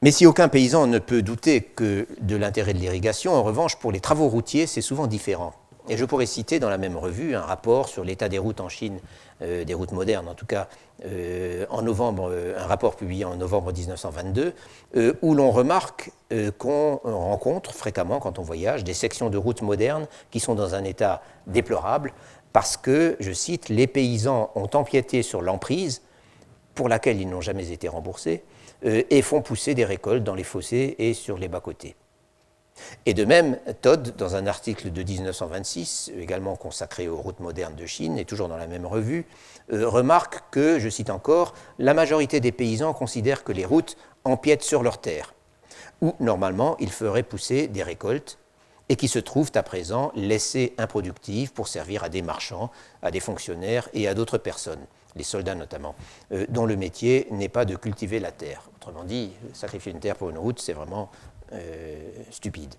Mais 0.03 0.13
si 0.13 0.27
aucun 0.27 0.49
paysan 0.49 0.87
ne 0.87 1.01
peut 1.01 1.23
douter 1.23 1.61
que 1.61 2.07
de 2.21 2.37
l'intérêt 2.37 2.73
de 2.73 2.79
l'irrigation, 2.79 3.35
en 3.35 3.43
revanche, 3.43 3.77
pour 3.77 3.91
les 3.91 4.01
travaux 4.01 4.29
routiers, 4.29 4.69
c'est 4.69 4.81
souvent 4.81 5.09
différent. 5.09 5.53
Et 5.91 5.97
je 5.97 6.05
pourrais 6.05 6.27
citer 6.27 6.61
dans 6.61 6.69
la 6.69 6.77
même 6.77 6.97
revue 6.97 7.35
un 7.35 7.41
rapport 7.41 7.89
sur 7.89 8.05
l'état 8.05 8.29
des 8.29 8.39
routes 8.39 8.61
en 8.61 8.69
Chine, 8.69 9.01
euh, 9.41 9.65
des 9.65 9.73
routes 9.73 9.93
modernes 9.93 10.29
en 10.29 10.35
tout 10.35 10.45
cas, 10.45 10.69
euh, 11.07 11.65
en 11.71 11.81
novembre, 11.81 12.29
euh, 12.31 12.59
un 12.59 12.67
rapport 12.67 12.95
publié 12.95 13.25
en 13.25 13.37
novembre 13.37 13.73
1922, 13.73 14.53
où 15.23 15.35
l'on 15.35 15.51
remarque 15.51 16.11
qu'on 16.59 17.01
rencontre 17.03 17.73
fréquemment, 17.73 18.21
quand 18.21 18.39
on 18.39 18.43
voyage, 18.43 18.85
des 18.85 18.95
sections 18.95 19.31
de 19.31 19.39
routes 19.39 19.63
modernes 19.63 20.07
qui 20.31 20.41
sont 20.41 20.55
dans 20.55 20.75
un 20.75 20.85
état 20.85 21.23
déplorable 21.47 22.13
parce 22.53 22.77
que, 22.77 23.17
je 23.21 23.33
cite, 23.33 23.69
les 23.69 23.87
paysans 23.87 24.51
ont 24.55 24.69
empiété 24.75 25.23
sur 25.23 25.41
l'emprise 25.41 26.03
pour 26.75 26.89
laquelle 26.89 27.21
ils 27.21 27.29
n'ont 27.29 27.41
jamais 27.41 27.71
été 27.71 27.89
remboursés 27.89 28.43
et 28.83 29.23
font 29.23 29.43
pousser 29.43 29.75
des 29.75 29.85
récoltes 29.85 30.25
dans 30.25 30.35
les 30.35 30.45
fossés 30.45 30.97
et 30.99 31.15
sur 31.15 31.39
les 31.39 31.49
bas-côtés. 31.49 31.97
Et 33.07 33.15
de 33.15 33.25
même, 33.25 33.59
Todd, 33.81 34.15
dans 34.17 34.37
un 34.37 34.47
article 34.47 34.93
de 34.93 35.03
1926, 35.03 36.13
également 36.19 36.57
consacré 36.57 37.09
aux 37.09 37.17
routes 37.17 37.41
modernes 37.41 37.75
de 37.75 37.87
Chine, 37.87 38.19
et 38.19 38.25
toujours 38.25 38.49
dans 38.49 38.57
la 38.57 38.67
même 38.67 38.87
revue, 38.87 39.27
euh, 39.73 39.89
remarque 39.89 40.43
que, 40.51 40.79
je 40.79 40.89
cite 40.89 41.11
encore, 41.11 41.55
la 41.79 41.95
majorité 41.95 42.41
des 42.41 42.53
paysans 42.53 42.93
considèrent 42.93 43.45
que 43.45 43.53
les 43.53 43.65
routes 43.65 43.97
empiètent 44.25 44.63
sur 44.63 44.83
leurs 44.83 45.01
terres, 45.01 45.35
où 46.01 46.15
normalement 46.21 46.77
ils 46.79 46.93
feraient 46.93 47.23
pousser 47.23 47.67
des 47.69 47.83
récoltes, 47.83 48.39
et 48.89 48.97
qui 48.97 49.09
se 49.09 49.19
trouvent 49.19 49.53
à 49.55 49.63
présent 49.63 50.13
laissées 50.15 50.75
improductives 50.79 51.53
pour 51.53 51.69
servir 51.69 52.05
à 52.05 52.09
des 52.09 52.23
marchands, 52.23 52.71
à 53.03 53.11
des 53.11 53.21
fonctionnaires 53.21 53.89
et 53.93 54.09
à 54.09 54.15
d'autres 54.15 54.39
personnes, 54.39 54.85
les 55.17 55.25
soldats 55.25 55.55
notamment, 55.55 55.95
euh, 56.33 56.47
dont 56.49 56.67
le 56.67 56.77
métier 56.77 57.27
n'est 57.31 57.49
pas 57.49 57.65
de 57.65 57.77
cultiver 57.77 58.21
la 58.21 58.33
terre. 58.33 58.63
Autrement 58.77 59.05
dit, 59.05 59.33
sacrifier 59.53 59.93
une 59.93 60.01
terre 60.01 60.17
pour 60.17 60.31
une 60.31 60.39
route, 60.39 60.61
c'est 60.61 60.73
vraiment 60.73 61.11
stupide. 62.31 62.75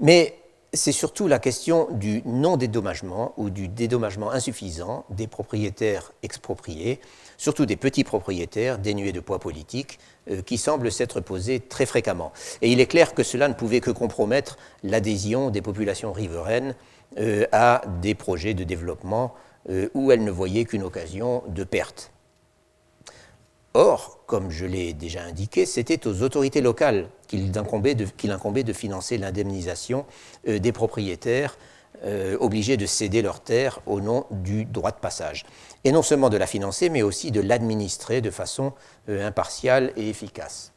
Mais 0.00 0.34
c'est 0.76 0.92
surtout 0.92 1.26
la 1.26 1.38
question 1.38 1.88
du 1.90 2.22
non-dédommagement 2.24 3.32
ou 3.36 3.50
du 3.50 3.68
dédommagement 3.68 4.30
insuffisant 4.30 5.04
des 5.10 5.26
propriétaires 5.26 6.12
expropriés, 6.22 7.00
surtout 7.36 7.66
des 7.66 7.76
petits 7.76 8.04
propriétaires 8.04 8.78
dénués 8.78 9.12
de 9.12 9.20
poids 9.20 9.38
politique, 9.38 9.98
euh, 10.30 10.42
qui 10.42 10.58
semble 10.58 10.92
s'être 10.92 11.20
posée 11.20 11.60
très 11.60 11.86
fréquemment. 11.86 12.32
Et 12.62 12.70
il 12.70 12.80
est 12.80 12.86
clair 12.86 13.14
que 13.14 13.22
cela 13.22 13.48
ne 13.48 13.54
pouvait 13.54 13.80
que 13.80 13.90
compromettre 13.90 14.58
l'adhésion 14.82 15.50
des 15.50 15.62
populations 15.62 16.12
riveraines 16.12 16.74
euh, 17.18 17.46
à 17.52 17.82
des 18.02 18.14
projets 18.14 18.54
de 18.54 18.64
développement 18.64 19.34
où 19.94 20.12
elles 20.12 20.22
ne 20.22 20.30
voyaient 20.30 20.64
qu'une 20.64 20.84
occasion 20.84 21.42
de 21.48 21.64
perte. 21.64 22.12
Or, 23.78 24.20
comme 24.24 24.50
je 24.50 24.64
l'ai 24.64 24.94
déjà 24.94 25.22
indiqué, 25.24 25.66
c'était 25.66 26.06
aux 26.06 26.22
autorités 26.22 26.62
locales 26.62 27.10
qu'il 27.28 27.52
incombait, 27.58 27.94
de, 27.94 28.72
financer 28.72 29.18
l'indemnisation 29.18 30.06
euh, 30.48 30.58
des 30.58 30.72
propriétaires 30.72 31.58
euh, 32.02 32.38
obligés 32.40 32.78
de 32.78 32.86
céder 32.86 33.20
leurs 33.20 33.40
terres 33.40 33.80
au 33.84 34.00
nom 34.00 34.24
du 34.30 34.64
droit 34.64 34.92
de 34.92 34.96
passage. 34.96 35.44
Et 35.84 35.92
non 35.92 36.00
seulement 36.00 36.30
de 36.30 36.38
la 36.38 36.46
financer, 36.46 36.88
mais 36.88 37.02
aussi 37.02 37.30
de 37.30 37.42
l'administrer 37.42 38.22
de 38.22 38.30
façon 38.30 38.72
euh, 39.10 39.28
impartiale 39.28 39.92
et 39.98 40.08
efficace. 40.08 40.72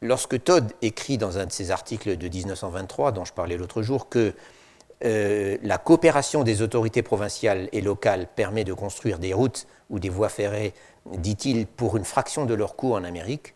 Lorsque 0.00 0.44
Todd 0.44 0.74
écrit 0.82 1.18
dans 1.18 1.38
un 1.38 1.46
de 1.46 1.52
ses 1.52 1.72
articles 1.72 2.16
de 2.16 2.28
1923, 2.28 3.10
dont 3.10 3.24
je 3.24 3.32
parlais 3.32 3.56
l'autre 3.56 3.82
jour, 3.82 4.08
que 4.08 4.32
la 5.02 5.76
coopération 5.76 6.42
des 6.42 6.62
autorités 6.62 7.02
provinciales 7.02 7.68
et 7.72 7.82
locales 7.82 8.28
permet 8.34 8.64
de 8.64 8.72
construire 8.72 9.18
des 9.18 9.34
routes 9.34 9.66
ou 9.90 9.98
des 9.98 10.08
voies 10.08 10.30
ferrées 10.30 10.72
dit-il, 11.14 11.66
pour 11.66 11.96
une 11.96 12.04
fraction 12.04 12.46
de 12.46 12.54
leur 12.54 12.76
coût 12.76 12.94
en 12.94 13.04
Amérique. 13.04 13.54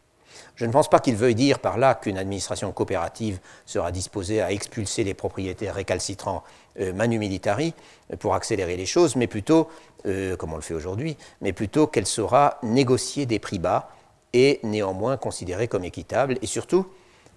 Je 0.57 0.67
ne 0.67 0.73
pense 0.73 0.89
pas 0.89 1.01
qu'il 1.01 1.17
veuille 1.17 1.35
dire 1.35 1.59
par 1.59 1.79
là 1.79 1.95
qu'une 1.95 2.19
administration 2.19 2.71
coopérative 2.73 3.41
sera 3.67 3.93
disposée 3.93 4.43
à 4.43 4.53
expulser 4.53 5.05
les 5.05 5.15
propriétaires 5.15 5.75
récalcitrants 5.75 6.45
euh, 6.79 6.93
manu 6.93 7.19
militari 7.19 7.75
euh, 8.13 8.17
pour 8.17 8.35
accélérer 8.35 8.77
les 8.77 8.87
choses, 8.87 9.17
mais 9.17 9.27
plutôt, 9.27 9.69
euh, 10.07 10.37
comme 10.37 10.53
on 10.53 10.57
le 10.57 10.63
fait 10.63 10.75
aujourd'hui, 10.75 11.17
mais 11.41 11.53
plutôt 11.53 11.87
qu'elle 11.87 12.07
saura 12.07 12.59
négocier 12.63 13.27
des 13.27 13.39
prix 13.39 13.59
bas 13.59 13.91
et 14.33 14.61
néanmoins 14.63 15.17
considérés 15.17 15.67
comme 15.67 15.85
équitables, 15.85 16.39
et 16.43 16.47
surtout 16.47 16.87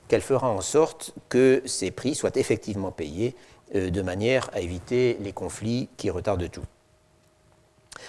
qu'elle 0.08 0.22
fera 0.22 0.50
en 0.50 0.62
sorte 0.62 1.14
que 1.30 1.62
ces 1.66 1.92
prix 1.92 2.14
soient 2.14 2.36
effectivement 2.36 2.92
payés 2.92 3.36
de 3.74 4.02
manière 4.04 4.52
à 4.54 4.60
éviter 4.60 5.18
les 5.22 5.32
conflits 5.32 5.90
qui 5.98 6.12
retardent 6.12 6.52
tout. 6.52 6.66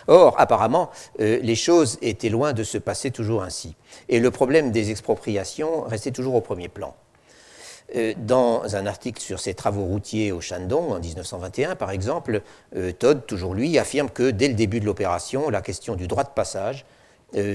Or, 0.07 0.35
apparemment, 0.39 0.91
euh, 1.21 1.39
les 1.43 1.55
choses 1.55 1.99
étaient 2.03 2.29
loin 2.29 2.53
de 2.53 2.63
se 2.63 2.79
passer 2.79 3.11
toujours 3.11 3.43
ainsi. 3.43 3.75
Et 4.09 4.21
le 4.21 4.31
problème 4.31 4.71
des 4.71 4.91
expropriations 4.91 5.83
restait 5.83 6.11
toujours 6.11 6.35
au 6.35 6.41
premier 6.41 6.69
plan. 6.69 6.95
Euh, 7.97 8.15
dans 8.17 8.77
un 8.77 8.87
article 8.87 9.21
sur 9.21 9.41
ses 9.41 9.55
travaux 9.55 9.85
routiers 9.85 10.33
au 10.33 10.41
Shandong 10.41 10.93
en 10.93 11.01
1921, 11.01 11.77
par 11.77 11.91
exemple, 11.91 12.43
euh, 12.77 12.93
Todd, 12.93 13.27
toujours 13.27 13.55
lui, 13.55 13.79
affirme 13.79 14.09
que 14.09 14.31
dès 14.31 14.49
le 14.49 14.55
début 14.55 14.81
de 14.81 14.87
l'opération, 14.87 15.51
la 15.51 15.61
question 15.61 15.95
du 15.95 16.07
droit 16.07 16.25
de 16.25 16.31
passage 16.31 16.85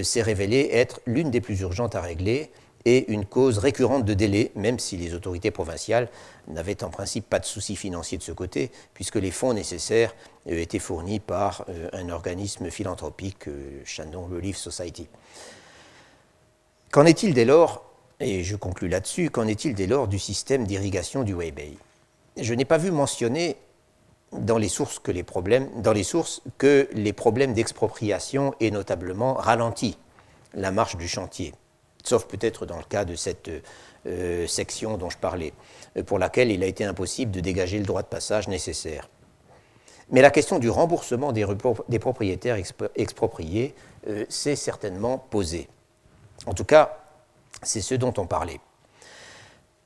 s'est 0.04 0.22
révélée 0.22 0.72
être 0.74 1.00
l'une 1.06 1.32
des 1.32 1.40
plus 1.40 1.62
urgentes 1.62 1.96
à 1.96 2.02
régler 2.02 2.52
et 2.86 3.12
une 3.12 3.26
cause 3.26 3.58
récurrente 3.58 4.06
de 4.06 4.14
délai, 4.14 4.52
même 4.56 4.80
si 4.80 4.98
les 4.98 5.14
autorités 5.14 5.52
provinciales 5.52 6.10
n'avaient 6.48 6.84
en 6.84 6.90
principe 6.90 7.30
pas 7.30 7.40
de 7.40 7.46
soucis 7.46 7.76
financiers 7.76 8.18
de 8.18 8.24
ce 8.24 8.32
côté, 8.32 8.72
puisque 8.94 9.16
les 9.16 9.32
fonds 9.32 9.54
nécessaires 9.54 10.16
euh, 10.50 10.60
étaient 10.60 10.80
fournis 10.80 11.20
par 11.20 11.66
euh, 11.70 11.90
un 11.94 12.10
organisme 12.10 12.70
philanthropique, 12.70 13.48
euh, 13.48 13.82
Shandong 13.86 14.32
Relief 14.32 14.58
Society. 14.58 15.08
Qu'en 16.92 17.06
est-il 17.06 17.34
dès 17.34 17.46
lors, 17.46 17.84
et 18.20 18.44
je 18.44 18.56
conclus 18.56 18.88
là-dessus, 18.88 19.30
qu'en 19.30 19.48
est-il 19.48 19.76
dès 19.76 19.88
lors 19.88 20.08
du 20.08 20.20
système 20.20 20.66
d'irrigation 20.66 21.24
du 21.24 21.34
Weibei? 21.34 21.78
Je 22.38 22.54
n'ai 22.54 22.66
pas 22.66 22.78
vu 22.78 22.92
mentionner 22.92 23.58
dans 24.32 24.58
les 24.58 24.70
sources 24.70 25.00
que 25.00 25.12
les 25.12 25.24
problèmes, 25.24 25.70
dans 25.82 25.94
les 25.94 26.04
sources 26.04 26.42
que 26.58 26.88
les 26.94 27.14
problèmes 27.14 27.54
d'expropriation 27.54 28.54
aient 28.60 28.72
notablement 28.72 29.34
ralenti 29.34 29.98
la 30.54 30.72
marche 30.72 30.98
du 30.98 31.08
chantier 31.08 31.54
sauf 32.04 32.26
peut-être 32.26 32.66
dans 32.66 32.78
le 32.78 32.84
cas 32.84 33.06
de 33.06 33.16
cette 33.16 33.50
euh, 34.08 34.48
section 34.48 34.98
dont 34.98 35.10
je 35.10 35.18
parlais, 35.18 35.52
euh, 35.98 36.04
pour 36.04 36.20
laquelle 36.20 36.52
il 36.52 36.64
a 36.64 36.68
été 36.68 36.86
impossible 36.86 37.32
de 37.32 37.42
dégager 37.42 37.78
le 37.80 37.86
droit 37.86 38.02
de 38.02 38.08
passage 38.08 38.48
nécessaire. 38.48 39.10
Mais 40.10 40.22
la 40.22 40.32
question 40.32 40.58
du 40.58 40.70
remboursement 40.70 41.34
des, 41.34 41.46
propriétaires 42.00 42.58
expropriés 42.96 43.76
euh, 44.08 44.24
s'est 44.30 44.56
certainement 44.56 45.18
posée. 45.18 45.68
En 46.46 46.54
tout 46.54 46.64
cas, 46.64 46.98
c'est 47.62 47.82
ce 47.82 47.94
dont 47.94 48.14
on 48.18 48.26
parlait. 48.26 48.62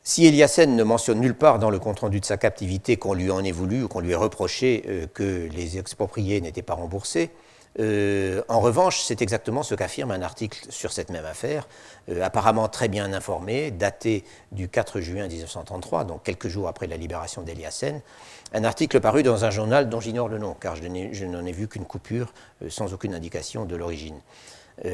Si 0.03 0.27
Eliassen 0.27 0.75
ne 0.75 0.83
mentionne 0.83 1.19
nulle 1.19 1.35
part 1.35 1.57
dans 1.57 1.71
le 1.71 1.79
compte-rendu 1.79 2.19
de 2.19 2.25
sa 2.25 2.37
captivité 2.37 2.97
qu'on 2.97 3.15
lui 3.15 3.31
en 3.31 3.43
ait 3.43 3.51
voulu 3.51 3.83
ou 3.83 3.87
qu'on 3.87 4.01
lui 4.01 4.11
ait 4.11 4.15
reproché 4.15 5.07
que 5.13 5.49
les 5.51 5.77
expropriés 5.77 6.39
n'étaient 6.41 6.61
pas 6.61 6.73
remboursés, 6.73 7.31
euh, 7.79 8.43
en 8.49 8.59
revanche, 8.59 9.01
c'est 9.01 9.21
exactement 9.21 9.63
ce 9.63 9.73
qu'affirme 9.73 10.11
un 10.11 10.21
article 10.21 10.65
sur 10.69 10.91
cette 10.91 11.09
même 11.09 11.25
affaire, 11.25 11.67
euh, 12.09 12.21
apparemment 12.21 12.67
très 12.67 12.87
bien 12.87 13.11
informé, 13.13 13.71
daté 13.71 14.23
du 14.51 14.69
4 14.69 14.99
juin 15.01 15.27
1933, 15.27 16.03
donc 16.03 16.23
quelques 16.23 16.47
jours 16.47 16.67
après 16.67 16.85
la 16.85 16.97
libération 16.97 17.41
d'Eliassen, 17.41 18.01
un 18.53 18.63
article 18.63 18.99
paru 18.99 19.23
dans 19.23 19.45
un 19.45 19.49
journal 19.49 19.89
dont 19.89 19.99
j'ignore 19.99 20.29
le 20.29 20.37
nom, 20.37 20.53
car 20.53 20.75
je 20.75 21.25
n'en 21.25 21.45
ai, 21.45 21.51
vu 21.51 21.67
qu'une 21.67 21.85
coupure 21.85 22.31
euh, 22.61 22.69
sans 22.69 22.93
aucune 22.93 23.15
indication 23.15 23.65
de 23.65 23.75
l'origine, 23.75 24.19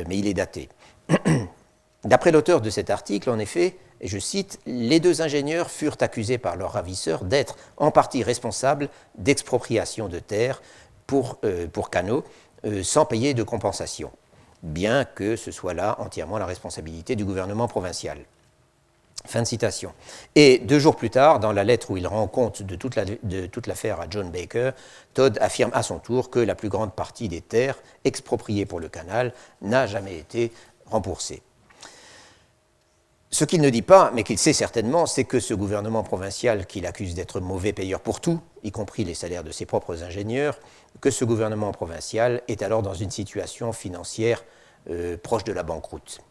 mais 0.08 0.18
il 0.18 0.28
est 0.28 0.34
daté. 0.34 0.68
D'après 2.04 2.32
l'auteur 2.32 2.60
de 2.60 2.70
cet 2.70 2.90
article, 2.90 3.30
en 3.30 3.40
effet, 3.40 3.78
et 4.02 4.08
je 4.08 4.20
cite, 4.20 4.60
Les 4.66 5.00
deux 5.00 5.22
ingénieurs 5.22 5.72
furent 5.72 5.96
accusés 6.02 6.38
par 6.38 6.58
leurs 6.58 6.74
ravisseurs 6.74 7.24
d'être 7.24 7.56
en 7.78 7.90
partie 7.90 8.22
responsables 8.22 8.90
d'expropriation 9.18 10.10
de 10.10 10.20
terres 10.20 10.62
pour, 11.08 11.40
pour 11.72 11.90
euh, 12.66 12.84
sans 12.84 13.06
payer 13.06 13.34
de 13.34 13.44
compensation, 13.44 14.12
bien 14.64 15.06
que 15.06 15.36
ce 15.36 15.52
soit 15.52 15.74
là 15.74 15.96
entièrement 16.00 16.38
la 16.38 16.46
responsabilité 16.46 17.16
du 17.16 17.26
gouvernement 17.26 17.68
provincial. 17.68 18.18
Fin 19.26 19.42
de 19.42 19.48
citation. 19.48 19.94
Et 20.36 20.60
deux 20.60 20.80
jours 20.80 20.96
plus 20.96 21.10
tard, 21.10 21.42
dans 21.42 21.52
la 21.52 21.66
lettre 21.66 21.92
où 21.92 21.98
il 21.98 22.08
rend 22.08 22.28
compte 22.28 22.64
de 22.64 22.76
toute, 22.76 22.96
l'affaire 23.68 24.00
à 24.00 24.06
John 24.10 24.32
Baker, 24.32 24.72
Todd 25.14 25.38
affirme 25.42 25.72
à 25.74 25.84
son 25.84 26.00
tour 26.00 26.30
que 26.30 26.40
la 26.40 26.56
plus 26.56 26.70
grande 26.70 26.94
partie 26.94 27.28
des 27.28 27.42
terres 27.42 27.78
expropriées 28.06 28.66
pour 28.66 28.80
le 28.80 28.88
canal 28.88 29.34
n'a 29.62 29.88
jamais 29.88 30.18
été 30.18 30.54
remboursée. 30.86 31.42
Ce 33.32 33.44
qu'il 33.44 33.62
ne 33.62 33.70
dit 33.70 33.84
pas, 33.84 34.12
mais 34.16 34.24
qu'il 34.24 34.40
sait 34.40 34.54
certainement, 34.54 35.06
c'est 35.06 35.26
que 35.26 35.40
ce 35.40 35.54
gouvernement 35.54 36.02
provincial 36.02 36.66
qu'il 36.66 36.88
accuse 36.88 37.14
d'être 37.14 37.42
mauvais 37.42 37.74
payeur 37.74 38.00
pour 38.00 38.22
tout, 38.22 38.40
y 38.64 38.72
compris 38.72 39.04
les 39.04 39.14
salaires 39.14 39.44
de 39.44 39.52
ses 39.52 39.66
propres 39.66 40.02
ingénieurs, 40.02 40.58
que 41.02 41.12
ce 41.12 41.26
gouvernement 41.26 41.72
provincial 41.72 42.42
est 42.48 42.62
alors 42.62 42.82
dans 42.82 42.94
une 42.94 43.12
situation 43.12 43.72
financière 43.72 44.44
euh, 44.90 45.18
proche 45.18 45.44
de 45.44 45.54
la 45.54 45.64
banqueroute, 45.64 46.22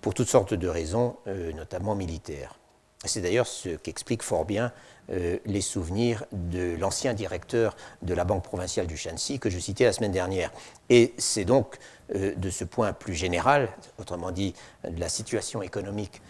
pour 0.00 0.14
toutes 0.14 0.28
sortes 0.28 0.54
de 0.54 0.68
raisons, 0.68 1.16
euh, 1.26 1.52
notamment 1.52 1.94
militaires. 1.94 2.58
C'est 3.04 3.20
d'ailleurs 3.20 3.46
ce 3.46 3.70
qu'explique 3.70 4.22
fort 4.22 4.44
bien 4.44 4.72
euh, 5.10 5.38
les 5.44 5.60
souvenirs 5.60 6.24
de 6.32 6.76
l'ancien 6.78 7.12
directeur 7.12 7.76
de 8.02 8.14
la 8.14 8.24
Banque 8.24 8.44
provinciale 8.44 8.86
du 8.86 8.96
Shanxi 8.96 9.38
que 9.38 9.50
je 9.50 9.58
citais 9.58 9.84
la 9.84 9.92
semaine 9.92 10.12
dernière. 10.12 10.52
Et 10.88 11.14
c'est 11.18 11.44
donc 11.44 11.76
de 12.14 12.50
ce 12.50 12.64
point 12.64 12.92
plus 12.92 13.14
général, 13.14 13.70
autrement 13.98 14.30
dit 14.30 14.54
de 14.86 15.00
la 15.00 15.08
situation 15.08 15.62
économique 15.62 16.20